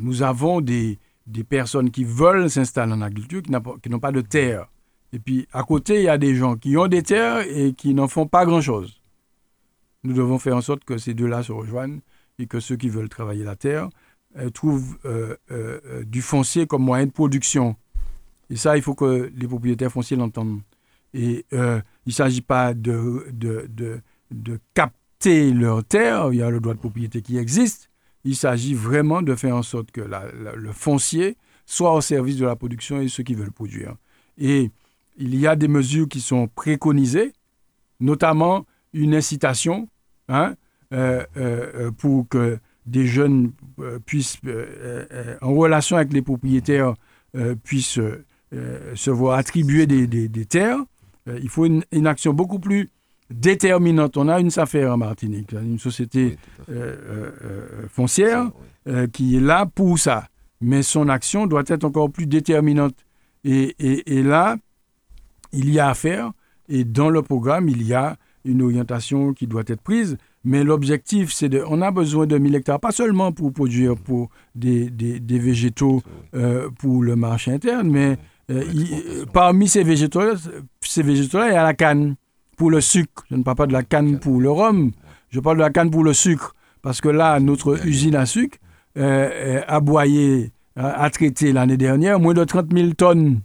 nous 0.00 0.22
avons 0.22 0.60
des, 0.60 0.98
des 1.26 1.44
personnes 1.44 1.90
qui 1.90 2.04
veulent 2.04 2.48
s'installer 2.48 2.92
en 2.92 3.02
agriculture, 3.02 3.42
qui 3.82 3.88
n'ont 3.90 3.98
pas 4.00 4.12
de 4.12 4.20
terre. 4.20 4.68
Et 5.12 5.18
puis 5.18 5.46
à 5.52 5.62
côté, 5.62 5.96
il 5.96 6.04
y 6.04 6.08
a 6.08 6.18
des 6.18 6.34
gens 6.34 6.56
qui 6.56 6.76
ont 6.76 6.88
des 6.88 7.02
terres 7.02 7.44
et 7.46 7.72
qui 7.72 7.94
n'en 7.94 8.08
font 8.08 8.26
pas 8.26 8.44
grand-chose. 8.44 9.00
Nous 10.02 10.12
devons 10.12 10.38
faire 10.38 10.56
en 10.56 10.60
sorte 10.60 10.84
que 10.84 10.98
ces 10.98 11.14
deux-là 11.14 11.42
se 11.42 11.52
rejoignent 11.52 12.00
et 12.38 12.46
que 12.46 12.60
ceux 12.60 12.76
qui 12.76 12.88
veulent 12.88 13.08
travailler 13.08 13.44
la 13.44 13.56
terre 13.56 13.88
euh, 14.36 14.50
trouvent 14.50 14.98
euh, 15.04 15.36
euh, 15.52 16.02
du 16.04 16.20
foncier 16.20 16.66
comme 16.66 16.82
moyen 16.82 17.06
de 17.06 17.12
production. 17.12 17.76
Et 18.50 18.56
ça, 18.56 18.76
il 18.76 18.82
faut 18.82 18.94
que 18.94 19.30
les 19.34 19.46
propriétaires 19.46 19.92
fonciers 19.92 20.16
l'entendent. 20.16 20.60
Et 21.12 21.46
il 21.52 21.82
ne 22.06 22.12
s'agit 22.12 22.40
pas 22.40 22.74
de, 22.74 23.28
de, 23.32 23.68
de, 24.32 24.60
capter 24.74 25.52
leur 25.52 25.84
terre, 25.84 26.30
il 26.32 26.38
y 26.38 26.42
a 26.42 26.50
le 26.50 26.58
droit 26.58 26.74
de 26.74 26.80
propriété 26.80 27.22
qui 27.22 27.38
existe. 27.38 27.88
Il 28.24 28.34
s'agit 28.34 28.74
vraiment 28.74 29.22
de 29.22 29.36
faire 29.36 29.54
en 29.54 29.62
sorte 29.62 29.92
que 29.92 30.00
le 30.00 30.72
foncier 30.72 31.36
soit 31.66 31.94
au 31.94 32.00
service 32.00 32.36
de 32.36 32.44
la 32.44 32.56
production 32.56 33.00
et 33.00 33.06
ceux 33.06 33.22
qui 33.22 33.34
veulent 33.34 33.52
produire. 33.52 33.94
Et 34.36 34.72
il 35.16 35.36
y 35.36 35.46
a 35.46 35.54
des 35.54 35.68
mesures 35.68 36.08
qui 36.08 36.20
sont 36.20 36.48
préconisées, 36.48 37.32
notamment 38.00 38.66
une 38.92 39.14
incitation 39.14 39.88
hein, 40.28 40.56
pour 41.98 42.28
que 42.28 42.58
des 42.86 43.06
jeunes 43.06 43.52
euh, 43.80 43.98
puissent, 44.04 44.38
en 45.40 45.54
relation 45.54 45.96
avec 45.96 46.12
les 46.12 46.22
propriétaires, 46.22 46.94
puissent 47.64 47.98
se 48.52 49.10
voir 49.10 49.38
attribuer 49.38 49.86
des, 49.86 50.44
terres. 50.46 50.78
il 51.26 51.48
faut 51.48 51.66
une, 51.66 52.06
action 52.06 52.32
beaucoup 52.32 52.60
plus 52.60 52.90
déterminante. 53.30 54.16
On 54.16 54.28
a 54.28 54.38
une 54.38 54.50
affaire 54.56 54.92
en 54.92 54.96
Martinique, 54.98 55.52
une 55.52 55.78
société 55.80 56.36
foncière 57.88 58.52
qui 59.12 59.36
est 59.36 59.40
là 59.40 59.66
pour 59.66 59.98
ça. 59.98 60.28
Mais 60.60 60.82
son 60.82 61.08
action 61.08 61.46
doit 61.46 61.64
être 61.66 61.84
encore 61.84 62.10
plus 62.10 62.26
déterminante. 62.26 62.94
Et, 63.42 63.74
et, 63.78 64.18
et 64.18 64.22
là, 64.22 64.56
il 65.54 65.70
y 65.70 65.78
a 65.78 65.88
à 65.88 65.94
faire. 65.94 66.32
Et 66.68 66.84
dans 66.84 67.10
le 67.10 67.22
programme, 67.22 67.68
il 67.68 67.82
y 67.82 67.94
a 67.94 68.16
une 68.44 68.62
orientation 68.62 69.32
qui 69.32 69.46
doit 69.46 69.64
être 69.66 69.80
prise. 69.80 70.16
Mais 70.44 70.62
l'objectif, 70.62 71.32
c'est 71.32 71.48
de. 71.48 71.64
On 71.66 71.80
a 71.80 71.90
besoin 71.90 72.26
de 72.26 72.36
1000 72.36 72.54
hectares, 72.54 72.80
pas 72.80 72.92
seulement 72.92 73.32
pour 73.32 73.52
produire 73.52 73.96
pour 73.96 74.28
des, 74.54 74.90
des, 74.90 75.18
des 75.18 75.38
végétaux 75.38 76.02
euh, 76.34 76.68
pour 76.78 77.02
le 77.02 77.16
marché 77.16 77.52
interne, 77.52 77.88
mais 77.88 78.18
euh, 78.50 79.24
parmi 79.32 79.68
ces 79.68 79.82
végétaux-là, 79.82 80.34
ces 80.80 81.02
végétaux 81.02 81.38
il 81.42 81.52
y 81.52 81.56
a 81.56 81.62
la 81.62 81.72
canne 81.72 82.16
pour 82.58 82.70
le 82.70 82.82
sucre. 82.82 83.24
Je 83.30 83.36
ne 83.36 83.42
parle 83.42 83.56
pas 83.56 83.66
de 83.66 83.72
la 83.72 83.82
canne 83.82 84.18
pour 84.18 84.38
le 84.38 84.50
rhum, 84.50 84.92
je 85.30 85.40
parle 85.40 85.56
de 85.56 85.62
la 85.62 85.70
canne 85.70 85.90
pour 85.90 86.04
le 86.04 86.12
sucre. 86.12 86.54
Parce 86.82 87.00
que 87.00 87.08
là, 87.08 87.40
notre 87.40 87.86
usine 87.86 88.14
à 88.14 88.26
sucre 88.26 88.58
euh, 88.98 89.62
a 89.66 89.80
boyé, 89.80 90.52
a, 90.76 91.02
a 91.04 91.08
traité 91.08 91.52
l'année 91.52 91.78
dernière 91.78 92.20
moins 92.20 92.34
de 92.34 92.44
30 92.44 92.66
000 92.70 92.90
tonnes. 92.92 93.40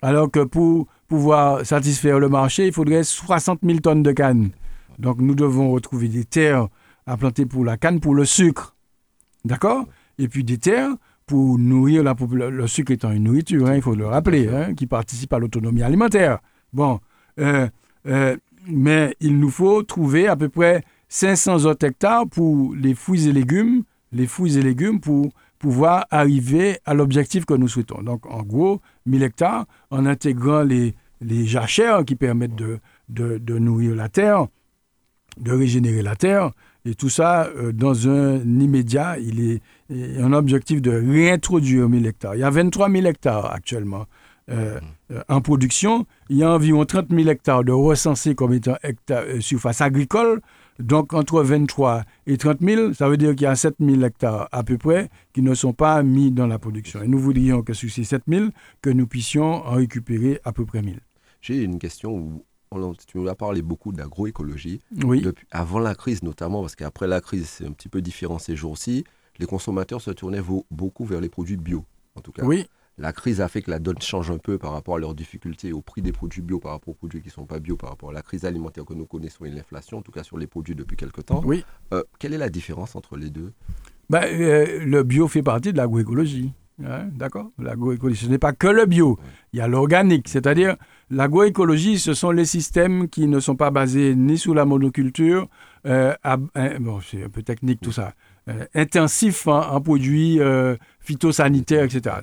Alors 0.00 0.30
que 0.30 0.44
pour 0.44 0.86
pouvoir 1.08 1.66
satisfaire 1.66 2.18
le 2.18 2.30
marché, 2.30 2.66
il 2.66 2.72
faudrait 2.72 3.04
60 3.04 3.60
000 3.62 3.80
tonnes 3.80 4.02
de 4.02 4.12
canne. 4.12 4.50
Donc 4.98 5.20
nous 5.20 5.34
devons 5.34 5.70
retrouver 5.70 6.08
des 6.08 6.24
terres 6.24 6.68
à 7.06 7.16
planter 7.16 7.46
pour 7.46 7.64
la 7.64 7.76
canne, 7.76 8.00
pour 8.00 8.14
le 8.14 8.24
sucre. 8.24 8.74
D'accord? 9.44 9.86
Et 10.18 10.28
puis 10.28 10.44
des 10.44 10.58
terres 10.58 10.94
pour 11.26 11.58
nourrir 11.58 12.02
la 12.02 12.14
population. 12.14 12.56
Le 12.56 12.66
sucre 12.66 12.92
étant 12.92 13.10
une 13.10 13.24
nourriture, 13.24 13.66
hein, 13.66 13.76
il 13.76 13.82
faut 13.82 13.94
le 13.94 14.06
rappeler, 14.06 14.48
hein, 14.48 14.74
qui 14.74 14.86
participe 14.86 15.32
à 15.32 15.38
l'autonomie 15.38 15.82
alimentaire. 15.82 16.38
Bon, 16.72 17.00
euh, 17.38 17.68
euh, 18.06 18.36
mais 18.68 19.14
il 19.20 19.38
nous 19.38 19.50
faut 19.50 19.82
trouver 19.82 20.28
à 20.28 20.36
peu 20.36 20.48
près 20.48 20.82
500 21.08 21.64
autres 21.64 21.86
hectares 21.86 22.26
pour 22.26 22.74
les 22.74 22.94
fruits 22.94 23.28
et 23.28 23.32
légumes, 23.32 23.82
les 24.12 24.26
fruits 24.26 24.56
et 24.56 24.62
légumes 24.62 25.00
pour 25.00 25.30
pouvoir 25.58 26.06
arriver 26.10 26.78
à 26.84 26.94
l'objectif 26.94 27.44
que 27.44 27.54
nous 27.54 27.68
souhaitons. 27.68 28.02
Donc, 28.02 28.26
en 28.26 28.42
gros, 28.42 28.80
1000 29.06 29.22
hectares, 29.22 29.66
en 29.90 30.06
intégrant 30.06 30.62
les, 30.62 30.94
les 31.20 31.46
jachères 31.46 32.04
qui 32.04 32.14
permettent 32.14 32.56
de, 32.56 32.78
de, 33.08 33.58
nourrir 33.58 33.94
la 33.94 34.08
terre, 34.08 34.46
de 35.38 35.52
régénérer 35.52 36.02
la 36.02 36.16
terre, 36.16 36.52
et 36.86 36.94
tout 36.94 37.08
ça 37.08 37.46
euh, 37.46 37.72
dans 37.72 38.08
un 38.08 38.38
immédiat, 38.38 39.18
il 39.18 39.40
est, 39.50 39.62
un 40.20 40.32
objectif 40.32 40.80
de 40.80 40.90
réintroduire 40.90 41.88
1000 41.88 42.06
hectares. 42.06 42.36
Il 42.36 42.40
y 42.40 42.44
a 42.44 42.50
23 42.50 42.90
000 42.90 43.06
hectares 43.06 43.52
actuellement 43.52 44.06
euh, 44.50 44.78
euh, 45.10 45.20
en 45.28 45.40
production. 45.40 46.06
Il 46.28 46.36
y 46.36 46.44
a 46.44 46.50
environ 46.50 46.84
30 46.84 47.06
000 47.10 47.28
hectares 47.28 47.64
de 47.64 47.72
recensés 47.72 48.36
comme 48.36 48.52
étant 48.52 48.76
hectares, 48.84 49.24
surface 49.40 49.80
agricole. 49.80 50.40
Donc, 50.78 51.12
entre 51.12 51.42
23 51.42 52.04
et 52.26 52.36
30 52.36 52.60
000, 52.60 52.92
ça 52.92 53.08
veut 53.08 53.16
dire 53.16 53.30
qu'il 53.30 53.42
y 53.42 53.46
a 53.46 53.56
7 53.56 53.76
000 53.80 54.02
hectares 54.02 54.48
à 54.52 54.62
peu 54.62 54.78
près 54.78 55.08
qui 55.32 55.42
ne 55.42 55.54
sont 55.54 55.72
pas 55.72 56.02
mis 56.04 56.30
dans 56.30 56.46
la 56.46 56.58
production. 56.58 57.02
Et 57.02 57.08
nous 57.08 57.18
voudrions 57.18 57.62
que 57.62 57.72
sur 57.72 57.90
ces 57.90 58.04
7 58.04 58.22
000, 58.28 58.46
que 58.82 58.90
nous 58.90 59.08
puissions 59.08 59.66
en 59.66 59.72
récupérer 59.72 60.38
à 60.44 60.52
peu 60.52 60.64
près 60.64 60.82
1000. 60.82 61.00
J'ai 61.40 61.62
une 61.62 61.78
question 61.78 62.12
où 62.12 62.44
tu 63.06 63.18
nous 63.18 63.28
as 63.28 63.34
parlé 63.34 63.62
beaucoup 63.62 63.92
d'agroécologie. 63.92 64.80
Oui. 65.04 65.26
avant 65.50 65.78
la 65.78 65.94
crise 65.94 66.22
notamment, 66.22 66.60
parce 66.62 66.76
qu'après 66.76 67.06
la 67.06 67.20
crise, 67.20 67.48
c'est 67.48 67.66
un 67.66 67.72
petit 67.72 67.88
peu 67.88 68.00
différent 68.00 68.38
ces 68.38 68.56
jours-ci, 68.56 69.04
les 69.38 69.46
consommateurs 69.46 70.00
se 70.00 70.10
tournaient 70.10 70.42
beaucoup 70.70 71.04
vers 71.04 71.20
les 71.20 71.28
produits 71.28 71.56
bio, 71.56 71.84
en 72.14 72.20
tout 72.20 72.32
cas. 72.32 72.44
Oui. 72.44 72.66
La 72.98 73.12
crise 73.12 73.42
a 73.42 73.48
fait 73.48 73.60
que 73.60 73.70
la 73.70 73.78
donne 73.78 74.00
change 74.00 74.30
un 74.30 74.38
peu 74.38 74.56
par 74.56 74.72
rapport 74.72 74.96
à 74.96 74.98
leurs 74.98 75.14
difficultés 75.14 75.70
au 75.74 75.82
prix 75.82 76.00
des 76.00 76.12
produits 76.12 76.40
bio 76.40 76.58
par 76.58 76.72
rapport 76.72 76.92
aux 76.92 76.96
produits 76.96 77.20
qui 77.20 77.28
ne 77.28 77.32
sont 77.32 77.44
pas 77.44 77.58
bio, 77.58 77.76
par 77.76 77.90
rapport 77.90 78.08
à 78.08 78.12
la 78.14 78.22
crise 78.22 78.46
alimentaire 78.46 78.86
que 78.86 78.94
nous 78.94 79.04
connaissons 79.04 79.44
et 79.44 79.50
l'inflation, 79.50 79.98
en 79.98 80.02
tout 80.02 80.12
cas 80.12 80.22
sur 80.22 80.38
les 80.38 80.46
produits 80.46 80.74
depuis 80.74 80.96
quelque 80.96 81.20
temps. 81.20 81.42
Oui. 81.44 81.62
Euh, 81.92 82.02
quelle 82.18 82.32
est 82.32 82.38
la 82.38 82.48
différence 82.48 82.96
entre 82.96 83.18
les 83.18 83.28
deux? 83.28 83.52
Ben, 84.08 84.22
euh, 84.24 84.82
Le 84.82 85.02
bio 85.02 85.28
fait 85.28 85.42
partie 85.42 85.72
de 85.72 85.76
l'agroécologie. 85.76 86.52
Hein, 86.84 87.08
d'accord 87.14 87.50
L'agroécologie, 87.58 88.26
ce 88.26 88.30
n'est 88.30 88.38
pas 88.38 88.52
que 88.52 88.66
le 88.66 88.84
bio. 88.84 89.18
Il 89.52 89.58
y 89.58 89.62
a 89.62 89.68
l'organique, 89.68 90.28
c'est-à-dire 90.28 90.76
l'agroécologie, 91.10 91.98
ce 91.98 92.12
sont 92.12 92.30
les 92.30 92.44
systèmes 92.44 93.08
qui 93.08 93.28
ne 93.28 93.40
sont 93.40 93.56
pas 93.56 93.70
basés 93.70 94.14
ni 94.14 94.36
sous 94.36 94.52
la 94.52 94.66
monoculture, 94.66 95.48
euh, 95.86 96.14
bon, 96.80 97.00
c'est 97.00 97.24
un 97.24 97.28
peu 97.30 97.42
technique 97.42 97.80
tout 97.80 97.92
ça, 97.92 98.12
euh, 98.48 98.66
intensif 98.74 99.46
en, 99.46 99.80
produits 99.80 100.38
euh, 100.40 100.76
phytosanitaires, 101.00 101.84
etc. 101.84 102.16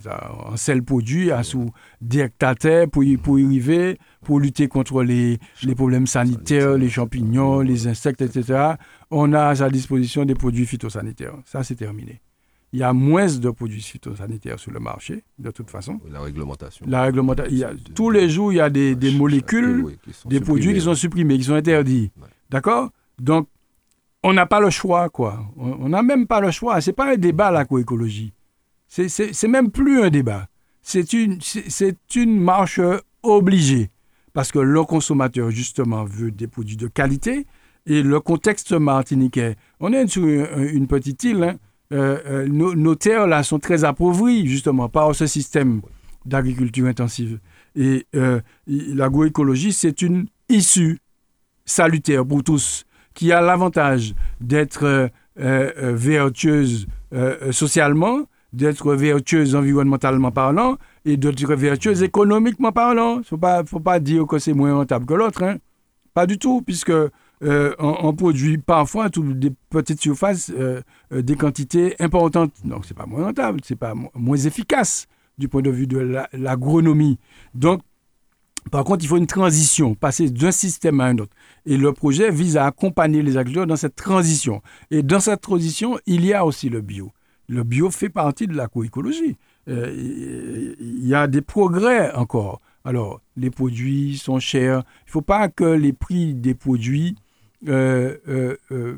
En 0.45 0.55
sel 0.55 0.83
produit 0.83 1.31
à 1.31 1.41
sous 1.41 1.71
hectares 2.13 2.89
pour, 2.91 3.03
pour 3.23 3.39
y 3.39 3.45
arriver, 3.45 3.97
pour 4.23 4.39
lutter 4.39 4.67
contre 4.67 5.01
les, 5.01 5.39
les 5.63 5.75
problèmes 5.75 6.07
sanitaires, 6.07 6.77
les 6.77 6.89
champignons, 6.89 7.61
les 7.61 7.87
insectes, 7.87 8.21
etc. 8.21 8.73
On 9.09 9.33
a 9.33 9.47
à 9.47 9.55
sa 9.55 9.69
disposition 9.69 10.25
des 10.25 10.35
produits 10.35 10.67
phytosanitaires. 10.67 11.37
Ça, 11.45 11.63
c'est 11.63 11.75
terminé. 11.75 12.21
Il 12.73 12.79
y 12.79 12.83
a 12.83 12.91
moins 12.91 13.27
de 13.27 13.49
produits 13.51 13.81
phytosanitaires 13.81 14.59
sur 14.59 14.71
le 14.71 14.79
marché, 14.79 15.23
de 15.37 15.51
toute 15.51 15.69
façon. 15.69 16.01
La 16.11 16.21
réglementation. 16.21 16.85
La 16.89 17.03
réglementation. 17.03 17.69
tous 17.93 18.09
les 18.09 18.29
jours, 18.29 18.51
il 18.51 18.55
y 18.55 18.61
a 18.61 18.69
des, 18.71 18.95
des 18.95 19.11
molécules, 19.11 19.95
des 20.25 20.39
produits 20.39 20.73
qui 20.73 20.81
sont 20.81 20.95
supprimés, 20.95 21.37
qui 21.37 21.43
sont 21.43 21.53
interdits. 21.53 22.11
D'accord? 22.49 22.89
Donc, 23.19 23.47
on 24.23 24.33
n'a 24.33 24.47
pas 24.47 24.59
le 24.59 24.71
choix, 24.71 25.09
quoi. 25.09 25.45
On 25.55 25.89
n'a 25.89 26.01
même 26.01 26.25
pas 26.25 26.41
le 26.41 26.49
choix. 26.49 26.81
C'est 26.81 26.93
pas 26.93 27.13
un 27.13 27.17
débat, 27.17 27.51
l'agroécologie. 27.51 28.33
C'est 28.87 29.47
même 29.47 29.69
plus 29.69 30.01
un 30.01 30.09
débat. 30.09 30.47
C'est 30.81 31.13
une, 31.13 31.39
une 32.15 32.39
marche 32.39 32.79
obligée. 33.21 33.91
Parce 34.33 34.51
que 34.51 34.59
le 34.59 34.83
consommateur, 34.83 35.51
justement, 35.51 36.05
veut 36.05 36.31
des 36.31 36.47
produits 36.47 36.77
de 36.77 36.87
qualité. 36.87 37.45
Et 37.85 38.01
le 38.01 38.19
contexte 38.19 38.71
martiniquais, 38.71 39.55
on 39.79 39.91
est 39.93 40.07
sur 40.07 40.25
une, 40.25 40.87
petite 40.87 41.23
île. 41.23 41.43
Hein. 41.43 41.57
Euh, 41.91 42.17
euh, 42.25 42.47
nos, 42.47 42.95
terres, 42.95 43.27
là, 43.27 43.43
sont 43.43 43.59
très 43.59 43.83
appauvries, 43.83 44.47
justement, 44.47 44.89
par 44.89 45.13
ce 45.13 45.27
système 45.27 45.81
d'agriculture 46.25 46.87
intensive. 46.87 47.39
Et 47.75 48.07
euh, 48.15 48.39
l'agroécologie, 48.67 49.73
c'est 49.73 50.01
une 50.01 50.27
issue 50.49 50.99
salutaire 51.65 52.25
pour 52.25 52.43
tous 52.43 52.85
qui 53.13 53.31
a 53.31 53.41
l'avantage 53.41 54.15
d'être 54.41 55.09
euh, 55.39 55.93
vertueuse 55.95 56.87
socialement, 57.51 58.21
d'être 58.53 58.95
vertueuse 58.95 59.55
environnementalement 59.55 60.31
parlant 60.31 60.77
et 61.05 61.15
d'être 61.17 61.53
vertueuse 61.53 62.01
économiquement 62.01 62.71
parlant. 62.71 63.15
Il 63.15 63.19
ne 63.19 63.23
faut 63.23 63.37
pas, 63.37 63.63
faut 63.65 63.79
pas 63.79 63.99
dire 63.99 64.25
que 64.25 64.39
c'est 64.39 64.53
moins 64.53 64.73
rentable 64.73 65.05
que 65.05 65.13
l'autre. 65.13 65.43
Hein. 65.43 65.57
Pas 66.13 66.25
du 66.25 66.37
tout, 66.39 66.61
puisque 66.61 66.91
on, 67.43 68.13
produit 68.13 68.57
parfois 68.57 69.09
toutes 69.09 69.37
des 69.39 69.51
petites 69.69 70.01
surfaces 70.01 70.51
des 71.11 71.35
quantités 71.35 71.95
importantes. 71.99 72.53
Donc, 72.63 72.85
ce 72.85 72.93
n'est 72.93 72.97
pas 72.97 73.05
moins 73.05 73.25
rentable, 73.25 73.59
ce 73.63 73.73
n'est 73.73 73.77
pas 73.77 73.93
moins 74.13 74.37
efficace 74.37 75.07
du 75.37 75.47
point 75.47 75.61
de 75.61 75.69
vue 75.69 75.87
de 75.87 75.97
l'agronomie. 76.33 77.19
Donc, 77.53 77.81
par 78.71 78.83
contre, 78.83 79.03
il 79.03 79.07
faut 79.07 79.17
une 79.17 79.27
transition, 79.27 79.93
passer 79.93 80.29
d'un 80.29 80.51
système 80.51 80.99
à 81.01 81.05
un 81.05 81.17
autre. 81.17 81.35
Et 81.65 81.77
le 81.77 81.91
projet 81.91 82.31
vise 82.31 82.57
à 82.57 82.65
accompagner 82.65 83.21
les 83.21 83.37
agriculteurs 83.37 83.67
dans 83.67 83.75
cette 83.75 83.95
transition. 83.95 84.61
Et 84.89 85.03
dans 85.03 85.19
cette 85.19 85.41
transition, 85.41 85.99
il 86.05 86.25
y 86.25 86.33
a 86.33 86.45
aussi 86.45 86.69
le 86.69 86.81
bio. 86.81 87.11
Le 87.49 87.63
bio 87.63 87.91
fait 87.91 88.09
partie 88.09 88.47
de 88.47 88.53
l'agroécologie. 88.53 89.37
Euh, 89.67 90.75
il 90.79 91.07
y 91.07 91.13
a 91.13 91.27
des 91.27 91.41
progrès 91.41 92.13
encore. 92.13 92.61
Alors, 92.85 93.21
les 93.35 93.49
produits 93.49 94.17
sont 94.17 94.39
chers. 94.39 94.83
Il 95.05 95.07
ne 95.07 95.11
faut 95.11 95.21
pas 95.21 95.49
que 95.49 95.65
les 95.65 95.93
prix 95.93 96.33
des 96.33 96.53
produits 96.53 97.15
euh, 97.67 98.17
euh, 98.27 98.97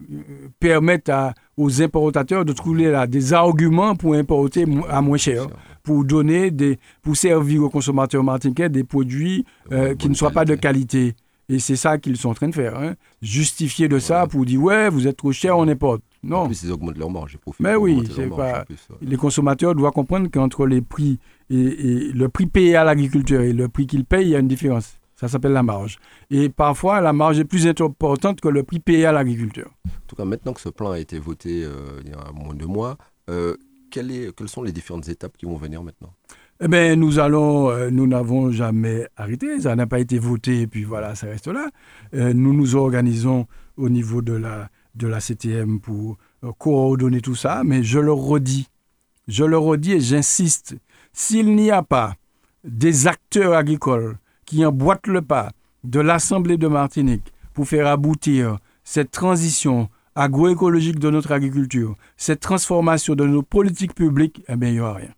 permettent 0.59 1.11
aux 1.57 1.81
importateurs 1.81 2.45
de 2.45 2.53
trouver 2.53 2.89
là, 2.89 3.07
des 3.07 3.33
arguments 3.33 3.95
pour 3.95 4.15
importer 4.15 4.65
à 4.89 5.01
moins 5.01 5.17
cher. 5.17 5.47
pour 5.83 6.03
donner 6.03 6.49
des, 6.49 6.79
pour 7.03 7.15
servir 7.15 7.63
aux 7.63 7.69
consommateurs 7.69 8.23
martiniquais 8.23 8.69
des 8.69 8.83
produits 8.83 9.45
euh, 9.71 9.93
qui 9.95 10.09
ne 10.09 10.15
soient 10.15 10.31
pas 10.31 10.45
de 10.45 10.55
qualité. 10.55 11.13
Et 11.47 11.59
c'est 11.59 11.75
ça 11.75 11.99
qu'ils 11.99 12.17
sont 12.17 12.29
en 12.29 12.33
train 12.33 12.47
de 12.47 12.55
faire. 12.55 12.75
Hein. 12.77 12.95
Justifier 13.21 13.87
de 13.87 13.99
ça 13.99 14.25
pour 14.25 14.45
dire 14.45 14.61
ouais, 14.63 14.89
vous 14.89 15.07
êtes 15.07 15.17
trop 15.17 15.31
cher, 15.31 15.57
on 15.57 15.67
importe. 15.67 16.01
Non. 16.23 16.37
En 16.37 16.45
plus, 16.47 16.63
ils 16.63 16.71
augmentent 16.71 16.97
leur 16.97 17.11
marge. 17.11 17.37
Mais 17.59 17.75
oui, 17.75 18.03
c'est 18.15 18.29
pas. 18.29 18.65
Les 19.01 19.15
consommateurs 19.15 19.75
doivent 19.75 19.91
comprendre 19.91 20.27
qu'entre 20.31 20.65
les 20.65 20.81
prix 20.81 21.19
et, 21.51 22.11
le 22.13 22.29
prix 22.29 22.47
payé 22.47 22.75
à 22.75 22.83
l'agriculteur 22.83 23.41
et 23.41 23.53
le 23.53 23.67
prix 23.67 23.85
qu'ils 23.85 24.05
payent, 24.05 24.25
il 24.25 24.31
y 24.31 24.35
a 24.35 24.39
une 24.39 24.47
différence. 24.47 24.97
Ça 25.15 25.29
s'appelle 25.29 25.53
la 25.53 25.63
marge. 25.63 25.97
Et 26.29 26.49
parfois, 26.49 26.99
la 26.99 27.13
marge 27.13 27.39
est 27.39 27.45
plus 27.45 27.67
importante 27.67 28.41
que 28.41 28.49
le 28.49 28.63
prix 28.63 28.79
payé 28.79 29.05
à 29.05 29.11
l'agriculteur. 29.11 29.71
En 29.87 30.07
tout 30.07 30.15
cas, 30.15 30.25
maintenant 30.25 30.53
que 30.53 30.61
ce 30.61 30.69
plan 30.69 30.91
a 30.91 30.99
été 30.99 31.19
voté 31.19 31.63
euh, 31.63 32.01
il 32.03 32.11
y 32.11 32.13
a 32.13 32.31
moins 32.33 32.53
de 32.53 32.65
mois, 32.65 32.97
euh, 33.29 33.55
quelles 33.89 34.33
sont 34.47 34.61
les 34.61 34.73
différentes 34.73 35.07
étapes 35.07 35.37
qui 35.37 35.45
vont 35.45 35.55
venir 35.55 35.81
maintenant? 35.83 36.13
Eh 36.59 36.67
bien, 36.67 36.95
nous 36.95 37.19
allons, 37.19 37.69
euh, 37.69 37.89
nous 37.89 38.07
n'avons 38.07 38.51
jamais 38.51 39.07
arrêté, 39.15 39.61
ça 39.61 39.75
n'a 39.75 39.87
pas 39.87 39.99
été 39.99 40.19
voté, 40.19 40.61
et 40.61 40.67
puis 40.67 40.83
voilà, 40.83 41.15
ça 41.15 41.27
reste 41.27 41.47
là. 41.47 41.69
nous 42.13 42.53
nous 42.53 42.75
organisons 42.75 43.47
au 43.77 43.89
niveau 43.89 44.21
de 44.21 44.33
la, 44.33 44.69
de 44.95 45.07
la 45.07 45.19
CTM 45.19 45.79
pour 45.79 46.17
coordonner 46.57 47.21
tout 47.21 47.35
ça, 47.35 47.63
mais 47.63 47.83
je 47.83 47.99
le 47.99 48.11
redis, 48.11 48.67
je 49.27 49.45
le 49.45 49.57
redis 49.57 49.93
et 49.93 50.01
j'insiste, 50.01 50.75
s'il 51.13 51.55
n'y 51.55 51.71
a 51.71 51.83
pas 51.83 52.15
des 52.63 53.07
acteurs 53.07 53.53
agricoles 53.53 54.17
qui 54.45 54.65
emboîtent 54.65 55.07
le 55.07 55.21
pas 55.21 55.51
de 55.83 55.99
l'Assemblée 55.99 56.57
de 56.57 56.67
Martinique 56.67 57.33
pour 57.53 57.67
faire 57.67 57.87
aboutir 57.87 58.57
cette 58.83 59.11
transition 59.11 59.89
agroécologique 60.15 60.99
de 60.99 61.09
notre 61.09 61.31
agriculture, 61.31 61.95
cette 62.17 62.39
transformation 62.39 63.15
de 63.15 63.25
nos 63.25 63.41
politiques 63.41 63.93
publiques, 63.93 64.43
eh 64.47 64.55
bien, 64.55 64.69
il 64.69 64.73
n'y 64.73 64.79
aura 64.79 64.93
rien. 64.93 65.11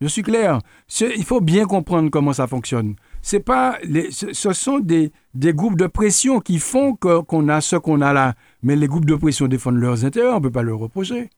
Je 0.00 0.08
suis 0.08 0.22
clair. 0.22 0.58
Il 1.00 1.24
faut 1.24 1.40
bien 1.40 1.64
comprendre 1.64 2.10
comment 2.10 2.32
ça 2.32 2.48
fonctionne. 2.48 2.96
C'est 3.22 3.38
pas 3.38 3.78
ce 4.10 4.52
sont 4.52 4.80
des, 4.80 5.12
des, 5.34 5.54
groupes 5.54 5.78
de 5.78 5.86
pression 5.86 6.40
qui 6.40 6.58
font 6.58 6.96
qu'on 6.96 7.48
a 7.48 7.60
ce 7.60 7.76
qu'on 7.76 8.00
a 8.00 8.12
là. 8.12 8.34
Mais 8.64 8.74
les 8.74 8.88
groupes 8.88 9.04
de 9.04 9.14
pression 9.14 9.46
défendent 9.46 9.76
leurs 9.76 10.04
intérêts, 10.04 10.32
on 10.32 10.40
ne 10.40 10.40
peut 10.40 10.50
pas 10.50 10.62
le 10.62 10.74
reprocher. 10.74 11.30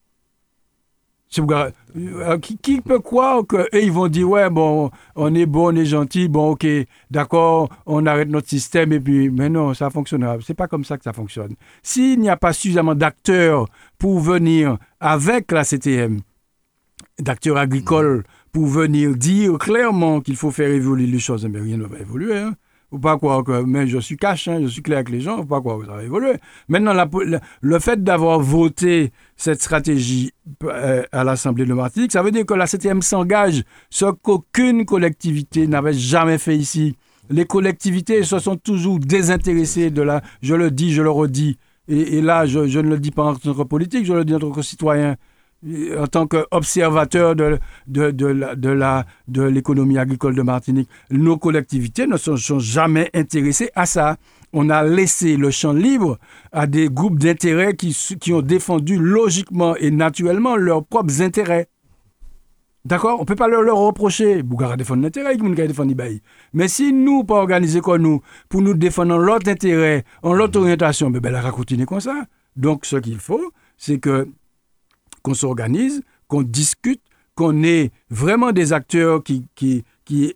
Euh, 1.39 2.39
qui, 2.39 2.81
peut 2.81 3.01
croire 3.01 3.47
qu'eux, 3.47 3.69
ils 3.73 3.93
vont 3.93 4.09
dire, 4.09 4.29
ouais, 4.29 4.51
bon, 4.51 4.91
on 5.17 5.35
est 5.35 5.47
bon, 5.47 5.73
on 5.73 5.77
est 5.77 5.85
gentil, 5.85 6.29
bon, 6.29 6.51
ok, 6.51 6.67
d'accord, 7.11 7.69
on 7.87 8.07
arrête 8.07 8.29
notre 8.29 8.49
système, 8.49 8.93
et 8.93 9.01
puis, 9.01 9.31
mais 9.31 9.49
non, 9.49 9.75
ça 9.75 9.91
fonctionnera. 9.91 10.37
C'est 10.45 10.55
pas 10.55 10.69
comme 10.69 10.85
ça 10.85 10.97
que 10.97 11.05
ça 11.05 11.13
fonctionne. 11.13 11.55
S'il 11.83 12.21
n'y 12.21 12.29
a 12.29 12.37
pas 12.37 12.53
suffisamment 12.53 12.95
d'acteurs 12.95 13.67
pour 13.99 14.21
venir 14.21 14.79
avec 15.01 15.51
la 15.53 15.65
CTM, 15.65 16.21
d'acteurs 17.19 17.57
agricoles, 17.57 18.25
pour 18.53 18.67
venir 18.67 19.17
dire 19.17 19.59
clairement 19.59 20.21
qu'il 20.21 20.37
faut 20.37 20.51
faire 20.51 20.71
évoluer 20.71 21.07
les 21.07 21.19
choses, 21.19 21.47
mais 21.47 21.61
rien 21.61 21.77
ne 21.77 21.85
va 21.85 21.99
évoluer. 21.99 22.39
Hein 22.39 22.55
faut 22.95 23.01
pas 23.01 23.17
croire 23.17 23.43
que, 23.43 23.65
mais 23.65 23.89
je 23.89 23.99
suis 23.99 24.17
cash, 24.17 24.47
hein, 24.47 24.61
je 24.63 24.69
suis 24.69 24.81
clair 24.81 24.99
avec 24.99 25.11
les 25.11 25.21
gens, 25.21 25.39
faut 25.39 25.45
pas 25.45 25.59
croire 25.59 25.81
que 25.81 25.87
ça 25.87 25.95
va 25.95 26.05
évoluer. 26.05 26.35
Maintenant, 26.69 26.95
le 27.61 27.79
fait 27.81 28.05
d'avoir 28.05 28.39
voté 28.39 29.11
cette 29.37 29.61
stratégie 29.61 30.31
euh, 30.63 31.03
à 31.11 31.25
l'Assemblée 31.25 31.67
de 31.67 31.75
Martinique, 31.75 32.13
ça 32.13 32.23
veut 32.23 32.31
dire 32.31 32.47
que 32.47 32.55
la 32.55 32.69
CTM 32.69 33.03
s'engage, 33.03 33.65
ce 33.91 34.05
qu'aucune 34.05 34.85
collectivité 34.85 35.67
n'avait 35.67 35.93
jamais 35.93 36.39
fait 36.39 36.57
ici. 36.57 36.97
Les 37.31 37.47
collectivités 37.47 38.23
se 38.23 38.39
sont 38.39 38.57
toujours 38.57 39.01
désintéressées 39.01 39.91
de 39.91 40.03
la, 40.03 40.23
je 40.41 40.55
le 40.55 40.71
dis, 40.71 40.93
je 40.93 41.03
le 41.03 41.11
redis, 41.11 41.59
et, 41.89 42.23
là, 42.23 42.47
je, 42.47 42.67
je, 42.67 42.79
ne 42.79 42.89
le 42.91 42.99
dis 42.99 43.11
pas 43.11 43.25
en 43.25 43.35
tant 43.35 43.53
que 43.55 43.63
politique, 43.63 44.07
je 44.07 44.13
le 44.13 44.25
dis 44.25 44.35
en 44.35 44.39
tant 44.39 44.51
que 44.51 44.63
citoyen 44.63 45.17
en 45.99 46.07
tant 46.07 46.27
qu'observateur 46.27 47.35
de, 47.35 47.59
de, 47.87 48.11
de, 48.11 49.05
de 49.29 49.43
l'économie 49.43 49.99
agricole 49.99 50.35
de 50.35 50.43
Martinique, 50.43 50.89
nos 51.11 51.39
collectivités 51.39 52.07
ne 52.07 52.17
se 52.17 52.37
sont 52.37 52.59
jamais 52.59 53.11
intéressées 53.15 53.71
à 53.75 53.87
ça. 53.87 54.17
On 54.53 54.71
a 54.71 54.85
laissé 54.85 55.37
le 55.37 55.51
champ 55.51 55.73
libre 55.73 56.19
à 56.53 56.67
des 56.67 56.89
groupes 56.89 57.19
d'intérêts 57.19 57.75
qui, 57.75 57.97
qui 58.21 58.33
ont 58.33 58.43
défendu 58.43 58.99
logiquement 58.99 59.75
et 59.77 59.91
naturellement 59.91 60.57
leurs 60.57 60.85
propres 60.85 61.23
intérêts. 61.23 61.69
D'accord? 62.85 63.17
On 63.19 63.23
ne 63.23 63.27
peut 63.27 63.35
pas 63.35 63.49
leur, 63.49 63.63
leur 63.63 63.79
reprocher. 63.79 64.43
Bougara 64.43 64.77
défend 64.77 64.97
l'intérêt, 64.97 65.37
défend 65.37 65.87
Mais 66.53 66.69
si 66.69 66.93
nous, 66.93 67.25
pas 67.25 67.37
organisés 67.37 67.81
comme 67.81 68.03
nous, 68.03 68.21
pour 68.51 68.61
nous 68.61 68.75
défendre 68.75 69.17
l'autre 69.17 69.49
intérêt, 69.51 70.05
en 70.23 70.35
l'autre 70.35 70.61
orientation, 70.61 71.11
ben, 71.11 71.21
ben, 71.21 71.33
la 71.33 71.51
continuer 71.51 71.87
comme 71.87 72.01
ça. 72.01 72.27
Donc, 72.57 72.85
ce 72.85 72.97
qu'il 72.97 73.19
faut, 73.19 73.53
c'est 73.79 73.99
que 73.99 74.29
qu'on 75.25 75.35
s'organise, 75.35 76.03
qu'on 76.29 76.43
discute, 76.43 77.01
qu'on 77.35 77.65
ait 77.65 77.91
vraiment 78.11 78.53
des 78.53 78.73
acteurs 78.73 79.25
qui, 79.25 79.49
qui, 79.57 79.83
qui, 80.05 80.35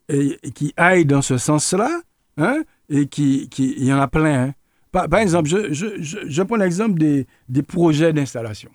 qui 0.55 0.75
aillent 0.77 1.05
dans 1.05 1.23
ce 1.23 1.39
sens-là, 1.39 2.01
hein, 2.39 2.63
et 2.89 3.07
qui, 3.07 3.49
qui, 3.49 3.75
il 3.77 3.85
y 3.85 3.93
en 3.93 4.01
a 4.01 4.09
plein. 4.09 4.49
Hein. 4.49 4.55
Par, 4.91 5.21
exemple, 5.21 5.49
je, 5.49 5.73
je, 5.73 6.27
je, 6.27 6.43
prends 6.43 6.57
l'exemple 6.57 6.99
des, 6.99 7.27
des 7.49 7.63
projets 7.63 8.13
d'installation. 8.13 8.71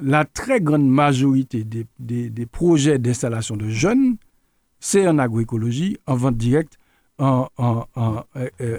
La 0.00 0.24
très 0.24 0.60
grande 0.60 0.88
majorité 0.88 1.64
des, 1.64 1.84
des, 1.98 2.30
des 2.30 2.46
projets 2.46 2.98
d'installation 2.98 3.56
de 3.56 3.68
jeunes, 3.68 4.16
c'est 4.78 5.06
en 5.08 5.18
agroécologie, 5.18 5.98
en 6.06 6.14
vente 6.14 6.36
directe, 6.36 6.78
en, 7.18 7.48
en, 7.58 7.84
en, 7.96 8.22
euh, 8.36 8.48
euh, 8.60 8.78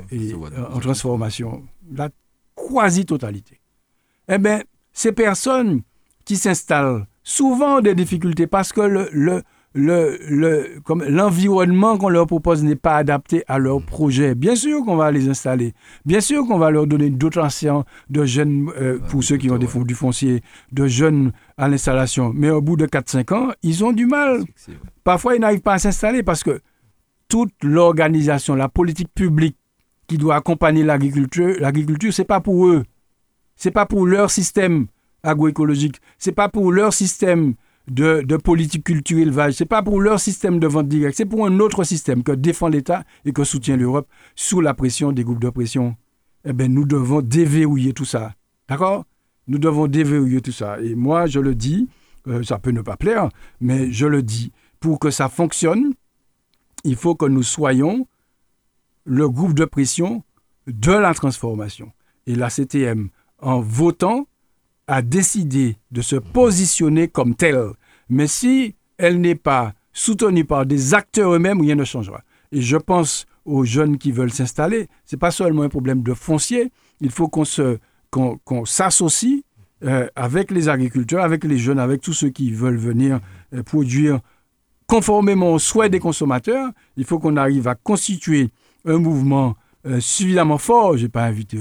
en 0.73 0.79
transformation. 0.79 1.63
La 1.93 2.09
quasi-totalité. 2.55 3.59
Eh 4.29 4.37
bien, 4.37 4.61
ces 4.93 5.11
personnes 5.11 5.81
qui 6.29 6.35
s'installent 6.35 7.07
souvent 7.23 7.81
des 7.81 7.95
difficultés 7.95 8.45
parce 8.45 8.71
que 8.71 8.81
le, 8.81 9.09
le, 9.11 9.41
le, 9.73 10.19
le 10.29 10.79
comme 10.83 11.03
l'environnement 11.03 11.97
qu'on 11.97 12.09
leur 12.09 12.27
propose 12.27 12.63
n'est 12.63 12.75
pas 12.75 12.97
adapté 12.97 13.43
à 13.47 13.57
leur 13.57 13.81
projet. 13.81 14.35
Bien 14.35 14.53
sûr 14.53 14.85
qu'on 14.85 14.95
va 14.95 15.09
les 15.09 15.27
installer. 15.27 15.73
Bien 16.05 16.21
sûr 16.21 16.45
qu'on 16.45 16.59
va 16.59 16.69
leur 16.69 16.85
donner 16.85 17.07
une 17.07 17.17
dotation 17.17 17.83
de 18.11 18.25
jeunes, 18.25 18.69
euh, 18.79 18.99
pour 19.09 19.23
ceux 19.23 19.37
qui 19.37 19.49
ont 19.49 19.57
des 19.57 19.65
fonds, 19.65 19.81
du 19.81 19.95
foncier, 19.95 20.43
de 20.71 20.85
jeunes 20.85 21.31
à 21.57 21.67
l'installation. 21.67 22.31
Mais 22.35 22.51
au 22.51 22.61
bout 22.61 22.75
de 22.77 22.85
4-5 22.85 23.33
ans, 23.33 23.51
ils 23.63 23.83
ont 23.83 23.91
du 23.91 24.05
mal. 24.05 24.43
Parfois, 25.03 25.33
ils 25.33 25.41
n'arrivent 25.41 25.61
pas 25.61 25.73
à 25.73 25.79
s'installer 25.79 26.21
parce 26.21 26.43
que 26.43 26.61
toute 27.27 27.55
l'organisation, 27.63 28.53
la 28.53 28.69
politique 28.69 29.11
publique 29.15 29.57
qui 30.05 30.19
doit 30.19 30.35
accompagner 30.35 30.83
l'agriculture, 30.83 31.55
l'agriculture, 31.59 32.13
c'est 32.13 32.23
pas 32.23 32.39
pour 32.39 32.67
eux. 32.67 32.83
C'est 33.55 33.71
pas 33.71 33.87
pour 33.87 34.05
leur 34.05 34.29
système 34.29 34.85
agroécologique. 35.23 35.99
C'est 36.17 36.31
pas 36.31 36.49
pour 36.49 36.71
leur 36.71 36.93
système 36.93 37.55
de, 37.89 38.21
de 38.21 38.37
politique 38.37 38.83
culture 38.83 39.19
élevage, 39.19 39.53
c'est 39.53 39.65
pas 39.65 39.81
pour 39.81 39.99
leur 39.99 40.19
système 40.19 40.59
de 40.59 40.67
vente 40.67 40.87
directe, 40.87 41.17
c'est 41.17 41.25
pour 41.25 41.45
un 41.45 41.59
autre 41.59 41.83
système 41.83 42.23
que 42.23 42.31
défend 42.31 42.67
l'État 42.67 43.03
et 43.25 43.31
que 43.31 43.43
soutient 43.43 43.77
l'Europe 43.77 44.07
sous 44.35 44.61
la 44.61 44.73
pression 44.73 45.11
des 45.11 45.23
groupes 45.23 45.41
de 45.41 45.49
pression. 45.49 45.95
Eh 46.45 46.53
bien, 46.53 46.67
nous 46.67 46.85
devons 46.85 47.21
déverrouiller 47.21 47.93
tout 47.93 48.05
ça. 48.05 48.33
D'accord? 48.67 49.05
Nous 49.47 49.57
devons 49.57 49.87
déverrouiller 49.87 50.41
tout 50.41 50.51
ça. 50.51 50.79
Et 50.79 50.95
moi, 50.95 51.25
je 51.25 51.39
le 51.39 51.55
dis, 51.55 51.89
euh, 52.27 52.43
ça 52.43 52.59
peut 52.59 52.71
ne 52.71 52.81
pas 52.81 52.95
plaire, 52.95 53.29
mais 53.59 53.91
je 53.91 54.05
le 54.05 54.21
dis, 54.21 54.51
pour 54.79 54.99
que 54.99 55.09
ça 55.09 55.27
fonctionne, 55.27 55.93
il 56.83 56.95
faut 56.95 57.15
que 57.15 57.25
nous 57.25 57.43
soyons 57.43 58.07
le 59.03 59.27
groupe 59.27 59.53
de 59.53 59.65
pression 59.65 60.23
de 60.67 60.91
la 60.91 61.13
transformation. 61.13 61.91
Et 62.27 62.35
la 62.35 62.49
CTM, 62.49 63.09
en 63.39 63.59
votant, 63.59 64.27
a 64.89 65.03
décidé 65.03 65.77
de 65.91 66.01
se 66.01 66.15
positionner 66.15 67.07
comme 67.07 67.35
telle. 67.35 67.73
Mais 68.09 68.25
si 68.25 68.75
elle 68.97 69.21
n'est 69.21 69.35
pas 69.35 69.73
soutenue 69.93 70.45
par 70.45 70.65
des 70.65 70.95
acteurs 70.95 71.31
eux-mêmes, 71.31 71.61
rien 71.61 71.75
ne 71.75 71.83
changera. 71.83 72.21
Et 72.51 72.61
je 72.61 72.75
pense 72.75 73.27
aux 73.45 73.63
jeunes 73.65 73.99
qui 73.99 74.11
veulent 74.11 74.33
s'installer, 74.33 74.87
ce 75.05 75.15
n'est 75.15 75.19
pas 75.19 75.29
seulement 75.29 75.61
un 75.61 75.69
problème 75.69 76.01
de 76.01 76.13
foncier, 76.15 76.71
il 77.01 77.11
faut 77.11 77.27
qu'on 77.27 78.65
s'associe 78.65 79.43
euh, 79.85 80.07
avec 80.15 80.49
les 80.49 80.69
agriculteurs, 80.69 81.23
avec 81.23 81.43
les 81.43 81.59
jeunes, 81.59 81.79
avec 81.79 82.01
tous 82.01 82.13
ceux 82.13 82.29
qui 82.29 82.51
veulent 82.51 82.75
venir 82.75 83.19
euh, 83.53 83.61
produire 83.61 84.19
conformément 84.87 85.53
aux 85.53 85.59
souhaits 85.59 85.91
des 85.91 85.99
consommateurs. 85.99 86.71
Il 86.97 87.05
faut 87.05 87.19
qu'on 87.19 87.37
arrive 87.37 87.67
à 87.67 87.75
constituer 87.75 88.49
un 88.85 88.97
mouvement 88.97 89.55
euh, 89.85 89.99
suffisamment 90.01 90.57
fort. 90.57 90.97
Je 90.97 91.03
n'ai 91.03 91.09
pas 91.09 91.23
invité 91.23 91.57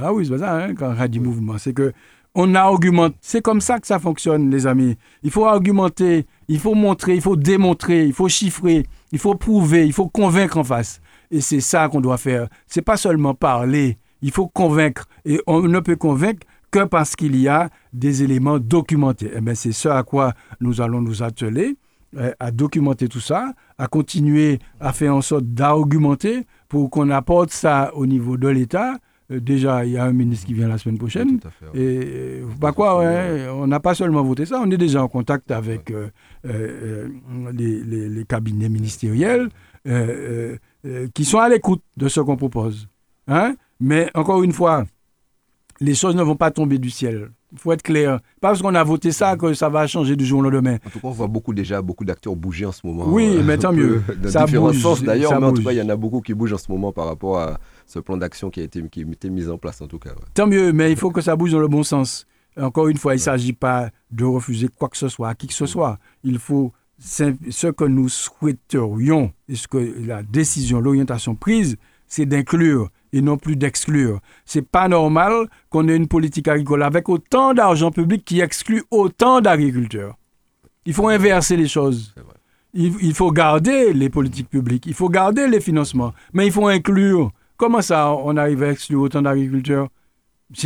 Ah 0.00 0.14
oui, 0.14 0.24
c'est 0.24 0.32
pas 0.32 0.38
ça, 0.38 0.56
hein, 0.56 0.74
quand 0.74 0.94
on 0.98 1.06
dit 1.06 1.20
mouvement. 1.20 1.58
C'est 1.58 1.74
que 1.74 1.92
on 2.36 2.54
argumente. 2.54 3.14
C'est 3.22 3.40
comme 3.40 3.62
ça 3.62 3.80
que 3.80 3.86
ça 3.86 3.98
fonctionne, 3.98 4.50
les 4.50 4.66
amis. 4.66 4.96
Il 5.22 5.30
faut 5.30 5.46
argumenter, 5.46 6.26
il 6.48 6.60
faut 6.60 6.74
montrer, 6.74 7.14
il 7.14 7.22
faut 7.22 7.34
démontrer, 7.34 8.04
il 8.04 8.12
faut 8.12 8.28
chiffrer, 8.28 8.84
il 9.10 9.18
faut 9.18 9.34
prouver, 9.34 9.86
il 9.86 9.92
faut 9.94 10.06
convaincre 10.06 10.58
en 10.58 10.64
face. 10.64 11.00
Et 11.30 11.40
c'est 11.40 11.60
ça 11.60 11.88
qu'on 11.88 12.02
doit 12.02 12.18
faire. 12.18 12.48
C'est 12.66 12.82
pas 12.82 12.98
seulement 12.98 13.34
parler, 13.34 13.96
il 14.20 14.30
faut 14.30 14.48
convaincre. 14.48 15.06
Et 15.24 15.40
on 15.46 15.62
ne 15.62 15.80
peut 15.80 15.96
convaincre 15.96 16.46
que 16.70 16.84
parce 16.84 17.16
qu'il 17.16 17.40
y 17.40 17.48
a 17.48 17.70
des 17.94 18.22
éléments 18.22 18.58
documentés. 18.58 19.26
Et 19.26 19.36
eh 19.36 19.40
bien, 19.40 19.54
c'est 19.54 19.72
ce 19.72 19.88
à 19.88 20.02
quoi 20.02 20.34
nous 20.60 20.82
allons 20.82 21.00
nous 21.00 21.22
atteler, 21.22 21.76
euh, 22.18 22.32
à 22.38 22.50
documenter 22.50 23.08
tout 23.08 23.20
ça, 23.20 23.54
à 23.78 23.86
continuer 23.86 24.58
à 24.78 24.92
faire 24.92 25.16
en 25.16 25.22
sorte 25.22 25.46
d'argumenter 25.46 26.46
pour 26.68 26.90
qu'on 26.90 27.08
apporte 27.08 27.50
ça 27.50 27.92
au 27.94 28.04
niveau 28.04 28.36
de 28.36 28.48
l'État 28.48 28.98
déjà, 29.30 29.84
il 29.84 29.92
y 29.92 29.98
a 29.98 30.04
un 30.04 30.12
ministre 30.12 30.46
qui 30.46 30.54
vient 30.54 30.68
la 30.68 30.78
semaine 30.78 30.98
prochaine. 30.98 31.40
Et 31.74 32.42
pas 32.60 32.72
quoi, 32.72 33.02
on 33.54 33.66
n'a 33.66 33.80
pas 33.80 33.94
seulement 33.94 34.22
voté 34.22 34.46
ça, 34.46 34.60
on 34.64 34.70
est 34.70 34.76
déjà 34.76 35.02
en 35.02 35.08
contact 35.08 35.50
avec 35.50 35.92
les, 36.44 37.82
les, 37.82 38.24
cabinets 38.24 38.68
ministériels 38.68 39.48
qui 41.14 41.24
sont 41.24 41.38
à 41.38 41.48
l'écoute 41.48 41.82
de 41.96 42.08
ce 42.08 42.20
qu'on 42.20 42.36
propose. 42.36 42.88
Hein? 43.28 43.56
Mais 43.80 44.10
encore 44.14 44.42
une 44.42 44.52
fois, 44.52 44.84
les 45.80 45.94
choses 45.94 46.16
ne 46.16 46.22
vont 46.22 46.36
pas 46.36 46.50
tomber 46.50 46.78
du 46.78 46.90
ciel. 46.90 47.30
Il 47.52 47.58
faut 47.58 47.72
être 47.72 47.82
clair. 47.82 48.20
Pas 48.40 48.48
parce 48.48 48.60
qu'on 48.60 48.74
a 48.74 48.82
voté 48.82 49.12
ça 49.12 49.36
que 49.36 49.54
ça 49.54 49.68
va 49.68 49.86
changer 49.86 50.16
du 50.16 50.24
jour 50.26 50.40
au 50.40 50.42
lendemain. 50.42 50.78
En 50.84 50.90
tout 50.90 50.98
cas, 51.00 51.08
on 51.08 51.10
voit 51.10 51.26
beaucoup 51.28 51.54
déjà 51.54 51.80
beaucoup 51.80 52.04
d'acteurs 52.04 52.34
bouger 52.34 52.66
en 52.66 52.72
ce 52.72 52.86
moment. 52.86 53.04
Oui, 53.06 53.38
mais 53.44 53.56
tant 53.56 53.72
mieux. 53.72 54.02
Dans 54.22 54.30
ça 54.30 54.44
différentes 54.44 54.76
bouge, 54.76 55.02
d'ailleurs, 55.02 55.38
mais 55.40 55.46
en 55.46 55.52
tout 55.52 55.62
cas, 55.62 55.72
il 55.72 55.78
y 55.78 55.82
en 55.82 55.88
a 55.88 55.96
beaucoup 55.96 56.20
qui 56.20 56.34
bougent 56.34 56.54
en 56.54 56.58
ce 56.58 56.70
moment 56.70 56.92
par 56.92 57.06
rapport 57.06 57.38
à 57.38 57.58
ce 57.86 57.98
plan 57.98 58.16
d'action 58.16 58.50
qui 58.50 58.60
a 58.60 58.64
été, 58.64 58.86
qui 58.88 59.00
a 59.00 59.06
été 59.06 59.30
mis 59.30 59.48
en 59.48 59.58
place 59.58 59.80
en 59.80 59.86
tout 59.86 59.98
cas. 59.98 60.10
Tant 60.34 60.46
mieux, 60.46 60.72
mais 60.72 60.90
il 60.90 60.96
faut 60.96 61.10
que 61.10 61.20
ça 61.20 61.36
bouge 61.36 61.52
dans 61.52 61.60
le 61.60 61.68
bon 61.68 61.82
sens. 61.82 62.26
Encore 62.58 62.88
une 62.88 62.96
fois, 62.96 63.14
il 63.14 63.18
ne 63.18 63.22
s'agit 63.22 63.52
pas 63.52 63.90
de 64.10 64.24
refuser 64.24 64.68
quoi 64.68 64.88
que 64.88 64.96
ce 64.96 65.08
soit 65.08 65.28
à 65.28 65.34
qui 65.34 65.46
que 65.46 65.54
ce 65.54 65.66
soit. 65.66 65.98
Il 66.24 66.38
faut 66.38 66.72
ce 66.98 67.70
que 67.70 67.84
nous 67.84 68.08
souhaiterions 68.08 69.32
et 69.48 69.54
ce 69.54 69.68
que 69.68 69.94
la 70.06 70.22
décision, 70.22 70.80
l'orientation 70.80 71.34
prise, 71.34 71.76
c'est 72.06 72.26
d'inclure 72.26 72.90
et 73.12 73.20
non 73.20 73.36
plus 73.36 73.56
d'exclure. 73.56 74.20
C'est 74.44 74.66
pas 74.66 74.88
normal 74.88 75.48
qu'on 75.70 75.88
ait 75.88 75.96
une 75.96 76.08
politique 76.08 76.48
agricole 76.48 76.82
avec 76.82 77.08
autant 77.08 77.54
d'argent 77.54 77.90
public 77.90 78.24
qui 78.24 78.40
exclut 78.40 78.84
autant 78.90 79.40
d'agriculteurs. 79.40 80.16
Il 80.84 80.94
faut 80.94 81.08
inverser 81.08 81.56
les 81.56 81.68
choses. 81.68 82.14
Il, 82.78 83.14
faut 83.14 83.32
garder 83.32 83.94
les 83.94 84.10
politiques 84.10 84.50
publiques, 84.50 84.84
il 84.86 84.92
faut 84.92 85.08
garder 85.08 85.48
les 85.48 85.60
financements, 85.60 86.12
mais 86.34 86.46
il 86.46 86.52
faut 86.52 86.66
inclure. 86.66 87.32
Comment 87.56 87.82
ça, 87.82 88.12
on 88.12 88.36
arrive 88.36 88.62
à 88.62 88.70
exclure 88.70 89.02
autant 89.02 89.22
d'agriculteurs? 89.22 89.88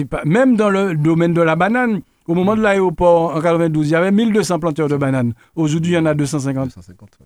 Pas, 0.08 0.22
Même 0.24 0.56
dans 0.56 0.70
le 0.70 0.94
domaine 0.94 1.32
de 1.32 1.40
la 1.40 1.56
banane, 1.56 2.02
au 2.26 2.34
moment 2.34 2.54
de 2.54 2.62
l'aéroport 2.62 3.34
en 3.34 3.40
92, 3.40 3.88
il 3.88 3.92
y 3.92 3.94
avait 3.94 4.12
1200 4.12 4.58
planteurs 4.58 4.88
de 4.88 4.96
bananes. 4.96 5.32
Aujourd'hui, 5.56 5.92
il 5.92 5.94
y 5.94 5.98
en 5.98 6.06
a 6.06 6.14
250. 6.14 6.66
250 6.68 7.18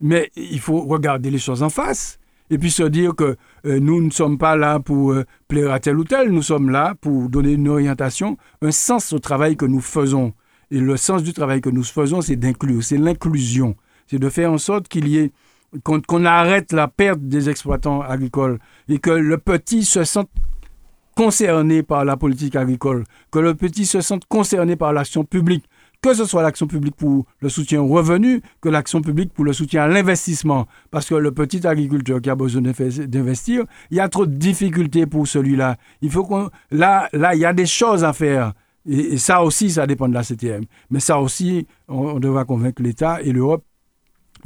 Mais 0.00 0.30
il 0.36 0.60
faut 0.60 0.80
regarder 0.82 1.30
les 1.30 1.38
choses 1.38 1.62
en 1.62 1.68
face 1.68 2.18
et 2.50 2.58
puis 2.58 2.70
se 2.70 2.82
dire 2.84 3.14
que 3.14 3.36
euh, 3.66 3.80
nous 3.80 4.02
ne 4.02 4.10
sommes 4.10 4.38
pas 4.38 4.56
là 4.56 4.78
pour 4.78 5.12
euh, 5.12 5.24
plaire 5.48 5.72
à 5.72 5.80
tel 5.80 5.98
ou 5.98 6.04
tel, 6.04 6.30
nous 6.30 6.42
sommes 6.42 6.70
là 6.70 6.94
pour 7.00 7.28
donner 7.28 7.52
une 7.52 7.68
orientation, 7.68 8.36
un 8.62 8.70
sens 8.70 9.12
au 9.12 9.18
travail 9.18 9.56
que 9.56 9.66
nous 9.66 9.80
faisons. 9.80 10.32
Et 10.70 10.78
le 10.78 10.96
sens 10.96 11.22
du 11.22 11.32
travail 11.32 11.60
que 11.60 11.70
nous 11.70 11.84
faisons, 11.84 12.20
c'est 12.20 12.36
d'inclure, 12.36 12.82
c'est 12.82 12.98
l'inclusion, 12.98 13.76
c'est 14.06 14.18
de 14.18 14.28
faire 14.28 14.52
en 14.52 14.58
sorte 14.58 14.88
qu'il 14.88 15.08
y 15.08 15.18
ait 15.18 15.32
qu'on 15.82 16.24
arrête 16.24 16.72
la 16.72 16.88
perte 16.88 17.20
des 17.20 17.48
exploitants 17.48 18.00
agricoles 18.02 18.58
et 18.88 18.98
que 18.98 19.10
le 19.10 19.38
petit 19.38 19.84
se 19.84 20.04
sente 20.04 20.30
concerné 21.16 21.82
par 21.82 22.04
la 22.04 22.16
politique 22.16 22.56
agricole, 22.56 23.04
que 23.30 23.38
le 23.38 23.54
petit 23.54 23.86
se 23.86 24.00
sente 24.02 24.26
concerné 24.26 24.76
par 24.76 24.92
l'action 24.92 25.24
publique, 25.24 25.64
que 26.02 26.14
ce 26.14 26.24
soit 26.24 26.42
l'action 26.42 26.66
publique 26.66 26.94
pour 26.94 27.24
le 27.40 27.48
soutien 27.48 27.80
au 27.80 27.88
revenu, 27.88 28.42
que 28.60 28.68
l'action 28.68 29.00
publique 29.00 29.32
pour 29.32 29.44
le 29.44 29.52
soutien 29.52 29.84
à 29.84 29.88
l'investissement. 29.88 30.66
Parce 30.90 31.08
que 31.08 31.14
le 31.14 31.32
petit 31.32 31.66
agriculteur 31.66 32.20
qui 32.20 32.30
a 32.30 32.34
besoin 32.34 32.62
d'investir, 32.62 33.64
il 33.90 33.96
y 33.96 34.00
a 34.00 34.08
trop 34.08 34.26
de 34.26 34.34
difficultés 34.36 35.06
pour 35.06 35.26
celui-là. 35.26 35.76
Il 36.02 36.10
faut 36.10 36.24
qu'on. 36.24 36.50
Là, 36.70 37.08
là, 37.12 37.34
il 37.34 37.40
y 37.40 37.46
a 37.46 37.52
des 37.52 37.66
choses 37.66 38.04
à 38.04 38.12
faire. 38.12 38.52
Et, 38.88 39.18
ça 39.18 39.42
aussi, 39.42 39.70
ça 39.70 39.86
dépend 39.86 40.08
de 40.08 40.14
la 40.14 40.22
CTM. 40.22 40.64
Mais 40.90 41.00
ça 41.00 41.18
aussi, 41.18 41.66
on, 41.88 42.20
devra 42.20 42.44
convaincre 42.44 42.82
l'État 42.82 43.20
et 43.22 43.32
l'Europe 43.32 43.64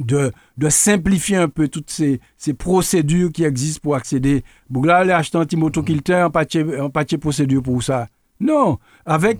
de, 0.05 0.31
de, 0.57 0.69
simplifier 0.69 1.37
un 1.37 1.49
peu 1.49 1.67
toutes 1.67 1.89
ces, 1.89 2.19
ces, 2.37 2.53
procédures 2.53 3.31
qui 3.31 3.43
existent 3.43 3.81
pour 3.81 3.95
accéder. 3.95 4.43
Bon, 4.69 4.83
là, 4.83 4.97
aller 4.97 5.11
acheter 5.11 5.37
un 5.37 5.45
petit 5.45 5.57
motoculteur, 5.57 6.25
un 6.25 6.29
papier, 6.29 6.65
un 6.79 6.89
papier 6.89 7.17
procédure 7.17 7.63
pour 7.63 7.81
ça. 7.81 8.07
Non, 8.39 8.79
avec 9.05 9.39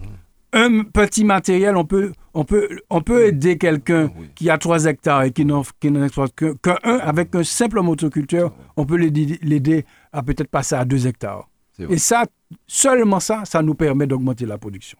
un 0.53 0.84
petit 0.84 1.24
matériel, 1.24 1.76
on 1.76 1.86
peut, 1.86 2.12
on 2.34 2.43
peut, 2.43 2.68
on 2.89 3.01
peut 3.01 3.26
aider 3.26 3.57
quelqu'un 3.57 4.12
qui 4.36 4.49
a 4.49 4.57
3 4.57 4.86
hectares 4.86 5.24
et 5.24 5.32
qui 5.32 5.45
n'en 5.45 5.64
exploite 6.03 6.34
qu'un. 6.36 6.76
avec 6.84 7.34
un 7.36 7.43
simple 7.43 7.82
motoculteur, 7.82 8.53
on 8.76 8.86
peut 8.86 8.97
l'aider 8.97 9.86
à 10.12 10.24
peut-être 10.24 10.49
passer 10.49 10.76
à 10.76 10.86
2 10.86 11.07
hectares. 11.07 11.47
Et 11.89 11.97
ça, 11.97 12.26
seulement 12.68 13.20
ça, 13.20 13.43
ça 13.45 13.62
nous 13.62 13.76
permet 13.76 14.05
d'augmenter 14.05 14.45
la 14.45 14.57
production. 14.57 14.97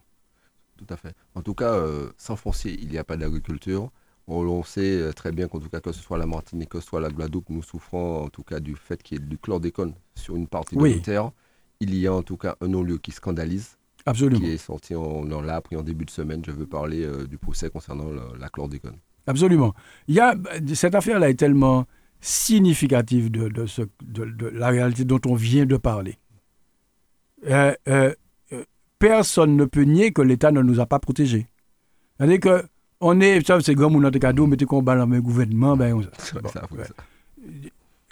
Tout 0.78 0.92
à 0.92 0.98
fait. 0.98 1.14
En 1.36 1.42
tout 1.42 1.54
cas, 1.54 1.74
euh, 1.74 2.10
sans 2.18 2.36
foncier, 2.36 2.76
il 2.82 2.90
n'y 2.90 2.98
a 2.98 3.04
pas 3.04 3.18
d'agriculture. 3.18 3.92
On, 4.28 4.64
sait 4.64 4.82
euh, 4.82 5.12
très 5.12 5.32
bien 5.32 5.48
qu'en 5.48 5.60
tout 5.60 5.70
cas, 5.70 5.82
que 5.82 5.92
ce 5.92 6.02
soit 6.02 6.18
la 6.18 6.26
Martinique, 6.26 6.70
que 6.70 6.80
ce 6.80 6.88
soit 6.88 7.02
la 7.02 7.10
Guadeloupe, 7.10 7.50
nous 7.50 7.64
souffrons 7.64 8.24
en 8.24 8.30
tout 8.30 8.44
cas 8.44 8.60
du 8.60 8.76
fait 8.76 9.02
qu'il 9.02 9.20
y 9.20 9.22
ait 9.22 9.26
du 9.26 9.38
chlordécone 9.38 9.94
sur 10.16 10.36
une 10.36 10.48
partie 10.48 10.76
de 10.76 10.86
la 10.86 11.00
terre. 11.00 11.32
Il 11.80 11.96
y 11.96 12.08
a 12.08 12.14
en 12.14 12.22
tout 12.22 12.38
cas 12.38 12.56
un 12.62 12.68
non-lieu 12.68 12.98
qui 12.98 13.12
scandalise 13.12 13.78
Absolument. 14.06 14.40
qui 14.40 14.52
est 14.52 14.58
sorti, 14.58 14.96
en, 14.96 15.02
on 15.02 15.42
l'a 15.42 15.56
appris 15.56 15.76
en 15.76 15.84
début 15.84 16.06
de 16.06 16.12
semaine. 16.12 16.44
Je 16.46 16.52
veux 16.52 16.66
parler 16.66 17.04
euh, 17.04 17.26
du 17.26 17.38
procès 17.38 17.70
concernant 17.70 18.08
la, 18.40 18.50
chlordécone. 18.50 18.98
Absolument. 19.28 19.74
Il 20.08 20.16
y 20.16 20.20
a, 20.20 20.36
cette 20.74 20.96
affaire-là 20.96 21.30
est 21.30 21.36
tellement 21.36 21.86
significative 22.20 23.32
de, 23.32 23.50
de, 23.50 23.66
ce, 23.66 23.82
de, 24.04 24.48
la 24.48 24.70
réalité 24.70 25.06
dont 25.06 25.20
on 25.26 25.36
vient 25.36 25.66
de 25.66 25.78
parler. 25.78 26.18
Euh, 27.48 27.74
euh, 27.88 28.14
personne 29.00 29.56
ne 29.56 29.66
peut 29.66 29.84
nier 29.84 30.14
que 30.14 30.22
l'État 30.22 30.52
ne 30.52 30.62
nous 30.62 30.80
a 30.80 30.86
pas 30.86 31.00
protégés. 31.00 31.48
C'est-à-dire 32.18 32.40
que 32.40 32.64
on 33.02 33.20
est, 33.20 33.42
c'est 33.62 33.76
grand 33.76 33.90
mon 33.90 34.10
cadeau, 34.10 34.48
mettez 34.48 34.66
dans 34.66 35.06
le 35.06 35.22
gouvernement, 35.22 35.76
ben 35.76 36.02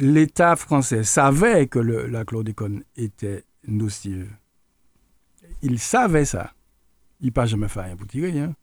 L'État 0.01 0.55
français 0.55 1.03
savait 1.03 1.67
que 1.67 1.79
le, 1.79 2.07
la 2.07 2.23
chlordécone 2.25 2.83
était 2.95 3.43
nocive 3.67 4.29
il 5.61 5.79
savait 5.79 6.25
ça. 6.25 6.51
Il 7.21 7.31
n'a 7.35 7.45
jamais 7.45 7.67
fait 7.67 7.81
rien 7.81 7.95
pour 7.95 8.07
tirer. 8.07 8.39
Hein. 8.39 8.55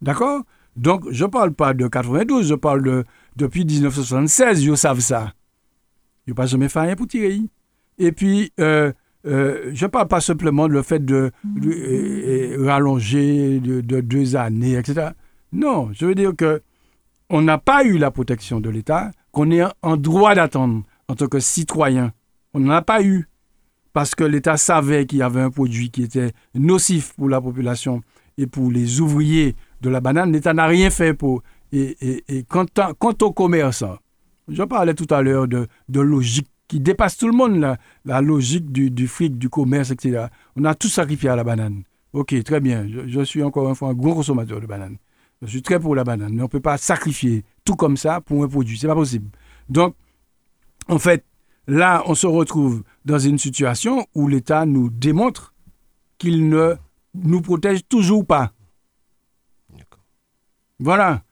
D'accord? 0.00 0.42
Donc, 0.76 1.10
je 1.10 1.24
ne 1.24 1.30
parle 1.30 1.52
pas 1.52 1.74
de 1.74 1.86
92, 1.86 2.48
je 2.48 2.54
parle 2.54 2.82
de 2.82 3.04
depuis 3.36 3.64
1976, 3.64 4.62
ils 4.62 4.76
savent 4.76 5.00
ça. 5.00 5.34
Ils 6.26 6.34
n'ont 6.34 6.46
jamais 6.46 6.68
fait 6.68 6.80
rien 6.80 6.96
pour 6.96 7.06
tirer. 7.06 7.40
Et 7.98 8.12
puis, 8.12 8.52
euh, 8.60 8.92
euh, 9.26 9.70
je 9.74 9.84
ne 9.84 9.90
parle 9.90 10.08
pas 10.08 10.20
simplement 10.20 10.66
de 10.68 10.72
le 10.72 10.82
fait 10.82 11.04
de, 11.04 11.30
rallonger 12.64 13.60
de, 13.60 14.00
deux 14.00 14.36
années, 14.36 14.76
etc. 14.76 15.08
Non, 15.52 15.90
je 15.92 16.06
veux 16.06 16.14
dire 16.14 16.34
que 16.36 16.62
on 17.28 17.42
n'a 17.42 17.58
pas 17.58 17.84
eu 17.84 17.98
la 17.98 18.10
protection 18.10 18.60
de 18.60 18.70
l'État 18.70 19.10
qu'on 19.30 19.50
est 19.50 19.62
en 19.82 19.96
droit 19.96 20.34
d'attendre 20.34 20.82
en 21.08 21.14
tant 21.14 21.26
que 21.26 21.38
citoyen. 21.38 22.12
On 22.54 22.60
n'en 22.60 22.72
a 22.72 22.82
pas 22.82 23.02
eu 23.02 23.28
parce 23.92 24.14
que 24.14 24.24
l'État 24.24 24.56
savait 24.56 25.06
qu'il 25.06 25.18
y 25.18 25.22
avait 25.22 25.40
un 25.40 25.50
produit 25.50 25.90
qui 25.90 26.02
était 26.02 26.32
nocif 26.54 27.14
pour 27.14 27.28
la 27.28 27.40
population 27.40 28.02
et 28.38 28.46
pour 28.46 28.70
les 28.70 29.00
ouvriers 29.00 29.54
de 29.80 29.90
la 29.90 30.00
banane, 30.00 30.32
l'État 30.32 30.54
n'a 30.54 30.66
rien 30.66 30.90
fait 30.90 31.14
pour. 31.14 31.42
Et, 31.72 32.24
et, 32.28 32.44
quant, 32.44 32.66
aux 33.22 33.32
commerçants, 33.32 33.98
je 34.48 34.62
parlais 34.64 34.94
tout 34.94 35.06
à 35.10 35.22
l'heure 35.22 35.46
de, 35.46 35.68
logique 35.94 36.48
qui 36.70 36.80
dépasse 36.80 37.16
tout 37.16 37.26
le 37.26 37.32
monde, 37.32 37.76
la, 38.04 38.20
logique 38.20 38.70
du, 38.72 39.06
fric, 39.08 39.36
du 39.36 39.48
commerce, 39.48 39.90
etc. 39.90 40.26
On 40.56 40.64
a 40.64 40.74
tout 40.74 40.88
sacrifié 40.88 41.28
à 41.28 41.36
la 41.36 41.44
banane. 41.44 41.82
Ok, 42.12 42.34
très 42.44 42.60
bien. 42.60 42.86
Je, 42.88 43.08
je, 43.08 43.20
suis 43.22 43.42
encore 43.42 43.68
une 43.68 43.74
fois 43.74 43.88
un 43.90 43.94
gros 43.94 44.14
consommateur 44.14 44.60
de 44.60 44.66
banane. 44.66 44.96
Je 45.42 45.48
suis 45.48 45.62
très 45.62 45.78
pour 45.78 45.94
la 45.94 46.04
banane, 46.04 46.32
mais 46.32 46.40
on 46.40 46.44
ne 46.44 46.48
peut 46.48 46.60
pas 46.60 46.78
sacrifier 46.78 47.44
tout 47.64 47.76
comme 47.76 47.96
ça 47.96 48.20
pour 48.20 48.42
un 48.42 48.48
produit. 48.48 48.78
C'est 48.78 48.86
pas 48.86 48.94
possible. 48.94 49.30
Donc, 49.68 49.94
en 50.88 50.98
fait, 50.98 51.24
Là, 51.70 52.02
on 52.06 52.16
se 52.16 52.26
retrouve 52.26 52.82
dans 53.04 53.20
une 53.20 53.38
situation 53.38 54.04
où 54.16 54.26
l'État 54.26 54.66
nous 54.66 54.90
démontre 54.90 55.54
qu'il 56.18 56.48
ne 56.48 56.74
nous 57.14 57.40
protège 57.42 57.86
toujours 57.88 58.26
pas. 58.26 58.52
Voilà 60.80 61.22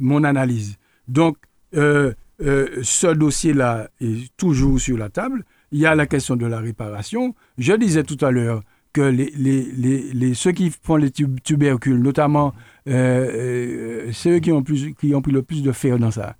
mon 0.00 0.24
analyse. 0.24 0.78
Donc, 1.06 1.36
euh, 1.76 2.12
euh, 2.42 2.80
ce 2.82 3.06
dossier-là 3.08 3.88
est 4.00 4.34
toujours 4.36 4.80
sur 4.80 4.98
la 4.98 5.08
table. 5.08 5.44
Il 5.72 5.78
y 5.78 5.86
a 5.86 5.94
la 5.94 6.06
question 6.06 6.36
de 6.36 6.46
la 6.46 6.58
réparation. 6.58 7.34
Je 7.58 7.72
disais 7.74 8.02
tout 8.02 8.22
à 8.24 8.30
l'heure 8.30 8.62
que 8.92 9.02
les, 9.02 10.34
ceux 10.34 10.52
qui 10.52 10.70
font 10.70 10.96
les 10.96 11.10
tubercules, 11.10 12.00
notamment 12.00 12.54
euh, 12.88 14.10
ceux 14.12 14.38
qui 14.38 14.52
ont, 14.52 14.62
qui 14.62 15.14
ont 15.14 15.22
pris 15.22 15.32
le 15.32 15.42
plus 15.42 15.62
de 15.62 15.72
fer 15.72 15.98
dans 15.98 16.12
ça, 16.12 16.36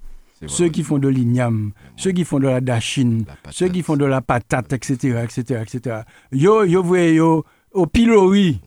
ceux 0.47 0.69
qui 0.69 0.83
font 0.83 0.99
de 0.99 1.09
l'igname, 1.09 1.73
ceux 1.97 2.13
qui 2.13 2.25
font 2.25 2.39
de 2.39 2.47
la 2.47 2.61
dachine, 2.61 3.25
ceux 3.51 3.69
qui 3.69 3.83
font 3.83 3.97
de 3.97 4.05
la 4.05 4.21
patate, 4.21 4.73
etc., 4.73 5.25
etc., 5.25 5.63
etc. 5.63 6.03
Yo, 6.31 6.65
yo, 6.65 6.83
voyez, 6.83 7.15
yo, 7.15 7.45
au 7.73 7.87
pilori, 7.87 8.61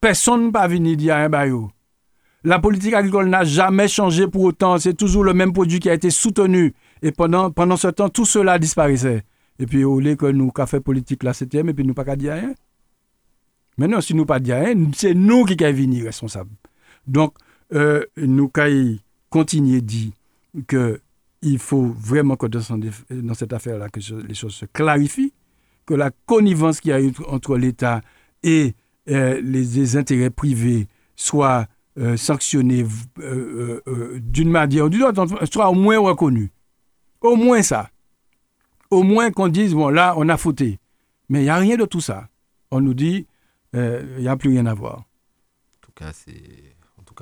personne 0.00 0.46
ne 0.46 0.50
va 0.50 0.66
venir 0.66 0.96
dire 0.96 1.16
un 1.16 1.28
baillot. 1.28 1.70
La 2.48 2.58
politique 2.58 2.94
agricole 2.94 3.28
n'a 3.28 3.44
jamais 3.44 3.88
changé 3.88 4.26
pour 4.26 4.40
autant. 4.40 4.78
C'est 4.78 4.94
toujours 4.94 5.22
le 5.22 5.34
même 5.34 5.52
produit 5.52 5.80
qui 5.80 5.90
a 5.90 5.92
été 5.92 6.08
soutenu. 6.08 6.72
Et 7.02 7.12
pendant, 7.12 7.50
pendant 7.50 7.76
ce 7.76 7.88
temps, 7.88 8.08
tout 8.08 8.24
cela 8.24 8.58
disparaissait. 8.58 9.22
Et 9.58 9.66
puis, 9.66 9.84
au 9.84 10.00
lieu 10.00 10.16
que 10.16 10.24
nous, 10.24 10.50
fait 10.66 10.80
politique 10.80 11.24
la 11.24 11.34
CTM, 11.34 11.68
et 11.68 11.74
puis 11.74 11.84
nous 11.84 11.92
pas 11.92 12.06
qu'à 12.06 12.16
dire 12.16 12.32
rien. 12.32 12.54
Maintenant, 13.76 14.00
si 14.00 14.14
nous 14.14 14.24
pas 14.24 14.40
dire 14.40 14.56
rien, 14.56 14.74
c'est 14.94 15.12
nous 15.12 15.44
qui 15.44 15.62
avons 15.62 15.76
venir 15.76 16.06
responsables. 16.06 16.48
Donc, 17.06 17.34
euh, 17.74 18.02
nous 18.16 18.48
qu'à 18.48 18.68
continuer 19.28 19.82
dire 19.82 20.12
qu'il 20.66 21.58
faut 21.58 21.94
vraiment 22.00 22.36
que 22.36 22.46
dans, 22.46 23.34
cette 23.34 23.52
affaire-là, 23.52 23.90
que 23.90 24.00
les 24.26 24.34
choses 24.34 24.54
se 24.54 24.64
clarifient, 24.64 25.34
que 25.84 25.92
la 25.92 26.10
connivence 26.24 26.80
qu'il 26.80 26.92
y 26.92 26.94
a 26.94 27.02
eu 27.02 27.12
entre 27.26 27.58
l'État 27.58 28.00
et 28.42 28.72
les, 29.06 29.42
les, 29.42 29.96
intérêts 29.98 30.30
privés 30.30 30.88
soit 31.14 31.66
sanctionnée 32.16 32.84
d'une 33.16 34.50
manière 34.50 34.86
ou 34.86 34.88
d'une 34.88 35.02
autre, 35.02 35.26
soit 35.50 35.68
au 35.68 35.74
moins 35.74 35.98
reconnue. 35.98 36.52
Au 37.20 37.36
moins 37.36 37.62
ça. 37.62 37.90
Au 38.90 39.02
moins 39.02 39.30
qu'on 39.30 39.48
dise, 39.48 39.74
bon, 39.74 39.88
là, 39.88 40.14
on 40.16 40.28
a 40.28 40.36
fauté. 40.36 40.78
Mais 41.28 41.40
il 41.40 41.44
n'y 41.44 41.50
a 41.50 41.56
rien 41.56 41.76
de 41.76 41.84
tout 41.84 42.00
ça. 42.00 42.28
On 42.70 42.80
nous 42.80 42.94
dit, 42.94 43.26
il 43.74 44.16
n'y 44.18 44.28
a 44.28 44.36
plus 44.36 44.50
rien 44.50 44.66
à 44.66 44.74
voir. 44.74 44.98
En 44.98 45.80
tout 45.80 45.92
cas, 45.94 46.12
c'est 46.12 46.68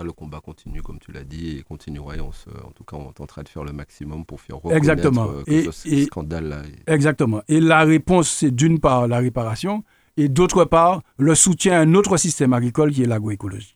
le 0.02 0.12
combat 0.12 0.40
continue, 0.40 0.82
comme 0.82 0.98
tu 0.98 1.12
l'as 1.12 1.24
dit, 1.24 1.58
et 1.58 1.62
continuera. 1.62 2.14
en 2.16 2.70
tout 2.72 2.84
cas, 2.84 2.96
on 2.96 3.12
tentera 3.12 3.42
de 3.42 3.48
faire 3.48 3.64
le 3.64 3.72
maximum 3.72 4.24
pour 4.24 4.40
faire 4.40 4.56
reconnaître 4.56 4.78
Exactement. 4.78 5.28
Euh, 5.48 5.70
ce 5.72 6.04
scandale-là. 6.04 6.62
Exactement. 6.86 7.42
Et 7.48 7.60
la 7.60 7.84
réponse, 7.84 8.28
c'est 8.28 8.50
d'une 8.50 8.78
part 8.80 9.08
la 9.08 9.18
réparation, 9.18 9.84
et 10.16 10.28
d'autre 10.28 10.64
part, 10.64 11.02
le 11.18 11.34
soutien 11.34 11.74
à 11.74 11.80
un 11.80 11.94
autre 11.94 12.16
système 12.16 12.52
agricole 12.52 12.92
qui 12.92 13.02
est 13.02 13.06
l'agroécologie. 13.06 13.75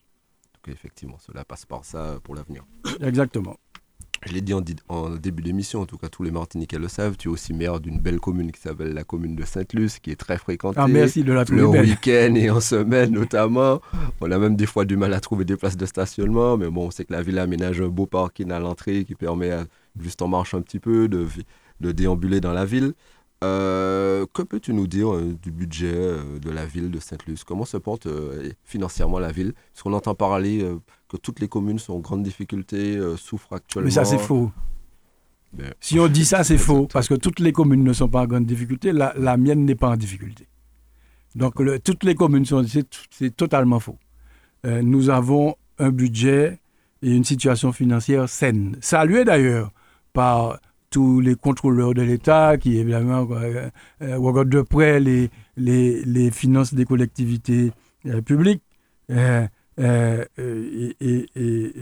Effectivement, 0.67 1.17
cela 1.19 1.45
passe 1.45 1.65
par 1.65 1.85
ça 1.85 2.19
pour 2.23 2.35
l'avenir. 2.35 2.65
Exactement 3.01 3.57
je 4.27 4.33
l'ai 4.33 4.41
dit 4.41 4.53
en, 4.53 5.09
début 5.15 5.41
d'émission, 5.41 5.81
en 5.81 5.85
tout 5.85 5.97
cas 5.97 6.07
tous 6.07 6.21
les 6.23 6.31
Martiniquais 6.31 6.77
le 6.77 6.87
savent, 6.87 7.17
tu 7.17 7.27
es 7.27 7.31
aussi 7.31 7.53
maire 7.53 7.79
d'une 7.79 7.99
belle 7.99 8.19
commune 8.19 8.51
qui 8.51 8.61
s'appelle 8.61 8.93
la 8.93 9.03
commune 9.03 9.35
de 9.35 9.43
Sainte-Luce, 9.43 9.99
qui 9.99 10.11
est 10.11 10.15
très 10.15 10.37
fréquentée. 10.37 10.79
Ah, 10.79 10.87
merci 10.87 11.23
de 11.23 11.33
la 11.33 11.43
Le 11.49 11.65
week-end 11.65 12.35
et 12.35 12.49
en 12.49 12.59
semaine 12.59 13.11
notamment. 13.11 13.81
On 14.19 14.31
a 14.31 14.37
même 14.37 14.55
des 14.55 14.67
fois 14.67 14.85
du 14.85 14.95
mal 14.95 15.13
à 15.13 15.19
trouver 15.19 15.43
des 15.43 15.57
places 15.57 15.77
de 15.77 15.85
stationnement, 15.87 16.55
mais 16.57 16.69
bon, 16.69 16.87
on 16.87 16.91
sait 16.91 17.05
que 17.05 17.13
la 17.13 17.23
ville 17.23 17.39
aménage 17.39 17.81
un 17.81 17.87
beau 17.87 18.05
parking 18.05 18.51
à 18.51 18.59
l'entrée 18.59 19.05
qui 19.05 19.15
permet, 19.15 19.51
juste 19.99 20.21
en 20.21 20.27
marche 20.27 20.53
un 20.53 20.61
petit 20.61 20.79
peu, 20.79 21.07
de, 21.07 21.25
de 21.79 21.91
déambuler 21.91 22.41
dans 22.41 22.53
la 22.53 22.65
ville. 22.65 22.93
Euh, 23.43 24.27
que 24.33 24.43
peux-tu 24.43 24.71
nous 24.73 24.85
dire 24.85 25.15
euh, 25.15 25.35
du 25.41 25.51
budget 25.51 25.93
euh, 25.95 26.37
de 26.39 26.51
la 26.51 26.65
ville 26.65 26.91
de 26.91 26.99
Sainte-Luce? 26.99 27.43
Comment 27.43 27.65
se 27.65 27.77
porte 27.77 28.07
financièrement 28.63 29.19
la 29.19 29.31
ville? 29.31 29.53
Parce 29.73 29.83
qu'on 29.83 29.93
entend 29.93 30.13
parler 30.13 30.65
que 31.09 31.17
toutes 31.17 31.39
les 31.39 31.47
communes 31.47 31.79
sont 31.79 31.93
en 31.93 31.99
grande 31.99 32.23
difficulté, 32.23 32.99
souffrent 33.17 33.53
actuellement. 33.53 33.85
Mais 33.85 33.91
ça, 33.91 34.05
c'est 34.05 34.19
faux. 34.19 34.51
Ben, 35.53 35.73
si 35.81 35.99
on 35.99 36.07
dit 36.07 36.23
ça, 36.23 36.43
c'est 36.43 36.57
faux, 36.57 36.87
parce 36.87 37.09
que 37.09 37.15
toutes 37.15 37.39
les 37.39 37.51
communes 37.51 37.83
ne 37.83 37.93
sont 37.93 38.07
pas 38.07 38.21
en 38.21 38.27
grande 38.27 38.45
difficulté. 38.45 38.93
La, 38.93 39.13
la 39.17 39.35
mienne 39.37 39.65
n'est 39.65 39.75
pas 39.75 39.89
en 39.89 39.97
difficulté. 39.97 40.47
Donc, 41.35 41.55
toutes 41.83 42.03
les 42.03 42.15
communes 42.15 42.45
sont. 42.45 42.63
C'est 43.09 43.35
totalement 43.35 43.79
faux. 43.79 43.97
nous 44.63 45.09
avons 45.09 45.55
un 45.79 45.89
budget 45.89 46.59
et 47.01 47.09
une 47.11 47.23
situation 47.23 47.71
financière 47.71 48.29
saine. 48.29 48.77
Saluée 48.81 49.25
d'ailleurs 49.25 49.71
par 50.13 50.59
tous 50.91 51.21
les 51.21 51.35
contrôleurs 51.35 51.95
de 51.95 52.03
l'État 52.03 52.57
qui, 52.57 52.77
évidemment, 52.77 53.27
euh, 53.31 53.69
euh, 54.03 54.17
regardent 54.17 54.49
de 54.49 54.61
près 54.61 54.99
les, 54.99 55.31
les, 55.57 56.03
les 56.03 56.29
finances 56.29 56.73
des 56.75 56.85
collectivités 56.85 57.71
euh, 58.05 58.21
publiques. 58.21 58.61
et, 59.09 59.47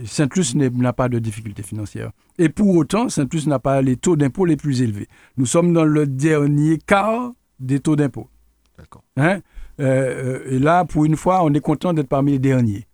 Saint-Luce 0.06 0.54
n'a 0.54 0.92
pas 0.92 1.08
de 1.08 1.18
difficultés 1.18 1.62
financières. 1.62 2.12
Et 2.38 2.48
pour 2.48 2.74
autant, 2.74 3.08
Saint-Luce 3.10 3.46
n'a 3.46 3.58
pas 3.58 3.82
les 3.82 3.96
taux 3.96 4.16
d'impôt 4.16 4.46
les 4.46 4.56
plus 4.56 4.80
élevés. 4.80 5.08
Nous 5.36 5.44
sommes 5.46 5.74
dans 5.74 5.84
le 5.84 6.06
dernier 6.06 6.78
quart 6.78 7.32
des 7.58 7.80
taux 7.80 7.96
d'impôt. 7.96 8.28
D'accord. 8.78 9.02
Hein? 9.16 9.40
et 9.78 10.58
là, 10.58 10.84
pour 10.84 11.06
une 11.06 11.16
fois, 11.16 11.42
on 11.42 11.52
est 11.54 11.60
content 11.60 11.94
d'être 11.94 12.08
parmi 12.08 12.32
les 12.32 12.38
derniers. 12.38 12.86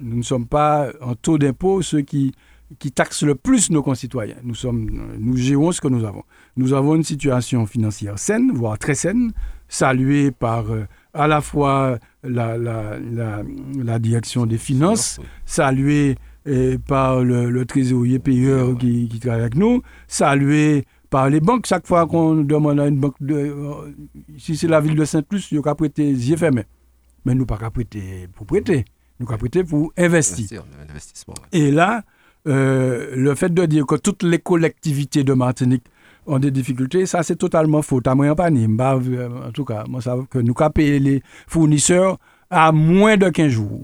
Nous 0.00 0.18
ne 0.18 0.22
sommes 0.22 0.46
pas 0.46 0.90
en 1.00 1.14
taux 1.14 1.38
d'impôt 1.38 1.80
ceux 1.80 2.02
qui 2.02 2.32
qui 2.78 2.92
taxe 2.92 3.22
le 3.22 3.34
plus 3.34 3.70
nos 3.70 3.82
concitoyens. 3.82 4.36
Nous, 4.42 4.54
sommes, 4.54 5.16
nous 5.18 5.36
gérons 5.36 5.72
ce 5.72 5.80
que 5.80 5.88
nous 5.88 6.04
avons. 6.04 6.24
Nous 6.56 6.72
avons 6.72 6.94
une 6.96 7.04
situation 7.04 7.66
financière 7.66 8.18
saine, 8.18 8.52
voire 8.52 8.78
très 8.78 8.94
saine, 8.94 9.32
saluée 9.68 10.30
par 10.30 10.70
euh, 10.70 10.84
à 11.12 11.26
la 11.26 11.40
fois 11.40 11.98
la, 12.22 12.56
la, 12.56 12.98
la, 13.76 13.98
direction 13.98 14.46
des 14.46 14.58
finances, 14.58 15.20
saluée 15.44 16.16
euh, 16.46 16.78
par 16.78 17.20
le, 17.20 17.64
trésorier 17.64 18.18
payeur 18.18 18.76
qui, 18.78 19.08
qui, 19.08 19.20
travaille 19.20 19.42
avec 19.42 19.56
nous, 19.56 19.82
saluée 20.08 20.84
par 21.10 21.30
les 21.30 21.40
banques. 21.40 21.66
Chaque 21.66 21.86
fois 21.86 22.06
qu'on 22.06 22.34
demande 22.36 22.80
à 22.80 22.86
une 22.88 22.98
banque, 22.98 23.16
de, 23.20 23.34
euh, 23.34 23.94
si 24.38 24.56
c'est 24.56 24.68
la 24.68 24.80
ville 24.80 24.96
de 24.96 25.04
Saint-Luce, 25.04 25.50
il 25.50 25.54
n'y 25.54 25.60
a 25.60 25.62
qu'à 25.62 25.74
prêter 25.74 26.04
yeux 26.08 26.36
fermés. 26.36 26.64
Mais 27.24 27.34
nous 27.34 27.46
pas 27.46 27.56
qu'à 27.56 27.70
prêter 27.70 28.28
pour 28.34 28.46
prêter, 28.46 28.84
nous 29.20 29.26
qu'à 29.26 29.38
prêter 29.38 29.64
pour 29.64 29.92
investir. 29.96 30.64
Et 31.52 31.70
là, 31.70 32.02
euh, 32.46 33.14
le 33.16 33.34
fait 33.34 33.52
de 33.52 33.64
dire 33.66 33.86
que 33.86 33.94
toutes 33.96 34.22
les 34.22 34.38
collectivités 34.38 35.24
de 35.24 35.32
Martinique 35.32 35.84
ont 36.26 36.38
des 36.38 36.50
difficultés, 36.50 37.06
ça 37.06 37.22
c'est 37.22 37.36
totalement 37.36 37.82
faux. 37.82 38.00
À 38.04 38.14
moi, 38.14 38.34
pas 38.34 38.50
en 38.50 39.52
tout 39.52 39.64
cas, 39.64 39.84
moi, 39.88 40.00
ça, 40.00 40.16
que 40.30 40.38
nous 40.38 40.54
payé 40.74 40.98
les 40.98 41.22
fournisseurs 41.46 42.18
à 42.50 42.72
moins 42.72 43.16
de 43.16 43.28
15 43.28 43.48
jours. 43.48 43.82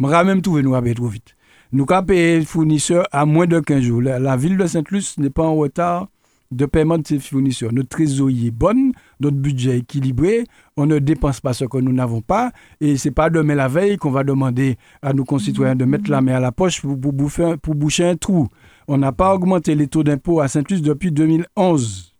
Je 0.00 0.24
même 0.24 0.42
trouvé 0.42 0.62
nous 0.62 0.74
avons 0.74 0.94
trop 0.94 1.06
vite. 1.08 1.34
Nous 1.72 1.86
payé 1.86 2.38
les 2.40 2.44
fournisseurs 2.44 3.06
à 3.12 3.26
moins 3.26 3.46
de 3.46 3.60
15 3.60 3.80
jours. 3.82 4.02
la 4.02 4.36
ville 4.36 4.56
de 4.56 4.66
Sainte-Luce 4.66 5.18
n'est 5.18 5.30
pas 5.30 5.44
en 5.44 5.54
retard 5.54 6.08
de 6.50 6.66
paiement 6.66 6.98
de 6.98 7.06
ses 7.06 7.18
fournisseurs. 7.18 7.72
Notre 7.72 7.88
trésorerie 7.88 8.48
est 8.48 8.50
bonne, 8.50 8.92
notre 9.20 9.36
budget 9.36 9.76
est 9.76 9.78
équilibré, 9.78 10.44
on 10.76 10.86
ne 10.86 10.98
dépense 10.98 11.40
pas 11.40 11.52
ce 11.52 11.64
que 11.64 11.78
nous 11.78 11.92
n'avons 11.92 12.20
pas, 12.20 12.52
et 12.80 12.96
ce 12.96 13.08
n'est 13.08 13.14
pas 13.14 13.30
demain 13.30 13.54
la 13.54 13.68
veille 13.68 13.96
qu'on 13.96 14.10
va 14.10 14.24
demander 14.24 14.76
à 15.02 15.12
nos 15.12 15.24
concitoyens 15.24 15.76
de 15.76 15.84
mettre 15.84 16.10
la 16.10 16.20
main 16.20 16.34
à 16.36 16.40
la 16.40 16.52
poche 16.52 16.80
pour, 16.80 16.98
pour 16.98 17.74
boucher 17.74 18.04
un 18.04 18.16
trou. 18.16 18.48
On 18.86 18.96
n'a 18.96 19.12
pas 19.12 19.34
augmenté 19.34 19.74
les 19.74 19.88
taux 19.88 20.02
d'impôt 20.02 20.40
à 20.40 20.48
Saint-Luce 20.48 20.82
depuis 20.82 21.12
2011. 21.12 22.16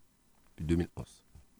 Depuis 0.56 0.66
2011. 0.66 1.04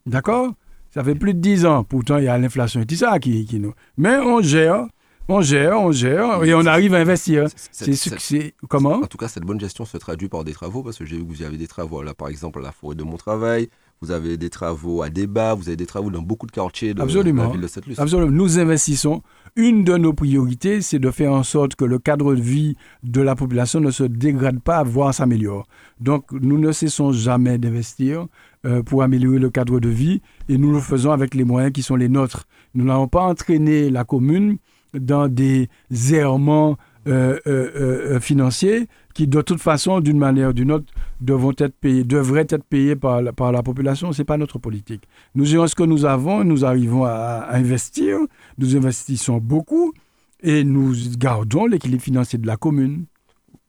D'accord? 0.06 0.52
Ça 0.90 1.04
fait 1.04 1.14
plus 1.14 1.34
de 1.34 1.40
10 1.40 1.66
ans. 1.66 1.84
Pourtant, 1.84 2.18
il 2.18 2.24
y 2.24 2.28
a 2.28 2.36
l'inflation 2.38 2.80
et 2.80 2.86
tout 2.86 2.94
ça 2.94 3.18
qui, 3.18 3.44
qui 3.44 3.58
nous... 3.60 3.72
Mais 3.96 4.16
on 4.18 4.40
gère 4.40 4.86
on 5.28 5.40
gère, 5.40 5.80
on 5.80 5.92
gère, 5.92 6.42
et 6.44 6.54
on 6.54 6.66
arrive 6.66 6.94
à 6.94 6.98
investir. 6.98 7.46
C'est 7.70 8.54
comment 8.68 9.02
En 9.02 9.06
tout 9.06 9.18
cas, 9.18 9.28
cette 9.28 9.44
bonne 9.44 9.60
gestion 9.60 9.84
se 9.84 9.96
traduit 9.98 10.28
par 10.28 10.44
des 10.44 10.52
travaux, 10.52 10.82
parce 10.82 10.98
que 10.98 11.04
j'ai 11.04 11.16
vu 11.16 11.24
que 11.24 11.28
vous 11.28 11.42
avez 11.42 11.56
des 11.56 11.66
travaux, 11.66 12.02
là, 12.02 12.14
par 12.14 12.28
exemple, 12.28 12.60
à 12.60 12.62
la 12.62 12.72
forêt 12.72 12.94
de 12.94 13.04
mon 13.04 13.16
travail, 13.16 13.68
vous 14.00 14.10
avez 14.12 14.36
des 14.36 14.50
travaux 14.50 15.02
à 15.02 15.10
débat, 15.10 15.54
vous 15.54 15.68
avez 15.68 15.76
des 15.76 15.86
travaux 15.86 16.10
dans 16.10 16.22
beaucoup 16.22 16.46
de 16.46 16.52
quartiers 16.52 16.94
de, 16.94 17.02
Absolument. 17.02 17.44
la 17.44 17.48
ville 17.50 17.60
de 17.60 17.66
cette 17.66 17.84
Absolument. 17.98 18.30
Nous 18.30 18.58
investissons. 18.58 19.22
Une 19.56 19.82
de 19.82 19.96
nos 19.96 20.12
priorités, 20.12 20.82
c'est 20.82 21.00
de 21.00 21.10
faire 21.10 21.32
en 21.32 21.42
sorte 21.42 21.74
que 21.74 21.84
le 21.84 21.98
cadre 21.98 22.34
de 22.34 22.40
vie 22.40 22.76
de 23.02 23.20
la 23.20 23.34
population 23.34 23.80
ne 23.80 23.90
se 23.90 24.04
dégrade 24.04 24.60
pas, 24.60 24.84
voire 24.84 25.12
s'améliore. 25.12 25.66
Donc, 26.00 26.30
nous 26.30 26.58
ne 26.58 26.70
cessons 26.70 27.10
jamais 27.10 27.58
d'investir 27.58 28.26
euh, 28.64 28.84
pour 28.84 29.02
améliorer 29.02 29.40
le 29.40 29.50
cadre 29.50 29.80
de 29.80 29.88
vie, 29.88 30.22
et 30.48 30.58
nous 30.58 30.72
le 30.72 30.80
faisons 30.80 31.10
avec 31.10 31.34
les 31.34 31.44
moyens 31.44 31.72
qui 31.72 31.82
sont 31.82 31.96
les 31.96 32.08
nôtres. 32.08 32.46
Nous 32.74 32.84
n'avons 32.84 33.08
pas 33.08 33.22
entraîné 33.22 33.90
la 33.90 34.04
commune 34.04 34.58
dans 34.94 35.28
des 35.28 35.68
errements 36.10 36.76
euh, 37.08 37.38
euh, 37.46 37.70
euh, 38.16 38.20
financiers 38.20 38.86
qui, 39.14 39.26
de 39.26 39.40
toute 39.40 39.60
façon, 39.60 40.00
d'une 40.00 40.18
manière 40.18 40.50
ou 40.50 40.52
d'une 40.52 40.70
autre, 40.70 40.92
devront 41.22 41.54
être 41.56 41.74
payés, 41.74 42.04
devraient 42.04 42.46
être 42.50 42.64
payés 42.64 42.96
par 42.96 43.22
la, 43.22 43.32
par 43.32 43.50
la 43.50 43.62
population. 43.62 44.12
Ce 44.12 44.20
n'est 44.20 44.26
pas 44.26 44.36
notre 44.36 44.58
politique. 44.58 45.04
Nous 45.34 45.46
gérons 45.46 45.66
ce 45.68 45.74
que 45.74 45.84
nous 45.84 46.04
avons, 46.04 46.44
nous 46.44 46.66
arrivons 46.66 47.04
à, 47.04 47.46
investir, 47.52 48.18
nous 48.58 48.76
investissons 48.76 49.38
beaucoup 49.38 49.94
et 50.42 50.64
nous 50.64 50.92
gardons 51.16 51.64
l'équilibre 51.64 52.02
financier 52.02 52.38
de 52.38 52.46
la 52.46 52.58
commune. 52.58 53.06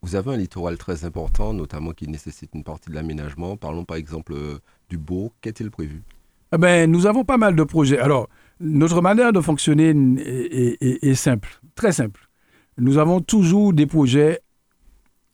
Vous 0.02 0.16
avez 0.16 0.34
un 0.34 0.38
littoral 0.38 0.78
très 0.78 1.06
important, 1.06 1.54
notamment 1.54 1.92
qui 1.92 2.10
nécessite 2.10 2.50
une 2.56 2.66
partie 2.66 2.90
de 2.90 2.96
l'aménagement. 2.96 3.56
Parlons 3.56 3.86
par 3.86 3.96
exemple 3.96 4.34
du 4.90 4.98
Beau. 4.98 5.32
Qu'est-il 5.40 5.72
prévu? 5.72 6.04
Eh 6.54 6.58
ben, 6.58 6.92
Nous 6.92 7.06
avons 7.06 7.24
pas 7.24 7.38
mal 7.38 7.56
de 7.56 7.64
projets. 7.64 8.00
Alors, 8.00 8.28
notre 8.60 9.02
manière 9.02 9.34
de 9.34 9.42
fonctionner 9.42 9.94
est, 10.20 11.14
simple, 11.16 11.60
très 11.76 11.92
simple. 11.92 12.30
Nous 12.78 12.98
avons 12.98 13.22
toujours 13.22 13.74
des 13.74 13.86
projets 13.86 14.40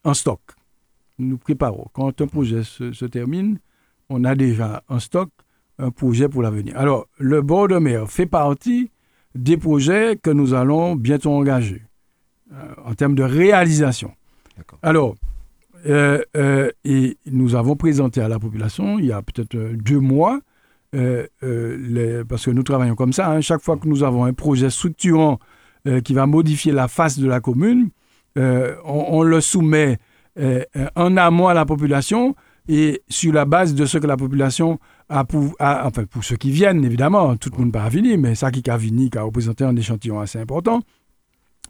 en 0.03 0.13
stock. 0.13 0.41
Nous 1.17 1.37
préparons. 1.37 1.87
Quand 1.93 2.21
un 2.21 2.27
projet 2.27 2.63
se, 2.63 3.05
termine, 3.05 3.59
on 4.09 4.23
a 4.23 4.35
déjà 4.35 4.83
en 4.89 4.99
stock 4.99 5.29
un 5.77 5.91
projet 5.91 6.29
pour 6.29 6.41
l'avenir. 6.41 6.77
Alors, 6.77 7.07
le 7.17 7.41
bord 7.41 7.67
de 7.67 7.77
mer 7.77 8.09
fait 8.09 8.25
partie 8.25 8.91
des 9.33 9.57
projets 9.57 10.17
que 10.21 10.29
nous 10.29 10.53
allons 10.53 10.95
bientôt 10.95 11.31
engager 11.31 11.83
euh, 12.53 12.73
en 12.85 12.93
termes 12.93 13.15
de 13.15 13.23
réalisation. 13.23 14.13
Alors, 14.81 15.15
euh, 15.87 16.23
euh, 16.37 16.71
et 16.85 17.17
nous 17.25 17.55
avons 17.55 17.75
présenté 17.75 18.21
à 18.21 18.27
la 18.27 18.39
population, 18.39 18.97
il 18.97 19.05
y 19.05 19.11
a 19.11 19.21
peut-être 19.21 19.55
deux 19.73 19.99
mois, 19.99 20.39
euh, 20.95 21.27
euh, 21.43 22.23
parce 22.27 22.45
que 22.45 22.51
nous 22.51 22.63
travaillons 22.63 22.95
comme 22.95 23.13
ça, 23.13 23.29
hein. 23.29 23.41
chaque 23.41 23.61
fois 23.61 23.77
que 23.77 23.87
nous 23.87 24.03
avons 24.03 24.25
un 24.25 24.33
projet 24.33 24.69
structurant 24.69 25.39
euh, 25.87 26.01
qui 26.01 26.13
va 26.13 26.25
modifier 26.25 26.71
la 26.71 26.87
face 26.87 27.19
de 27.19 27.27
la 27.27 27.39
commune, 27.39 27.89
on, 28.37 29.23
le 29.23 29.39
soumet 29.39 29.97
en 30.95 31.15
amont 31.15 31.47
à 31.47 31.53
la 31.53 31.65
population 31.65 32.35
et 32.67 33.01
sur 33.07 33.31
la 33.31 33.45
base 33.45 33.73
de 33.73 33.85
ce 33.85 33.97
que 33.97 34.07
la 34.07 34.17
population 34.17 34.77
a 35.07 35.23
pour, 35.23 35.55
enfin 35.59 36.03
pour 36.03 36.21
ceux 36.25 36.35
qui 36.35 36.51
viennent 36.51 36.83
évidemment, 36.83 37.37
tout 37.37 37.49
le 37.53 37.59
monde 37.59 37.71
pas 37.71 37.87
venir, 37.87 38.17
mais 38.19 38.35
ça 38.35 38.51
qui 38.51 38.69
a 38.69 38.75
venu, 38.75 39.09
qui 39.09 39.17
a 39.17 39.21
représenté 39.23 39.63
un 39.63 39.73
échantillon 39.77 40.19
assez 40.19 40.37
important, 40.37 40.81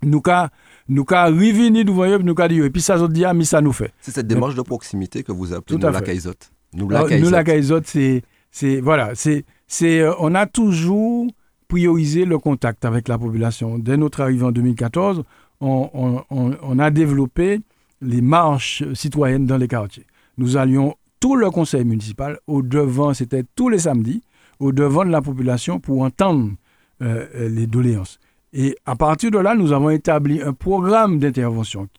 nous 0.02 0.22
avons 0.26 0.50
nous 0.88 1.06
ka 1.06 1.30
nous 1.30 1.94
voyons 1.94 2.20
nous 2.20 2.34
ka 2.34 2.48
et 2.48 2.70
puis 2.72 2.82
ça 2.82 2.98
nous 2.98 3.08
dit 3.10 3.26
ah, 3.26 3.36
mais 3.36 3.46
ça 3.46 3.62
nous 3.62 3.72
fait. 3.72 3.94
C'est 4.02 4.12
cette 4.12 4.28
démarche 4.28 4.56
de 4.56 4.64
proximité 4.64 5.22
que 5.22 5.32
vous 5.32 5.54
appelez 5.54 5.78
nous 6.76 6.90
la. 6.90 7.20
Nous 7.20 7.30
la 7.30 7.44
caisotte, 7.44 7.88
c'est 7.88 8.24
c'est 8.56 8.80
voilà, 8.80 9.12
c'est 9.16 9.44
c'est 9.68 10.00
euh, 10.00 10.14
on 10.18 10.34
a 10.34 10.46
toujours 10.46 11.28
priorisé 11.68 12.24
le 12.24 12.40
contact 12.40 12.86
avec 12.86 13.10
la 13.10 13.18
population. 13.18 13.78
Dès 13.78 13.98
notre 13.98 14.22
arrivée 14.22 14.46
en 14.46 14.54
2014, 14.54 15.24
on, 15.60 16.80
a 16.80 16.90
développé 16.90 17.60
les 18.02 18.22
marches 18.22 18.82
citoyennes 18.94 19.46
dans 19.46 19.58
les 19.58 19.68
quartiers. 19.68 20.06
Nous 20.38 20.56
allions 20.56 20.96
tout 21.20 21.36
le 21.36 21.52
conseil 21.52 21.84
municipal 21.84 22.40
au 22.48 22.62
devant, 22.62 23.14
c'était 23.14 23.44
tous 23.58 23.68
les 23.68 23.80
samedis, 23.80 24.22
au 24.60 24.72
devant 24.72 25.04
de 25.04 25.12
la 25.12 25.22
population 25.22 25.82
pour 25.82 26.04
entendre 26.04 26.52
euh, 27.02 27.26
euh, 27.36 27.50
les 27.50 27.68
doléances. 27.68 28.20
Et 28.54 28.78
à 28.86 28.96
partir 28.96 29.32
de 29.32 29.38
là, 29.38 29.54
nous 29.56 29.74
avons 29.74 29.90
établi 29.90 30.42
un 30.42 30.54
programme 30.54 31.20
d'intervention 31.20 31.90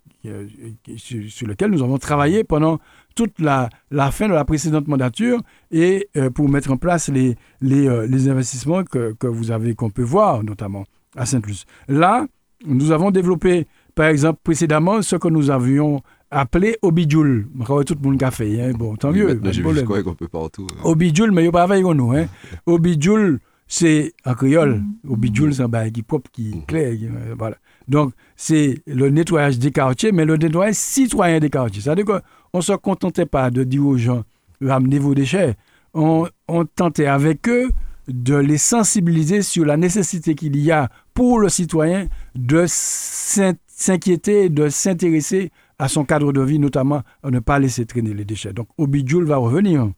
sur, 0.97 1.47
lequel 1.47 1.71
nous 1.71 1.83
avons 1.83 1.99
travaillé 1.99 2.45
pendant 2.45 2.79
toute 3.15 3.41
la, 3.41 3.69
fin 4.11 4.29
de 4.29 4.35
la 4.35 4.45
précédente 4.45 4.89
mandature 4.89 5.41
et 5.71 6.09
pour 6.35 6.49
mettre 6.49 6.71
en 6.71 6.77
place 6.77 7.09
les, 7.09 7.37
les, 7.61 8.29
investissements 8.29 8.85
que, 8.85 9.15
que, 9.19 9.27
vous 9.27 9.51
avez, 9.51 9.75
qu'on 9.75 9.91
peut 9.91 10.03
voir, 10.03 10.43
notamment 10.45 10.85
à 11.17 11.27
Sainte-Luce. 11.27 11.65
Là, 11.89 12.27
nous 12.65 12.93
avons 12.93 13.11
développé, 13.11 13.67
par 13.95 14.07
exemple, 14.07 14.41
précédemment, 14.43 15.03
ce 15.03 15.17
que 15.17 15.29
nous 15.29 15.51
avions 15.51 16.03
appelé 16.31 16.77
Obidjoul. 16.83 17.47
Tout 17.87 17.95
le 18.03 18.09
monde 18.11 18.23
a 18.23 18.31
fait. 18.31 18.61
Hein. 18.61 18.73
Bon, 18.77 18.97
tant 18.97 19.13
mieux. 19.13 19.41
J'ai 19.51 19.63
vu 19.63 19.85
quoi 19.85 20.03
qu'on 20.03 20.15
peut 20.15 20.29
partout. 20.29 20.67
Hein. 20.73 20.81
Obidjoul, 20.85 21.31
mais 21.31 21.43
il 21.43 21.45
n'y 21.45 21.49
a 21.49 21.53
pas 21.53 21.63
avec 21.63 21.85
nous. 21.85 22.13
Hein. 22.13 22.27
Obidjoul, 22.67 23.41
c'est 23.67 24.13
en 24.25 24.35
créole. 24.35 24.83
Obidjoul, 25.09 25.55
c'est 25.55 25.63
un 25.63 25.69
bail 25.69 25.93
qui 25.93 26.03
propre, 26.03 26.31
qui 26.31 26.51
est 26.51 26.67
clair. 26.67 26.93
Voilà. 27.39 27.57
Donc, 27.89 28.13
c'est 28.37 28.83
le 28.87 29.11
nettoyage 29.11 29.59
des 29.59 29.71
quartiers, 29.71 30.13
mais 30.13 30.25
le 30.25 30.37
nettoyage 30.37 30.75
citoyen 30.75 31.39
des 31.39 31.51
quartiers. 31.51 31.83
C'est-à-dire 31.83 32.05
qu'on 32.05 32.59
ne 32.59 32.63
se 32.63 32.73
contentait 32.73 33.27
pas 33.27 33.51
de 33.51 33.65
dire 33.65 33.87
aux 33.87 33.97
gens, 33.97 34.25
ramenez 34.61 34.99
vos 34.99 35.15
déchets. 35.15 35.57
On, 35.95 36.27
tentait 36.75 37.07
avec 37.07 37.49
eux 37.49 37.71
de 38.09 38.37
les 38.37 38.59
sensibiliser 38.59 39.43
sur 39.43 39.65
la 39.65 39.77
nécessité 39.77 40.35
qu'il 40.35 40.57
y 40.57 40.71
a 40.71 40.91
pour 41.15 41.39
le 41.39 41.49
citoyen 41.49 42.07
de 42.35 42.65
s'inquiéter, 42.69 44.49
de 44.49 44.69
s'intéresser 44.69 45.51
à 45.79 45.89
son 45.89 46.05
cadre 46.05 46.33
de 46.33 46.41
vie, 46.43 46.59
notamment 46.59 47.03
à 47.23 47.31
ne 47.31 47.39
pas 47.39 47.59
laisser 47.59 47.87
traîner 47.87 48.15
les 48.15 48.25
déchets. 48.25 48.53
Donc 48.53 48.69
Obidjoul 48.79 49.25
va 49.25 49.39
revenir. 49.39 49.91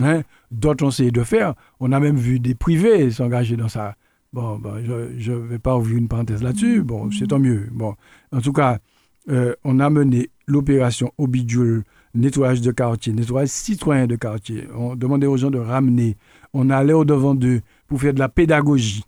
Hein? 0.00 0.22
D'autres 0.50 0.84
ont 0.84 0.88
essayé 0.88 1.10
de 1.10 1.22
faire. 1.22 1.54
On 1.80 1.92
a 1.92 2.00
même 2.00 2.16
vu 2.16 2.40
des 2.40 2.54
privés 2.54 3.10
s'engager 3.10 3.56
dans 3.56 3.68
ça. 3.68 3.94
Bon, 4.32 4.58
je 5.18 5.32
ne 5.32 5.36
vais 5.36 5.58
pas 5.58 5.76
ouvrir 5.76 5.98
une 5.98 6.08
parenthèse 6.08 6.42
là-dessus. 6.42 6.82
Bon, 6.82 7.10
c'est 7.10 7.26
tant 7.26 7.38
mieux. 7.38 7.68
En 8.32 8.40
tout 8.40 8.52
cas, 8.52 8.78
euh, 9.28 9.54
on 9.62 9.78
a 9.78 9.90
mené 9.90 10.30
l'opération 10.46 11.12
Obidjoul, 11.18 11.84
nettoyage 12.14 12.62
de 12.62 12.72
quartier, 12.72 13.12
nettoyage 13.12 13.48
citoyen 13.48 14.06
de 14.06 14.16
quartier. 14.16 14.68
On 14.74 14.96
demandait 14.96 15.26
aux 15.26 15.36
gens 15.36 15.50
de 15.50 15.58
ramener. 15.58 16.16
On 16.54 16.70
allait 16.70 16.94
au-devant 16.94 17.34
d'eux 17.34 17.60
pour 17.88 18.00
faire 18.00 18.14
de 18.14 18.18
la 18.18 18.30
pédagogie. 18.30 19.04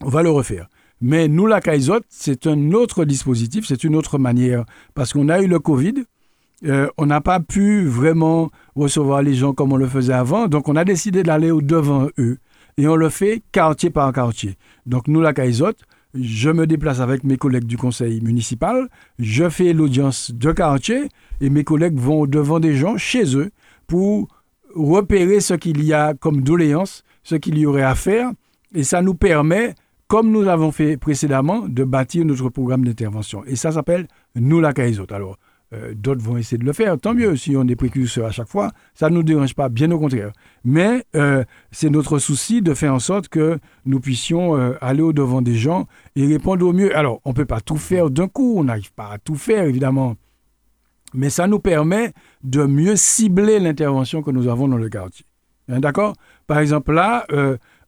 On 0.00 0.08
va 0.08 0.22
le 0.22 0.30
refaire. 0.30 0.68
Mais 1.02 1.28
nous, 1.28 1.46
la 1.46 1.60
CAISOT, 1.60 2.00
c'est 2.08 2.46
un 2.46 2.72
autre 2.72 3.04
dispositif, 3.04 3.66
c'est 3.66 3.84
une 3.84 3.94
autre 3.94 4.18
manière. 4.18 4.64
Parce 4.94 5.12
qu'on 5.12 5.28
a 5.28 5.40
eu 5.40 5.46
le 5.46 5.58
Covid, 5.58 6.04
euh, 6.64 6.88
on 6.98 7.06
n'a 7.06 7.20
pas 7.20 7.40
pu 7.40 7.84
vraiment 7.86 8.50
recevoir 8.74 9.22
les 9.22 9.34
gens 9.34 9.54
comme 9.54 9.72
on 9.72 9.76
le 9.76 9.86
faisait 9.86 10.12
avant. 10.12 10.48
Donc, 10.48 10.68
on 10.68 10.76
a 10.76 10.84
décidé 10.84 11.22
d'aller 11.22 11.50
au-devant 11.50 12.08
eux. 12.18 12.38
Et 12.76 12.88
on 12.88 12.96
le 12.96 13.08
fait 13.08 13.42
quartier 13.52 13.90
par 13.90 14.12
quartier. 14.12 14.56
Donc, 14.86 15.08
nous, 15.08 15.20
la 15.20 15.32
CAISOT, 15.32 15.74
je 16.14 16.50
me 16.50 16.66
déplace 16.66 17.00
avec 17.00 17.24
mes 17.24 17.36
collègues 17.36 17.66
du 17.66 17.76
conseil 17.76 18.20
municipal, 18.20 18.88
je 19.18 19.48
fais 19.48 19.72
l'audience 19.72 20.32
de 20.32 20.52
quartier 20.52 21.08
et 21.40 21.50
mes 21.50 21.64
collègues 21.64 21.98
vont 21.98 22.20
au-devant 22.22 22.58
des 22.58 22.74
gens 22.74 22.96
chez 22.96 23.36
eux 23.36 23.50
pour 23.86 24.28
repérer 24.74 25.40
ce 25.40 25.54
qu'il 25.54 25.84
y 25.84 25.92
a 25.92 26.14
comme 26.14 26.42
doléance, 26.42 27.04
ce 27.22 27.36
qu'il 27.36 27.58
y 27.58 27.66
aurait 27.66 27.82
à 27.82 27.94
faire. 27.94 28.30
Et 28.74 28.82
ça 28.82 29.02
nous 29.02 29.14
permet 29.14 29.74
comme 30.10 30.32
nous 30.32 30.42
l'avons 30.42 30.72
fait 30.72 30.96
précédemment, 30.96 31.68
de 31.68 31.84
bâtir 31.84 32.24
notre 32.24 32.48
programme 32.48 32.84
d'intervention. 32.84 33.44
Et 33.46 33.54
ça 33.54 33.70
s'appelle 33.70 34.08
Nous 34.34 34.58
la 34.58 34.70
autres. 34.70 35.14
Alors, 35.14 35.38
euh, 35.72 35.94
d'autres 35.94 36.20
vont 36.20 36.36
essayer 36.36 36.58
de 36.58 36.64
le 36.64 36.72
faire, 36.72 36.98
tant 36.98 37.14
mieux 37.14 37.36
si 37.36 37.56
on 37.56 37.66
est 37.68 37.76
précurseur 37.76 38.26
à 38.26 38.32
chaque 38.32 38.48
fois, 38.48 38.72
ça 38.92 39.08
ne 39.08 39.14
nous 39.14 39.22
dérange 39.22 39.54
pas, 39.54 39.68
bien 39.68 39.90
au 39.92 40.00
contraire. 40.00 40.32
Mais 40.64 41.04
euh, 41.14 41.44
c'est 41.70 41.90
notre 41.90 42.18
souci 42.18 42.60
de 42.60 42.74
faire 42.74 42.92
en 42.92 42.98
sorte 42.98 43.28
que 43.28 43.60
nous 43.84 44.00
puissions 44.00 44.56
euh, 44.56 44.72
aller 44.80 45.02
au-devant 45.02 45.42
des 45.42 45.54
gens 45.54 45.86
et 46.16 46.26
répondre 46.26 46.66
au 46.66 46.72
mieux. 46.72 46.96
Alors, 46.96 47.20
on 47.24 47.30
ne 47.30 47.34
peut 47.34 47.44
pas 47.44 47.60
tout 47.60 47.76
faire 47.76 48.10
d'un 48.10 48.26
coup, 48.26 48.54
on 48.56 48.64
n'arrive 48.64 48.92
pas 48.92 49.10
à 49.12 49.18
tout 49.18 49.36
faire, 49.36 49.64
évidemment. 49.64 50.16
Mais 51.14 51.30
ça 51.30 51.46
nous 51.46 51.60
permet 51.60 52.14
de 52.42 52.64
mieux 52.64 52.96
cibler 52.96 53.60
l'intervention 53.60 54.22
que 54.22 54.32
nous 54.32 54.48
avons 54.48 54.66
dans 54.66 54.76
le 54.76 54.88
quartier. 54.88 55.24
Hein, 55.68 55.78
d'accord? 55.78 56.14
Par 56.48 56.58
exemple, 56.58 56.92
là, 56.92 57.26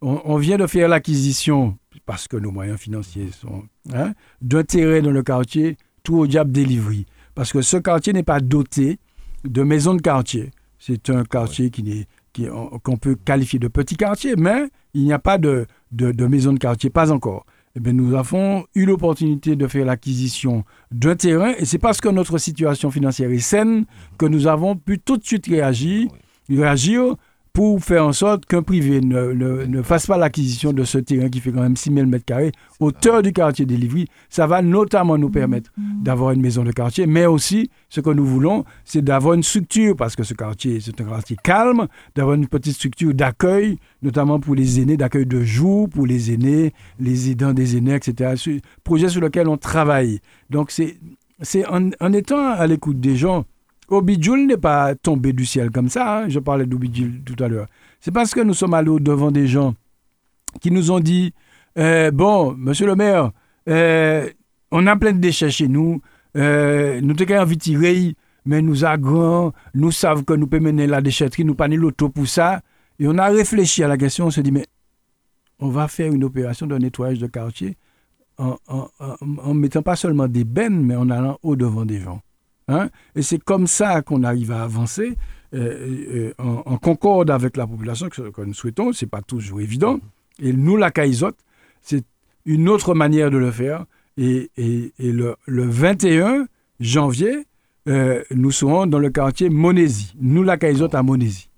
on, 0.01 0.37
vient 0.37 0.57
de 0.57 0.67
faire 0.67 0.89
l'acquisition 0.89 1.77
parce 2.07 2.29
que 2.29 2.37
nos 2.37 2.51
moyens 2.51 2.79
financiers 2.79 3.31
sont 3.33 3.65
hein, 3.93 4.13
d'un 4.41 4.65
terrain 4.65 5.01
dans 5.01 5.11
le 5.11 5.23
quartier, 5.23 5.77
tout 6.03 6.17
au 6.19 6.27
diable 6.27 6.53
delivery. 6.53 7.07
Parce 7.35 7.53
que 7.53 7.63
ce 7.63 7.77
quartier 7.77 8.13
n'est 8.13 8.23
pas 8.23 8.41
doté 8.41 8.99
de 9.45 9.63
maisons 9.63 9.95
de 9.95 10.03
quartier. 10.03 10.51
C'est 10.79 11.11
un 11.11 11.25
quartier 11.25 11.71
qu'on 12.83 12.97
peut 12.97 13.15
qualifier 13.15 13.59
de 13.59 13.69
petit 13.69 13.97
quartier, 13.97 14.35
mais 14.37 14.69
il 14.95 15.05
n'y 15.05 15.13
a 15.13 15.19
pas 15.19 15.39
de, 15.39 15.67
de, 15.93 16.13
de 16.13 16.27
maison 16.27 16.53
de 16.53 16.59
quartier, 16.59 16.91
pas 16.91 17.13
encore. 17.13 17.47
Eh 17.75 17.81
bien, 17.81 17.95
nous 17.95 18.15
avons 18.15 18.67
eu 18.75 18.85
l'opportunité 18.85 19.57
de 19.57 19.67
faire 19.67 19.87
l'acquisition 19.87 20.65
d'un 20.91 21.17
terrain 21.17 21.55
et 21.57 21.65
c'est 21.65 21.79
parce 21.79 22.01
que 22.01 22.09
notre 22.09 22.37
situation 22.37 22.91
financière 22.91 23.31
est 23.31 23.39
saine 23.39 23.87
que 24.19 24.27
nous 24.27 24.47
avons 24.47 24.77
pu 24.77 24.99
tout 24.99 25.17
de 25.17 25.25
suite 25.25 25.47
réagir 25.47 26.11
pour 27.53 27.83
faire 27.85 28.07
en 28.07 28.13
sorte 28.13 28.47
qu'un 28.47 28.63
privé 28.63 29.01
ne, 29.01 29.33
ne, 29.33 29.83
fasse 29.83 30.07
pas 30.07 30.17
l'acquisition 30.17 30.73
de 30.73 30.85
ce 30.85 30.99
terrain 30.99 31.29
qui 31.29 31.41
fait 31.41 31.53
quand 31.53 31.61
même 31.61 31.77
6 31.77 31.93
000 31.93 32.07
m2, 32.07 32.53
hauteur 32.81 33.23
du 33.23 33.33
quartier 33.33 33.67
des 33.67 33.77
Livry. 33.77 34.07
Ça 34.31 34.47
va 34.47 34.63
notamment 34.63 35.19
nous 35.19 35.29
permettre 35.29 35.71
d'avoir 35.77 36.31
une 36.31 36.41
maison 36.41 36.65
de 36.65 36.73
quartier, 36.73 37.07
mais 37.07 37.27
aussi, 37.27 37.71
ce 37.91 38.01
que 38.01 38.11
nous 38.11 38.25
voulons, 38.25 38.65
c'est 38.85 39.03
d'avoir 39.03 39.35
une 39.35 39.43
structure, 39.43 39.97
parce 39.97 40.17
que 40.17 40.23
ce 40.23 40.33
quartier, 40.33 40.81
c'est 40.81 40.99
un 41.01 41.05
quartier 41.05 41.37
calme, 41.43 41.89
d'avoir 42.15 42.37
une 42.37 42.47
petite 42.47 42.75
structure 42.75 43.13
d'accueil, 43.13 43.79
notamment 44.03 44.41
pour 44.41 44.55
les 44.55 44.81
aînés, 44.81 44.97
d'accueil 44.97 45.27
de 45.27 45.43
jour 45.43 45.91
pour 45.91 46.07
les 46.07 46.33
aînés, 46.33 46.73
les 46.99 47.31
aidants 47.31 47.53
des 47.53 47.77
aînés, 47.77 47.95
etc. 47.95 48.61
Projet 48.83 49.11
sur 49.11 49.21
lequel 49.21 49.49
on 49.49 49.59
travaille. 49.59 50.21
Donc, 50.49 50.71
c'est 50.71 51.67
en, 51.69 51.91
en 52.01 52.13
étant 52.15 52.49
à 52.51 52.67
l'écoute 52.67 52.99
des 52.99 53.17
gens, 53.17 53.45
Obidjoul 53.93 54.47
n'est 54.47 54.57
pas 54.57 54.95
tombé 54.95 55.33
du 55.33 55.45
ciel 55.45 55.71
comme 55.71 55.89
ça. 55.89 56.21
Hein. 56.21 56.29
Je 56.29 56.39
parlais 56.39 56.65
d'Obidjoul 56.67 57.21
tout 57.25 57.43
à 57.43 57.49
l'heure. 57.49 57.67
C'est 58.01 58.11
parce 58.11 58.33
que 58.35 58.41
nous 58.41 58.55
sommes 58.55 58.75
allés 58.75 58.99
devant 59.01 59.31
des 59.31 59.47
gens 59.47 59.75
qui 60.61 60.71
nous 60.71 60.91
ont 60.91 61.01
dit 61.01 61.35
euh, 61.79 62.11
Bon, 62.11 62.55
monsieur 62.57 62.87
le 62.87 62.97
maire, 62.97 63.31
euh, 63.69 64.29
on 64.71 64.87
a 64.87 64.97
plein 64.97 65.13
de 65.13 65.19
déchets 65.19 65.51
chez 65.51 65.69
nous. 65.69 66.01
Euh, 66.37 67.01
nous 67.03 67.15
avons 67.21 67.43
envie 67.43 67.57
de 67.57 67.63
tirer, 67.63 68.17
mais 68.47 68.63
nous 68.63 68.85
avons, 68.85 69.53
nous 69.75 69.93
savons 69.93 70.23
que 70.23 70.33
nous 70.33 70.47
pouvons 70.47 70.63
mener 70.63 70.87
la 70.87 71.03
déchetterie, 71.03 71.45
nous 71.45 71.55
pas 71.55 71.69
l'auto 71.69 72.09
pour 72.09 72.27
ça. 72.27 72.63
Et 72.99 73.07
on 73.07 73.19
a 73.19 73.27
réfléchi 73.29 73.85
à 73.85 73.89
la 73.89 73.99
question, 73.99 74.27
on 74.27 74.31
s'est 74.31 74.43
dit 74.43 74.53
Mais 74.53 74.67
on 75.59 75.69
va 75.69 75.87
faire 75.87 76.13
une 76.13 76.25
opération 76.25 76.67
de 76.67 76.77
nettoyage 76.79 77.19
de 77.19 77.27
quartier 77.27 77.77
en, 78.39 78.57
en 78.99 79.55
mettant 79.55 79.83
pas 79.83 79.97
seulement 79.97 80.27
des 80.27 80.45
bennes, 80.45 80.83
mais 80.83 80.97
en 80.97 81.11
allant 81.11 81.39
au 81.43 81.57
devant 81.57 81.85
des 81.85 82.01
gens. 82.01 82.23
Hein? 82.69 82.89
Et 83.15 83.23
c'est 83.23 83.43
comme 83.43 83.67
ça 83.67 84.03
qu'on 84.03 84.23
arrive 84.23 84.53
à 84.53 84.63
avancer 84.63 85.17
euh, 85.55 86.33
euh, 86.33 86.33
en, 86.39 86.79
concorde 86.79 87.31
avec 87.31 87.57
la 87.57 87.67
population 87.67 88.09
que, 88.09 88.31
que 88.31 88.43
nous 88.43 88.55
souhaitons. 88.55 88.93
Ce 88.93 89.05
n'est 89.05 89.09
pas 89.09 89.23
toujours 89.23 89.61
évident. 89.61 89.99
Et 90.41 90.53
nous, 90.53 90.77
la 90.77 90.91
CAISOT, 90.91 91.33
c'est 91.83 92.05
une 92.47 92.69
autre 92.69 92.95
manière 92.95 93.31
de 93.31 93.37
le 93.39 93.51
faire. 93.51 93.85
Et, 94.17 94.51
le, 94.99 95.37
21 95.47 96.47
janvier, 96.81 97.47
euh, 97.89 98.23
nous 98.31 98.51
serons 98.51 98.87
dans 98.87 98.99
le 98.99 99.11
quartier 99.11 99.51
Monésie. 99.51 100.15
Nous, 100.21 100.43
la 100.43 100.57
CAISOT 100.57 100.95
à 100.95 101.03
Monésie. 101.03 101.49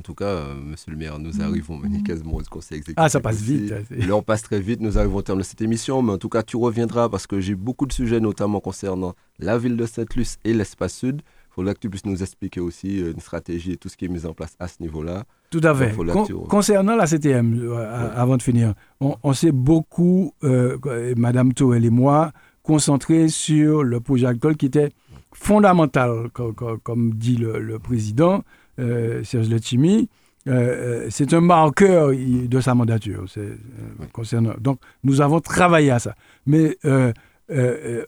En 0.00 0.02
tout 0.02 0.14
cas, 0.14 0.24
euh, 0.24 0.54
monsieur 0.54 0.92
le 0.92 0.96
maire, 0.96 1.18
nous 1.18 1.42
arrivons 1.42 1.78
quasiment 2.06 2.36
au 2.38 2.42
conseil 2.50 2.78
exécutif. 2.78 2.94
Ah, 2.96 3.10
ça 3.10 3.20
passe 3.20 3.42
vite. 3.42 3.70
on 4.10 4.22
passe 4.22 4.40
très 4.40 4.58
vite. 4.58 4.80
Nous 4.80 4.96
arrivons 4.96 5.16
au 5.16 5.22
terme 5.22 5.40
de 5.40 5.42
cette 5.44 5.60
émission. 5.60 6.00
Mais 6.00 6.12
en 6.12 6.16
tout 6.16 6.30
cas, 6.30 6.42
tu 6.42 6.56
reviendras 6.56 7.10
parce 7.10 7.26
que 7.26 7.38
j'ai 7.38 7.54
beaucoup 7.54 7.84
de 7.84 7.92
sujets, 7.92 8.18
notamment 8.18 8.60
concernant 8.60 9.12
la 9.38 9.58
ville 9.58 9.76
de 9.76 9.84
Sainte-Luce 9.84 10.38
et 10.42 10.54
l'espace 10.54 10.94
sud. 10.94 11.16
Il 11.50 11.54
faudra 11.54 11.74
que 11.74 11.80
tu 11.80 11.90
puisses 11.90 12.06
nous 12.06 12.22
expliquer 12.22 12.60
aussi 12.60 13.02
euh, 13.02 13.12
une 13.12 13.20
stratégie 13.20 13.72
et 13.72 13.76
tout 13.76 13.90
ce 13.90 13.98
qui 13.98 14.06
est 14.06 14.08
mis 14.08 14.24
en 14.24 14.32
place 14.32 14.56
à 14.58 14.68
ce 14.68 14.76
niveau-là. 14.80 15.24
Tout 15.50 15.60
à 15.62 15.74
fait. 15.74 15.94
concernant 16.48 16.96
la 16.96 17.06
CTM, 17.06 17.60
euh, 17.60 18.08
avant 18.16 18.38
de 18.38 18.42
finir, 18.42 18.72
on, 19.00 19.32
s'est 19.34 19.52
beaucoup, 19.52 20.32
Madame 21.14 21.52
Tourelle 21.52 21.84
et 21.84 21.90
moi, 21.90 22.32
concentrés 22.62 23.28
sur 23.28 23.82
le 23.82 24.00
projet 24.00 24.28
alcool 24.28 24.56
qui 24.56 24.64
était 24.64 24.92
fondamental, 25.34 26.30
comme, 26.32 27.12
dit 27.16 27.36
le 27.36 27.78
président. 27.78 28.42
Euh, 28.80 29.22
Serge 29.24 29.48
Letchimi, 29.48 30.08
euh, 30.48 30.52
euh, 30.52 31.06
c'est 31.10 31.34
un 31.34 31.40
marqueur 31.40 32.10
de 32.12 32.60
sa 32.60 32.74
mandature. 32.74 33.24
concernant. 34.12 34.54
Donc, 34.58 34.78
nous 35.04 35.20
avons 35.20 35.40
travaillé 35.40 35.90
à 35.90 35.98
ça. 35.98 36.14
Mais 36.46 36.78
euh, 36.84 37.12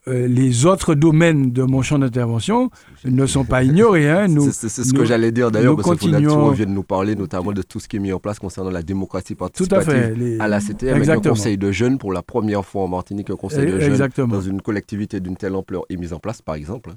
les 0.06 0.66
autres 0.66 0.94
domaines 0.94 1.50
de 1.50 1.62
mon 1.64 1.82
champ 1.82 1.98
d'intervention 1.98 2.70
ne 3.04 3.26
sont 3.26 3.44
pas 3.44 3.64
ignorés. 3.64 4.08
Hein. 4.08 4.28
c'est 4.52 4.68
ce 4.68 4.92
que 4.94 5.04
j'allais 5.04 5.32
dire 5.32 5.50
d'ailleurs, 5.50 5.76
parce 5.76 5.88
continuons... 5.88 6.50
que 6.50 6.54
vient 6.56 6.66
de 6.66 6.70
nous 6.70 6.84
parler 6.84 7.16
notamment 7.16 7.52
de 7.52 7.62
tout 7.62 7.80
ce 7.80 7.88
qui 7.88 7.96
est 7.96 8.00
mis 8.00 8.12
en 8.12 8.20
place 8.20 8.38
concernant 8.38 8.70
la 8.70 8.82
démocratie 8.82 9.34
participative 9.34 9.84
tout 9.84 9.90
à, 9.90 9.94
fait, 9.94 10.40
à 10.40 10.48
la 10.48 10.60
CTM, 10.60 10.94
avec 10.94 11.08
un 11.08 11.20
conseil 11.20 11.58
de 11.58 11.70
jeunes 11.70 11.98
pour 11.98 12.12
la 12.12 12.22
première 12.22 12.64
fois 12.64 12.82
en 12.84 12.88
Martinique, 12.88 13.30
un 13.30 13.36
conseil 13.36 13.66
de 13.66 13.78
jeunes 13.78 14.28
dans 14.28 14.40
une 14.40 14.62
collectivité 14.62 15.20
d'une 15.20 15.36
telle 15.36 15.54
ampleur 15.54 15.82
est 15.90 15.96
mis 15.96 16.12
en 16.12 16.18
place, 16.18 16.40
par 16.40 16.54
exemple. 16.54 16.92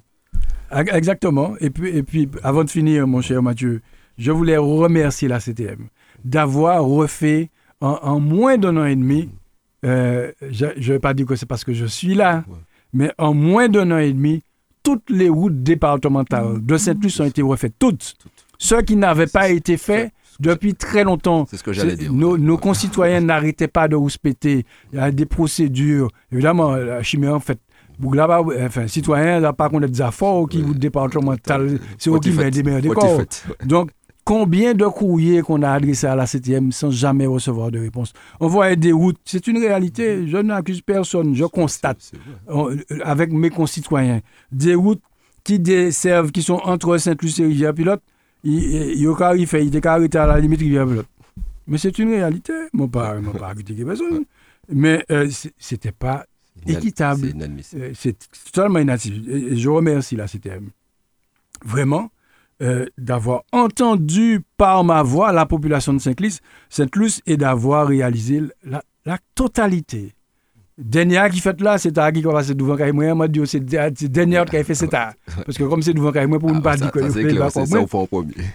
Exactement. 0.72 1.56
Et 1.60 1.70
puis, 1.70 1.90
et 1.90 2.04
puis, 2.04 2.30
avant 2.44 2.64
de 2.64 2.70
finir, 2.70 3.08
mon 3.08 3.22
cher 3.22 3.42
Mathieu, 3.42 3.82
je 4.18 4.32
voulais 4.32 4.58
remercier 4.58 5.28
la 5.28 5.40
CTM 5.40 5.88
d'avoir 6.24 6.84
refait 6.84 7.52
en, 7.82 8.20
moins 8.20 8.58
d'un 8.58 8.78
an 8.78 8.86
et 8.86 8.96
demi, 8.96 9.30
euh, 9.86 10.32
je 10.50 10.66
ne 10.66 10.94
vais 10.94 11.00
pas 11.00 11.14
dire 11.14 11.26
que 11.26 11.36
c'est 11.36 11.46
parce 11.46 11.64
que 11.64 11.74
je 11.74 11.86
suis 11.86 12.16
là, 12.16 12.44
mais 12.94 13.12
en 13.18 13.34
moins 13.34 13.70
d'un 13.70 13.92
an 13.92 13.98
et 13.98 14.12
demi, 14.12 14.42
toutes 14.82 15.10
les 15.10 15.30
routes 15.30 15.62
départementales 15.62 16.66
de 16.66 16.78
Saint-Luce 16.78 17.20
ont 17.20 17.26
été 17.26 17.42
refaites, 17.42 17.74
toutes. 17.78 18.16
Ceux 18.58 18.82
qui 18.82 18.96
n'avaient 18.96 19.28
pas 19.28 19.50
été 19.50 19.78
faits 19.78 20.12
depuis 20.40 20.76
très 20.76 21.04
longtemps. 21.04 21.46
C'est 21.50 21.58
ce 21.58 21.64
que 21.64 21.74
j'allais 21.74 21.96
dire. 21.96 22.12
Nos, 22.12 22.58
concitoyens 22.58 23.22
n'arrêtaient 23.22 23.68
pas 23.68 23.88
de 23.88 23.96
rouspéter. 23.96 24.66
Il 24.94 25.00
y 25.00 25.02
a 25.02 25.12
des 25.12 25.26
procédures. 25.26 26.10
Évidemment, 26.32 26.76
la 26.76 27.04
chimie, 27.04 27.28
en 27.28 27.40
fait, 27.40 27.60
là 28.14 28.42
enfin, 28.66 28.88
citoyens, 28.88 29.40
là, 29.40 29.54
pas 29.54 29.70
qu'on 29.70 29.82
a 29.82 29.88
des 29.88 30.02
affaires 30.02 30.44
qui 30.50 30.62
route 30.62 30.78
départementales, 30.78 31.80
c'est 31.98 32.10
eux 32.10 32.20
qui 32.20 32.32
mettent 32.32 32.54
des 32.54 32.64
meilleurs 32.64 32.82
décors. 32.82 33.22
Donc, 33.66 33.92
Combien 34.26 34.74
de 34.74 34.88
courriers 34.88 35.44
qu'on 35.44 35.62
a 35.62 35.70
adressés 35.70 36.08
à 36.08 36.16
la 36.16 36.26
7e 36.26 36.72
sans 36.72 36.90
jamais 36.90 37.28
recevoir 37.28 37.70
de 37.70 37.78
réponse? 37.78 38.12
On 38.40 38.48
voit 38.48 38.76
des 38.76 38.92
routes, 38.92 39.20
c'est 39.24 39.46
une 39.46 39.60
réalité. 39.60 40.28
Je 40.28 40.38
n'accuse 40.38 40.82
personne, 40.82 41.36
je 41.36 41.46
constate 41.46 42.12
euh, 42.50 42.76
avec 43.04 43.32
mes 43.32 43.52
concitoyens. 43.52 44.22
Des 44.52 44.74
routes 44.74 45.04
qui 45.44 45.60
desservent, 45.60 46.32
qui 46.32 46.42
sont 46.42 46.60
entre 46.64 46.98
Saint-Lucie 46.98 47.44
et 47.44 47.46
Rivière-Pilote, 47.46 48.02
il 48.44 49.00
y 49.00 49.08
a 49.08 49.46
fait, 49.46 49.64
il 49.64 49.88
arrêté 49.88 50.18
à 50.18 50.26
la 50.26 50.40
limite 50.40 50.60
Rivière-Pilote. 50.60 51.06
Mais 51.68 51.78
c'est 51.78 52.00
une 52.00 52.10
réalité. 52.10 52.54
Mon 52.74 52.88
pas, 52.88 53.22
mon 53.22 53.32
critiqué 53.32 53.86
personne. 53.86 54.26
Mais 54.70 55.06
euh, 55.12 55.30
c'était 55.60 55.92
pas 55.92 56.26
équitable. 56.68 57.34
C'est 57.94 58.10
euh, 58.10 58.28
totalement 58.46 58.80
inadmissible. 58.80 59.30
Et 59.32 59.58
je 59.58 59.70
remercie 59.70 60.16
la 60.16 60.28
CTM. 60.28 60.70
Vraiment, 61.64 62.10
euh, 62.62 62.86
d'avoir 62.98 63.44
entendu 63.52 64.42
par 64.56 64.84
ma 64.84 65.04
voix 65.04 65.34
la 65.34 65.46
population 65.46 65.94
de 65.94 66.00
Saint-Luce 66.00 67.22
et 67.26 67.36
d'avoir 67.36 67.88
réalisé 67.88 68.42
la, 68.64 68.82
totalité. 69.36 70.14
Dernière 70.78 71.30
qui 71.30 71.40
fait 71.40 71.60
là, 71.62 71.78
c'est 71.78 71.98
à 71.98 72.12
qui 72.12 72.22
va 72.22 72.32
passer 72.32 72.54
devant 72.56 72.78
Moi, 72.94 73.14
m'a 73.14 73.28
dit 73.28 73.42
c'est 73.46 73.60
dernière 74.10 74.46
qui 74.46 74.58
a 74.58 74.64
fait 74.64 74.74
c'est 74.76 74.90
Parce 74.90 75.58
que 75.58 75.64
comme 75.66 75.82
c'est 75.82 75.94
devant 75.94 76.12
Moi, 76.28 76.40
pour 76.40 76.54
ne 76.54 76.60
pas 76.62 76.78
dire 76.78 76.92
que 76.92 77.00
le 77.00 77.12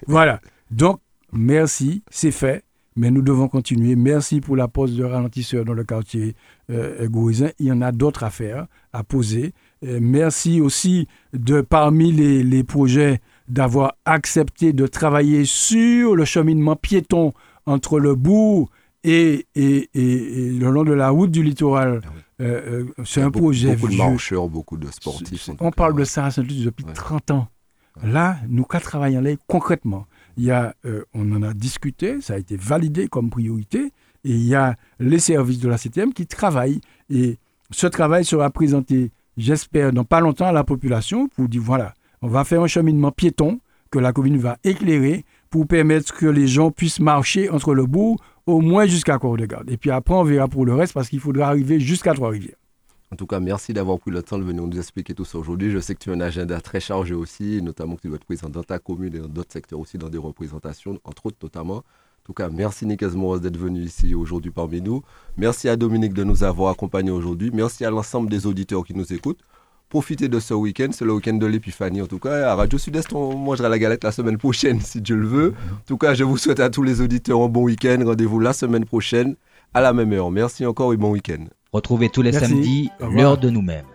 Voilà. 0.07 0.41
Donc, 0.71 1.01
merci, 1.33 2.03
c'est 2.11 2.31
fait. 2.31 2.65
Mais 2.97 3.11
nous 3.11 3.23
devons 3.23 3.49
continuer. 3.49 3.95
Merci 3.97 4.41
pour 4.41 4.57
la 4.57 4.69
pose 4.69 4.97
de 4.97 5.05
ralentisseur 5.05 5.65
dans 5.65 5.75
le 5.75 5.85
quartier 5.85 6.35
euh, 6.71 7.09
Il 7.59 7.67
y 7.67 7.73
en 7.73 7.83
a 7.83 7.93
d'autres 7.93 8.25
à 8.25 8.31
faire, 8.31 8.67
à 8.93 9.05
poser. 9.05 9.53
Euh, 9.85 9.99
merci 10.03 10.61
aussi 10.61 11.07
de 11.33 11.61
parmi 11.61 12.13
les, 12.13 12.43
les 12.43 12.65
projets 12.65 13.21
d'avoir 13.49 13.95
accepté 14.05 14.73
de 14.73 14.87
travailler 14.87 15.45
sur 15.45 16.17
le 16.17 16.25
cheminement 16.25 16.77
piéton 16.77 17.33
entre 17.67 17.99
le 17.99 18.15
bourg 18.15 18.71
et, 19.05 19.47
et, 19.55 19.89
et, 19.95 20.51
le 20.51 20.71
long 20.71 20.85
de 20.85 20.93
la 20.93 21.11
route 21.11 21.31
du 21.31 21.43
littoral. 21.43 22.01
Ah 22.05 22.09
euh, 22.41 22.85
euh, 22.99 23.05
c'est 23.05 23.23
un 23.23 23.31
projet 23.31 23.77
Beaucoup 23.77 23.93
de 23.93 23.97
marcheurs, 23.97 24.49
beaucoup 24.49 24.77
de 24.77 24.91
sportifs. 24.91 25.51
On 25.61 25.71
parle 25.71 25.97
de 25.97 26.05
ça 26.05 26.29
depuis 26.39 26.85
30 26.85 27.31
ans. 27.33 27.49
Là, 28.03 28.37
nous, 28.49 28.65
qu'à 28.65 28.81
travailler 28.81 29.21
là 29.21 29.31
concrètement. 29.47 30.07
Euh, 30.39 31.03
on 31.15 31.33
en 31.33 31.43
a 31.43 31.53
discuté, 31.53 32.21
ça 32.21 32.35
a 32.35 32.39
été 32.39 32.57
validé 32.57 33.09
comme 33.09 33.31
priorité, 33.31 33.93
et 34.25 34.31
il 34.31 34.47
y 34.47 34.55
a 34.55 34.77
les 34.99 35.19
services 35.19 35.59
de 35.61 35.69
la 35.69 35.79
CTM 35.79 36.13
qui 36.13 36.27
travaillent. 36.27 36.81
Et 37.09 37.39
ce 37.71 37.87
travail 37.87 38.25
sera 38.25 38.51
présenté, 38.51 39.13
j'espère, 39.37 39.93
dans 39.93 40.05
pas 40.05 40.21
longtemps 40.21 40.47
à 40.47 40.53
la 40.53 40.65
population 40.65 41.29
pour 41.29 41.49
dire 41.49 41.63
voilà, 41.63 41.95
on 42.23 42.29
va 42.29 42.45
faire 42.45 42.63
un 42.63 42.67
cheminement 42.67 43.13
piéton 43.13 43.61
que 43.91 43.99
la 43.99 44.13
commune 44.13 44.39
va 44.39 44.59
éclairer 44.63 45.25
pour 45.49 45.67
permettre 45.67 46.15
que 46.15 46.27
les 46.27 46.47
gens 46.47 46.71
puissent 46.71 47.01
marcher 47.01 47.51
entre 47.51 47.75
le 47.75 47.87
bourg 47.87 48.21
au 48.47 48.61
moins 48.61 48.87
jusqu'à 48.87 49.19
Cour-de-Garde. 49.19 49.71
Et 49.71 49.77
puis 49.77 49.91
après, 49.91 50.15
on 50.15 50.23
verra 50.23 50.49
pour 50.49 50.65
le 50.65 50.75
reste 50.75 50.93
parce 50.93 51.09
qu'il 51.09 51.21
faudra 51.21 51.49
arriver 51.49 51.81
jusqu'à 51.81 52.15
Trois-Rivières. 52.15 52.60
En 53.13 53.17
tout 53.17 53.27
cas, 53.27 53.41
merci 53.41 53.73
d'avoir 53.73 53.99
pris 53.99 54.11
le 54.11 54.23
temps 54.23 54.39
de 54.39 54.45
venir 54.45 54.65
nous 54.65 54.79
expliquer 54.79 55.15
tout 55.15 55.25
ça 55.25 55.39
aujourd'hui. 55.39 55.71
Je 55.71 55.81
sais 55.81 55.95
que 55.95 55.99
tu 55.99 56.11
as 56.11 56.15
un 56.15 56.21
agenda 56.21 56.61
très 56.61 56.79
chargé 56.79 57.15
aussi, 57.15 57.61
notamment 57.61 57.97
que 57.97 58.03
tu 58.03 58.09
dois 58.09 58.17
être 58.17 58.25
présent 58.25 58.49
dans 58.49 58.63
ta 58.63 58.79
commune 58.79 59.15
et 59.17 59.19
dans 59.19 59.29
d'autres 59.29 59.53
secteurs 59.53 59.81
aussi, 59.81 59.99
dans 59.99 60.09
des 60.09 60.19
représentations, 60.19 60.99
entre 61.05 61.27
autres 61.27 61.39
notamment. 61.43 61.79
En 61.79 62.25
tout 62.25 62.35
cas, 62.35 62.49
merci 62.49 62.87
Nick 62.87 63.01
d'être 63.01 63.57
venu 63.57 63.81
ici 63.81 64.15
aujourd'hui 64.15 64.53
parmi 64.53 64.81
nous. 64.81 65.03
Merci 65.37 65.69
à 65.69 65.77
Dominique 65.77 66.15
de 66.15 66.23
nous 66.23 66.45
avoir 66.45 66.71
accompagnés 66.71 67.11
aujourd'hui. 67.11 67.51
Merci 67.53 67.85
à 67.85 67.91
l'ensemble 67.91 68.31
des 68.31 68.47
auditeurs 68.47 68.85
qui 68.85 68.95
nous 68.95 69.13
écoutent 69.13 69.43
profitez 69.91 70.29
de 70.29 70.41
ce 70.41 70.55
week-end. 70.55 70.89
C'est 70.93 71.05
le 71.05 71.13
week-end 71.13 71.35
de 71.35 71.47
l'épiphanie. 71.47 72.01
En 72.01 72.07
tout 72.07 72.19
cas, 72.21 72.53
à 72.53 72.55
Radio 72.55 72.79
Sud-Est, 72.79 73.13
on 73.13 73.37
mangera 73.37 73.69
la 73.69 73.79
galette 73.79 74.05
la 74.05 74.13
semaine 74.13 74.39
prochaine, 74.39 74.81
si 74.85 75.03
Dieu 75.03 75.17
le 75.17 75.27
veut. 75.27 75.55
En 75.73 75.87
tout 75.87 75.99
cas, 75.99 76.15
je 76.15 76.25
vous 76.25 76.39
souhaite 76.39 76.61
à 76.61 76.71
tous 76.71 76.83
les 76.83 77.03
auditeurs 77.03 77.43
un 77.43 77.49
bon 77.49 77.65
week-end. 77.65 77.99
Rendez-vous 78.07 78.39
la 78.41 78.55
semaine 78.55 78.87
prochaine 78.87 79.35
à 79.75 79.83
la 79.83 79.93
même 79.93 80.13
heure. 80.13 80.31
Merci 80.31 80.65
encore 80.65 80.95
et 80.95 80.97
bon 80.97 81.11
week-end. 81.11 81.45
Retrouvez 81.73 82.09
tous 82.09 82.23
les 82.23 82.33
samedis 82.33 82.91
l'heure 82.99 83.39
de 83.39 83.49
nous-mêmes. 83.49 83.87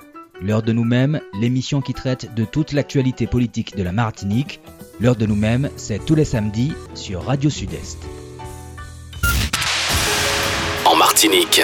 L'heure 0.41 0.63
de 0.63 0.71
nous-mêmes, 0.71 1.19
l'émission 1.41 1.81
qui 1.81 1.93
traite 1.93 2.33
de 2.33 2.45
toute 2.45 2.71
l'actualité 2.71 3.27
politique 3.27 3.75
de 3.75 3.83
la 3.83 3.91
Martinique. 3.91 4.61
L'heure 5.01 5.17
de 5.17 5.25
nous-mêmes, 5.25 5.69
c'est 5.75 5.99
tous 6.05 6.15
les 6.15 6.23
samedis 6.23 6.71
sur 6.93 7.23
Radio 7.23 7.49
Sud-Est. 7.49 7.97
En 10.85 10.95
Martinique. 10.95 11.61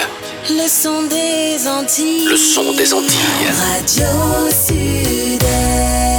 Le 0.50 0.68
son 0.68 1.08
des 1.08 1.66
Antilles. 1.66 2.28
Le 2.28 2.36
son 2.36 2.76
des 2.76 2.92
Antilles. 2.92 3.48
Radio 3.58 4.50
Sud. 4.50 6.11